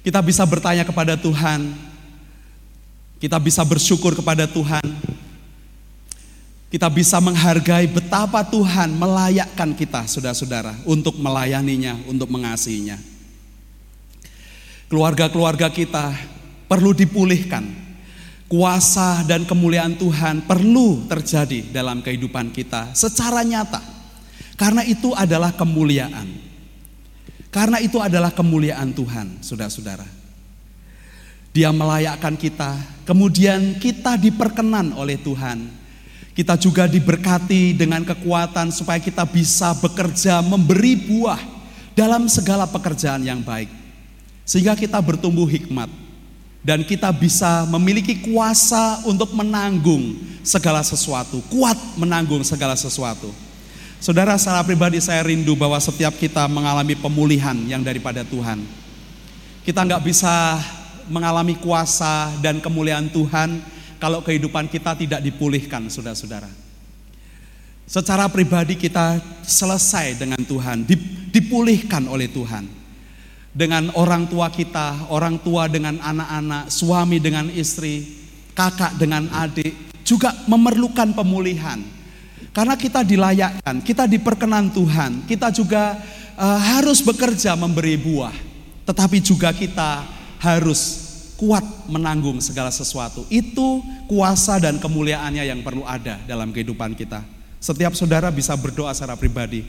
Kita 0.00 0.20
bisa 0.24 0.44
bertanya 0.48 0.84
kepada 0.84 1.12
Tuhan, 1.16 1.76
kita 3.20 3.36
bisa 3.36 3.60
bersyukur 3.64 4.16
kepada 4.16 4.48
Tuhan, 4.48 4.80
kita 6.72 6.88
bisa 6.88 7.20
menghargai 7.20 7.84
betapa 7.84 8.40
Tuhan 8.40 8.96
melayakkan 8.96 9.76
kita, 9.76 10.08
saudara-saudara, 10.08 10.72
untuk 10.88 11.20
melayaninya, 11.20 12.00
untuk 12.08 12.32
mengasihinya. 12.32 12.96
Keluarga-keluarga 14.90 15.70
kita 15.70 16.10
perlu 16.66 16.90
dipulihkan. 16.90 17.62
Kuasa 18.50 19.22
dan 19.22 19.46
kemuliaan 19.46 19.94
Tuhan 19.94 20.42
perlu 20.42 21.06
terjadi 21.06 21.70
dalam 21.70 22.02
kehidupan 22.02 22.50
kita 22.50 22.90
secara 22.98 23.46
nyata, 23.46 23.78
karena 24.58 24.82
itu 24.82 25.14
adalah 25.14 25.54
kemuliaan. 25.54 26.26
Karena 27.54 27.78
itu 27.78 28.02
adalah 28.02 28.34
kemuliaan 28.34 28.90
Tuhan, 28.90 29.38
saudara-saudara. 29.38 30.02
Dia 31.54 31.70
melayakkan 31.70 32.34
kita, 32.34 32.74
kemudian 33.06 33.78
kita 33.78 34.18
diperkenan 34.18 34.90
oleh 34.98 35.14
Tuhan. 35.22 35.70
Kita 36.34 36.58
juga 36.58 36.90
diberkati 36.90 37.78
dengan 37.78 38.02
kekuatan 38.02 38.74
supaya 38.74 38.98
kita 38.98 39.22
bisa 39.30 39.70
bekerja 39.78 40.42
memberi 40.42 40.98
buah 40.98 41.38
dalam 41.94 42.26
segala 42.26 42.66
pekerjaan 42.66 43.22
yang 43.22 43.46
baik. 43.46 43.79
Sehingga 44.50 44.74
kita 44.74 44.98
bertumbuh 44.98 45.46
hikmat 45.46 45.86
dan 46.66 46.82
kita 46.82 47.06
bisa 47.14 47.70
memiliki 47.70 48.18
kuasa 48.18 48.98
untuk 49.06 49.30
menanggung 49.30 50.18
segala 50.42 50.82
sesuatu, 50.82 51.38
kuat 51.46 51.78
menanggung 51.94 52.42
segala 52.42 52.74
sesuatu. 52.74 53.30
Saudara 54.02 54.34
secara 54.34 54.66
pribadi 54.66 54.98
saya 54.98 55.22
rindu 55.22 55.54
bahwa 55.54 55.78
setiap 55.78 56.18
kita 56.18 56.50
mengalami 56.50 56.98
pemulihan 56.98 57.54
yang 57.62 57.78
daripada 57.78 58.26
Tuhan. 58.26 58.58
Kita 59.62 59.86
nggak 59.86 60.02
bisa 60.02 60.58
mengalami 61.06 61.54
kuasa 61.54 62.34
dan 62.42 62.58
kemuliaan 62.58 63.06
Tuhan 63.06 63.62
kalau 64.02 64.18
kehidupan 64.18 64.66
kita 64.66 64.98
tidak 64.98 65.22
dipulihkan, 65.22 65.86
saudara-saudara. 65.86 66.50
Secara 67.86 68.26
pribadi 68.26 68.74
kita 68.74 69.22
selesai 69.46 70.18
dengan 70.18 70.42
Tuhan, 70.42 70.82
dipulihkan 71.30 72.10
oleh 72.10 72.26
Tuhan. 72.26 72.79
Dengan 73.50 73.90
orang 73.98 74.30
tua 74.30 74.46
kita, 74.46 75.10
orang 75.10 75.42
tua 75.42 75.66
dengan 75.66 75.98
anak-anak, 75.98 76.70
suami 76.70 77.18
dengan 77.18 77.50
istri, 77.50 78.06
kakak 78.54 78.94
dengan 78.94 79.26
adik, 79.34 79.74
juga 80.06 80.30
memerlukan 80.46 81.10
pemulihan. 81.10 81.82
Karena 82.54 82.74
kita 82.78 83.02
dilayakkan, 83.02 83.82
kita 83.82 84.06
diperkenan 84.06 84.70
Tuhan, 84.74 85.26
kita 85.26 85.50
juga 85.50 85.98
uh, 86.38 86.58
harus 86.58 87.02
bekerja 87.02 87.54
memberi 87.58 87.94
buah. 87.98 88.34
Tetapi 88.86 89.22
juga 89.22 89.54
kita 89.54 90.02
harus 90.42 91.10
kuat 91.38 91.62
menanggung 91.86 92.36
segala 92.42 92.68
sesuatu. 92.68 93.24
Itu 93.30 93.80
kuasa 94.10 94.58
dan 94.58 94.76
kemuliaannya 94.82 95.46
yang 95.46 95.62
perlu 95.62 95.86
ada 95.86 96.18
dalam 96.26 96.50
kehidupan 96.50 96.92
kita. 96.98 97.22
Setiap 97.62 97.94
saudara 97.96 98.28
bisa 98.34 98.52
berdoa 98.58 98.90
secara 98.92 99.14
pribadi 99.14 99.62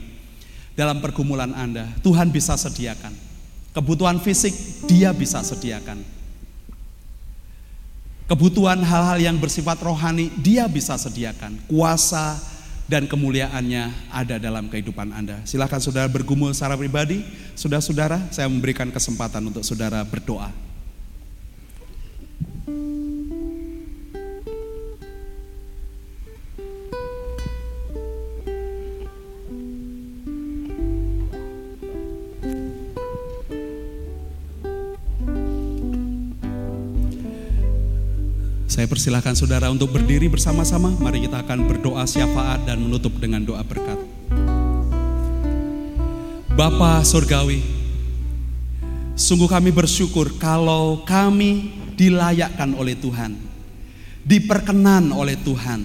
dalam 0.74 1.00
pergumulan 1.00 1.54
Anda. 1.56 1.88
Tuhan 2.04 2.28
bisa 2.28 2.58
sediakan. 2.60 3.31
Kebutuhan 3.72 4.20
fisik 4.20 4.52
dia 4.84 5.16
bisa 5.16 5.40
sediakan. 5.40 6.04
Kebutuhan 8.28 8.80
hal-hal 8.80 9.18
yang 9.20 9.36
bersifat 9.40 9.80
rohani 9.80 10.28
dia 10.40 10.68
bisa 10.68 10.96
sediakan. 10.96 11.56
Kuasa 11.68 12.36
dan 12.84 13.08
kemuliaannya 13.08 14.12
ada 14.12 14.36
dalam 14.36 14.68
kehidupan 14.68 15.16
Anda. 15.16 15.40
Silakan 15.48 15.80
saudara 15.80 16.08
bergumul 16.08 16.52
secara 16.52 16.76
pribadi. 16.76 17.24
Saudara-saudara, 17.56 18.28
saya 18.28 18.48
memberikan 18.48 18.92
kesempatan 18.92 19.48
untuk 19.48 19.64
saudara 19.64 20.04
berdoa. 20.04 20.52
Saya 38.72 38.88
persilahkan 38.88 39.36
saudara 39.36 39.68
untuk 39.68 39.92
berdiri 39.92 40.32
bersama-sama. 40.32 40.88
Mari 40.96 41.28
kita 41.28 41.44
akan 41.44 41.68
berdoa 41.68 42.08
syafaat 42.08 42.64
dan 42.64 42.80
menutup 42.80 43.12
dengan 43.20 43.44
doa 43.44 43.60
berkat. 43.60 44.00
Bapa 46.56 47.04
Surgawi, 47.04 47.60
sungguh 49.12 49.44
kami 49.44 49.76
bersyukur 49.76 50.32
kalau 50.40 51.04
kami 51.04 51.68
dilayakkan 52.00 52.72
oleh 52.72 52.96
Tuhan, 52.96 53.36
diperkenan 54.24 55.12
oleh 55.12 55.36
Tuhan. 55.36 55.84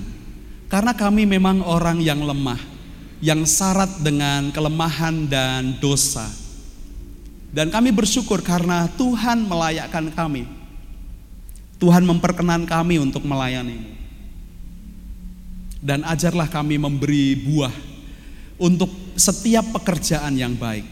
Karena 0.71 0.95
kami 0.95 1.27
memang 1.27 1.67
orang 1.67 1.99
yang 1.99 2.23
lemah, 2.23 2.63
yang 3.19 3.43
syarat 3.43 3.99
dengan 3.99 4.47
kelemahan 4.55 5.27
dan 5.27 5.75
dosa. 5.83 6.23
Dan 7.51 7.67
kami 7.67 7.91
bersyukur 7.91 8.39
karena 8.39 8.87
Tuhan 8.95 9.43
melayakkan 9.43 10.07
kami 10.15 10.56
Tuhan 11.77 12.03
memperkenan 12.05 12.65
kami 12.65 12.97
untuk 12.97 13.21
melayani. 13.21 13.97
Dan 15.77 16.01
ajarlah 16.03 16.49
kami 16.49 16.81
memberi 16.81 17.37
buah 17.37 17.73
untuk 18.57 18.89
setiap 19.13 19.77
pekerjaan 19.77 20.33
yang 20.33 20.57
baik. 20.57 20.85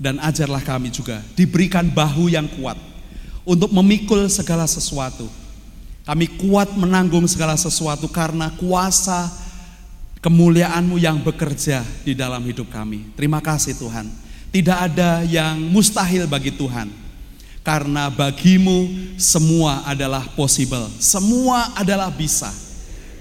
Dan 0.00 0.18
ajarlah 0.18 0.64
kami 0.64 0.90
juga 0.90 1.22
diberikan 1.38 1.86
bahu 1.86 2.32
yang 2.32 2.48
kuat 2.58 2.74
untuk 3.46 3.70
memikul 3.70 4.26
segala 4.26 4.66
sesuatu. 4.66 5.30
Kami 6.02 6.26
kuat 6.40 6.74
menanggung 6.74 7.28
segala 7.30 7.54
sesuatu 7.54 8.10
karena 8.10 8.50
kuasa 8.58 9.30
kemuliaanmu 10.18 10.98
yang 10.98 11.20
bekerja 11.22 11.84
di 12.02 12.18
dalam 12.18 12.42
hidup 12.42 12.66
kami. 12.72 13.14
Terima 13.14 13.38
kasih 13.38 13.76
Tuhan. 13.78 14.10
Tidak 14.50 14.78
ada 14.90 15.22
yang 15.22 15.60
mustahil 15.70 16.26
bagi 16.26 16.50
Tuhan. 16.50 16.90
Karena 17.70 18.10
bagimu 18.10 18.90
semua 19.14 19.86
adalah 19.86 20.26
possible, 20.34 20.90
semua 20.98 21.70
adalah 21.78 22.10
bisa. 22.10 22.50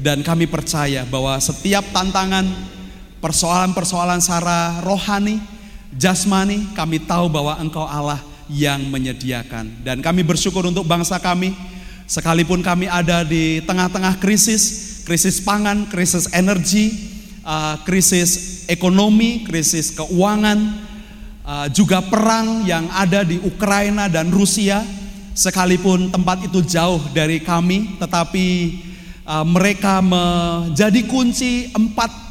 Dan 0.01 0.25
kami 0.25 0.49
percaya 0.49 1.05
bahwa 1.05 1.37
setiap 1.37 1.85
tantangan, 1.93 2.49
persoalan-persoalan 3.21 4.17
secara 4.17 4.81
rohani, 4.81 5.37
jasmani, 5.93 6.65
kami 6.73 6.97
tahu 6.97 7.29
bahwa 7.29 7.61
Engkau 7.61 7.85
Allah 7.85 8.17
yang 8.49 8.89
menyediakan. 8.89 9.85
Dan 9.85 10.01
kami 10.01 10.25
bersyukur 10.25 10.65
untuk 10.65 10.81
bangsa 10.89 11.21
kami, 11.21 11.53
sekalipun 12.09 12.65
kami 12.65 12.89
ada 12.89 13.21
di 13.21 13.61
tengah-tengah 13.69 14.17
krisis, 14.17 15.05
krisis 15.05 15.37
pangan, 15.45 15.85
krisis 15.93 16.25
energi, 16.33 16.89
uh, 17.45 17.77
krisis 17.85 18.65
ekonomi, 18.65 19.45
krisis 19.45 19.93
keuangan, 19.93 20.88
uh, 21.49 21.67
juga 21.73 22.05
perang 22.05 22.61
yang 22.69 22.85
ada 22.93 23.25
di 23.25 23.41
Ukraina 23.41 24.05
dan 24.05 24.29
Rusia, 24.29 24.85
sekalipun 25.33 26.13
tempat 26.13 26.45
itu 26.45 26.61
jauh 26.61 27.01
dari 27.09 27.41
kami, 27.41 27.97
tetapi 27.97 28.45
uh, 29.25 29.41
mereka 29.41 30.05
menjadi 30.05 31.01
kunci 31.09 31.73
40% 31.73 32.29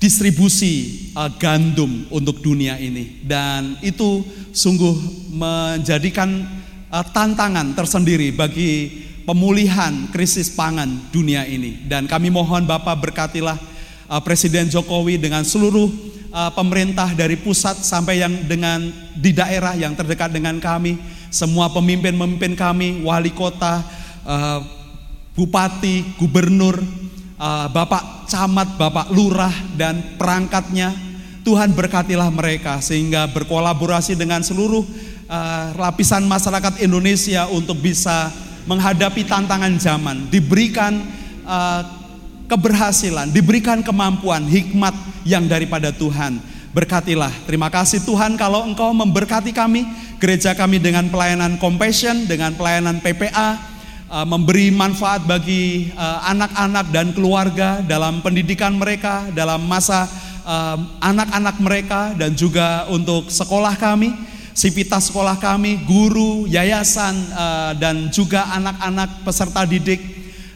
distribusi 0.00 1.06
uh, 1.12 1.28
gandum 1.36 2.08
untuk 2.08 2.40
dunia 2.40 2.80
ini. 2.80 3.20
Dan 3.20 3.76
itu 3.84 4.24
sungguh 4.56 4.96
menjadikan 5.36 6.48
uh, 6.88 7.04
tantangan 7.12 7.76
tersendiri 7.76 8.32
bagi 8.32 9.04
pemulihan 9.28 10.08
krisis 10.12 10.52
pangan 10.52 11.12
dunia 11.12 11.44
ini. 11.48 11.84
Dan 11.88 12.08
kami 12.08 12.28
mohon 12.32 12.64
Bapak 12.64 12.96
berkatilah 13.00 13.76
Presiden 14.20 14.68
Jokowi 14.68 15.16
dengan 15.16 15.40
seluruh 15.48 15.88
uh, 16.34 16.50
pemerintah 16.50 17.14
dari 17.14 17.38
pusat 17.38 17.78
sampai 17.78 18.18
yang 18.18 18.34
dengan 18.50 18.82
di 19.14 19.30
daerah 19.30 19.78
yang 19.78 19.94
terdekat 19.94 20.34
dengan 20.34 20.58
kami, 20.58 20.98
semua 21.30 21.70
pemimpin-pemimpin 21.70 22.58
kami, 22.58 23.06
wali 23.06 23.30
kota, 23.30 23.86
uh, 24.26 24.60
bupati, 25.38 26.18
gubernur, 26.18 26.82
uh, 27.38 27.66
bapak 27.70 28.26
camat, 28.26 28.74
bapak 28.74 29.14
lurah 29.14 29.54
dan 29.78 30.18
perangkatnya. 30.18 30.90
Tuhan 31.44 31.76
berkatilah 31.76 32.32
mereka 32.32 32.80
sehingga 32.80 33.28
berkolaborasi 33.28 34.16
dengan 34.16 34.40
seluruh 34.40 34.80
uh, 35.28 35.76
lapisan 35.76 36.24
masyarakat 36.24 36.80
Indonesia 36.80 37.44
untuk 37.52 37.84
bisa 37.84 38.32
menghadapi 38.64 39.28
tantangan 39.28 39.76
zaman, 39.76 40.32
diberikan 40.32 41.04
uh, 41.44 42.03
keberhasilan, 42.46 43.32
diberikan 43.32 43.80
kemampuan, 43.80 44.44
hikmat 44.44 44.92
yang 45.24 45.48
daripada 45.48 45.90
Tuhan. 45.90 46.40
Berkatilah. 46.74 47.30
Terima 47.46 47.70
kasih 47.70 48.02
Tuhan 48.02 48.34
kalau 48.34 48.66
Engkau 48.66 48.90
memberkati 48.90 49.54
kami, 49.54 49.86
gereja 50.18 50.58
kami 50.58 50.82
dengan 50.82 51.06
pelayanan 51.06 51.54
compassion, 51.62 52.26
dengan 52.26 52.50
pelayanan 52.58 52.98
PPA, 52.98 53.62
uh, 54.10 54.26
memberi 54.26 54.74
manfaat 54.74 55.22
bagi 55.22 55.94
uh, 55.94 56.18
anak-anak 56.34 56.90
dan 56.90 57.14
keluarga 57.14 57.78
dalam 57.86 58.18
pendidikan 58.26 58.74
mereka, 58.74 59.30
dalam 59.30 59.62
masa 59.70 60.10
uh, 60.42 60.78
anak-anak 60.98 61.62
mereka 61.62 62.10
dan 62.18 62.34
juga 62.34 62.90
untuk 62.90 63.30
sekolah 63.30 63.78
kami, 63.78 64.10
sivitas 64.50 65.14
sekolah 65.14 65.38
kami, 65.38 65.86
guru, 65.86 66.50
yayasan 66.50 67.14
dan 67.78 68.06
juga 68.14 68.46
anak-anak 68.54 69.26
peserta 69.26 69.66
didik 69.66 70.13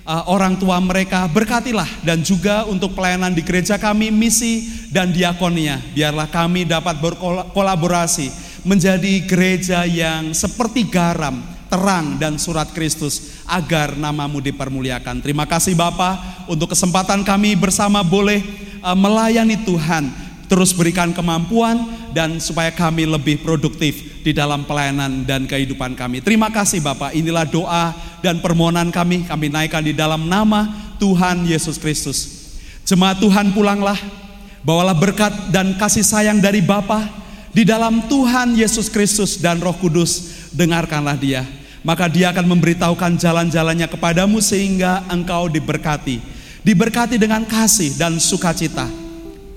uh, 0.08 0.24
orang 0.32 0.56
tua 0.56 0.80
mereka, 0.80 1.28
berkatilah 1.28 1.86
dan 2.00 2.24
juga 2.24 2.64
untuk 2.64 2.96
pelayanan 2.96 3.36
di 3.36 3.44
gereja 3.44 3.76
kami, 3.76 4.08
misi 4.08 4.88
dan 4.88 5.12
diakonia. 5.12 5.76
Biarlah 5.92 6.32
kami 6.32 6.64
dapat 6.64 6.96
berkolaborasi 6.96 8.32
menjadi 8.64 9.28
gereja 9.28 9.84
yang 9.84 10.32
seperti 10.32 10.88
garam, 10.88 11.44
terang 11.68 12.16
dan 12.16 12.40
surat 12.40 12.72
Kristus 12.72 13.44
agar 13.44 13.94
namamu 13.94 14.40
dipermuliakan. 14.40 15.20
Terima 15.20 15.44
kasih 15.44 15.76
Bapak 15.76 16.48
untuk 16.48 16.72
kesempatan 16.72 17.20
kami 17.20 17.52
bersama 17.54 18.00
boleh 18.00 18.40
uh, 18.80 18.96
melayani 18.96 19.60
Tuhan. 19.60 20.27
Terus 20.48 20.72
berikan 20.72 21.12
kemampuan 21.12 21.84
dan 22.16 22.40
supaya 22.40 22.72
kami 22.72 23.04
lebih 23.04 23.44
produktif 23.44 24.24
di 24.24 24.32
dalam 24.32 24.64
pelayanan 24.64 25.28
dan 25.28 25.44
kehidupan 25.44 25.92
kami. 25.92 26.24
Terima 26.24 26.48
kasih 26.48 26.80
Bapak, 26.80 27.12
inilah 27.12 27.44
doa 27.44 27.92
dan 28.24 28.40
permohonan 28.40 28.88
kami, 28.88 29.28
kami 29.28 29.52
naikkan 29.52 29.84
di 29.84 29.92
dalam 29.92 30.24
nama 30.24 30.72
Tuhan 30.96 31.44
Yesus 31.44 31.76
Kristus. 31.76 32.48
Jemaat 32.88 33.20
Tuhan 33.20 33.52
pulanglah, 33.52 34.00
bawalah 34.64 34.96
berkat 34.96 35.52
dan 35.52 35.76
kasih 35.76 36.00
sayang 36.00 36.40
dari 36.40 36.64
Bapa 36.64 37.04
di 37.52 37.68
dalam 37.68 38.08
Tuhan 38.08 38.56
Yesus 38.56 38.88
Kristus 38.88 39.36
dan 39.36 39.60
Roh 39.60 39.76
Kudus, 39.76 40.48
dengarkanlah 40.56 41.20
dia. 41.20 41.44
Maka 41.84 42.08
dia 42.08 42.32
akan 42.32 42.56
memberitahukan 42.56 43.20
jalan-jalannya 43.20 43.84
kepadamu 43.84 44.40
sehingga 44.40 45.04
engkau 45.12 45.52
diberkati. 45.52 46.24
Diberkati 46.64 47.20
dengan 47.20 47.44
kasih 47.44 48.00
dan 48.00 48.16
sukacita 48.16 49.07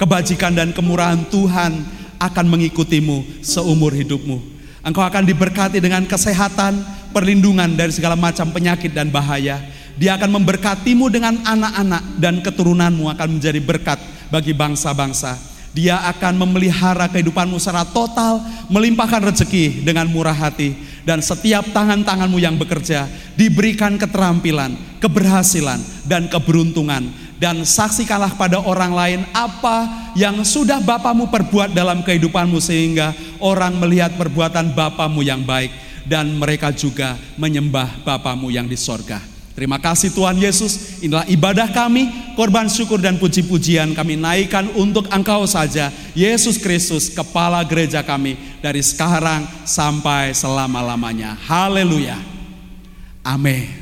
kebajikan 0.02 0.58
dan 0.58 0.74
kemurahan 0.74 1.22
Tuhan 1.30 1.78
akan 2.18 2.46
mengikutimu 2.50 3.46
seumur 3.46 3.94
hidupmu. 3.94 4.42
Engkau 4.82 5.06
akan 5.06 5.30
diberkati 5.30 5.78
dengan 5.78 6.10
kesehatan, 6.10 6.82
perlindungan 7.14 7.70
dari 7.78 7.94
segala 7.94 8.18
macam 8.18 8.50
penyakit 8.50 8.98
dan 8.98 9.14
bahaya. 9.14 9.62
Dia 9.94 10.18
akan 10.18 10.42
memberkatimu 10.42 11.06
dengan 11.14 11.38
anak-anak 11.46 12.18
dan 12.18 12.42
keturunanmu 12.42 13.14
akan 13.14 13.38
menjadi 13.38 13.62
berkat 13.62 14.02
bagi 14.34 14.58
bangsa-bangsa. 14.58 15.38
Dia 15.72 16.02
akan 16.10 16.36
memelihara 16.42 17.06
kehidupanmu 17.06 17.62
secara 17.62 17.86
total, 17.86 18.42
melimpahkan 18.74 19.22
rezeki 19.22 19.86
dengan 19.86 20.10
murah 20.10 20.34
hati, 20.36 20.74
dan 21.06 21.22
setiap 21.22 21.64
tangan-tanganmu 21.72 22.42
yang 22.42 22.58
bekerja 22.58 23.06
diberikan 23.38 23.96
keterampilan, 24.02 24.74
keberhasilan, 24.98 25.80
dan 26.10 26.26
keberuntungan. 26.28 27.31
Dan 27.42 27.66
saksikanlah 27.66 28.38
pada 28.38 28.62
orang 28.62 28.94
lain 28.94 29.20
apa 29.34 29.90
yang 30.14 30.46
sudah 30.46 30.78
Bapamu 30.78 31.26
perbuat 31.26 31.74
dalam 31.74 32.06
kehidupanmu 32.06 32.62
sehingga 32.62 33.18
orang 33.42 33.82
melihat 33.82 34.14
perbuatan 34.14 34.78
Bapamu 34.78 35.26
yang 35.26 35.42
baik 35.42 35.74
dan 36.06 36.38
mereka 36.38 36.70
juga 36.70 37.18
menyembah 37.42 38.06
Bapamu 38.06 38.54
yang 38.54 38.70
di 38.70 38.78
sorga. 38.78 39.18
Terima 39.52 39.82
kasih 39.82 40.16
Tuhan 40.16 40.40
Yesus, 40.40 41.04
inilah 41.04 41.28
ibadah 41.28 41.68
kami, 41.74 42.08
korban 42.40 42.72
syukur 42.72 43.04
dan 43.04 43.20
puji-pujian 43.20 43.92
kami 43.92 44.16
naikkan 44.16 44.72
untuk 44.80 45.12
Engkau 45.12 45.44
saja, 45.44 45.92
Yesus 46.16 46.56
Kristus, 46.56 47.12
Kepala 47.12 47.66
Gereja 47.68 48.00
kami, 48.00 48.40
dari 48.64 48.80
sekarang 48.80 49.44
sampai 49.68 50.32
selama-lamanya. 50.32 51.36
Haleluya. 51.50 52.16
Amin. 53.28 53.81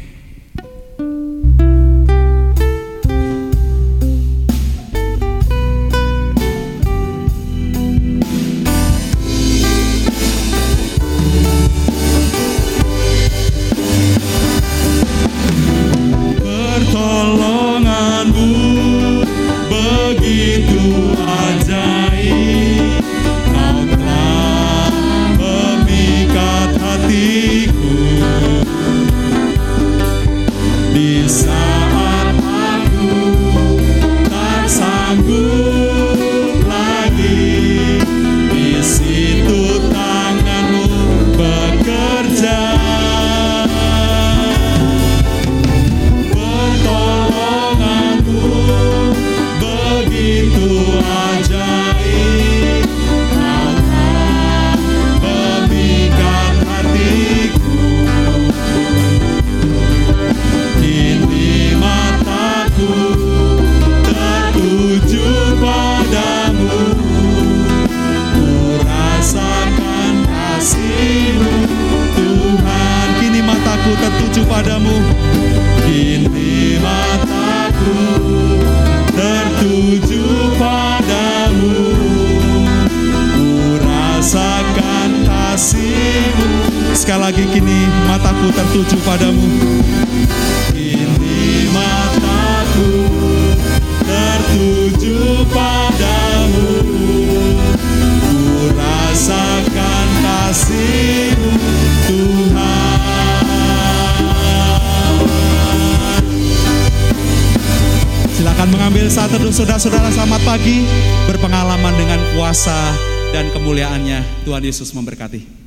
Yesus 114.69 114.93
memberkati. 114.93 115.58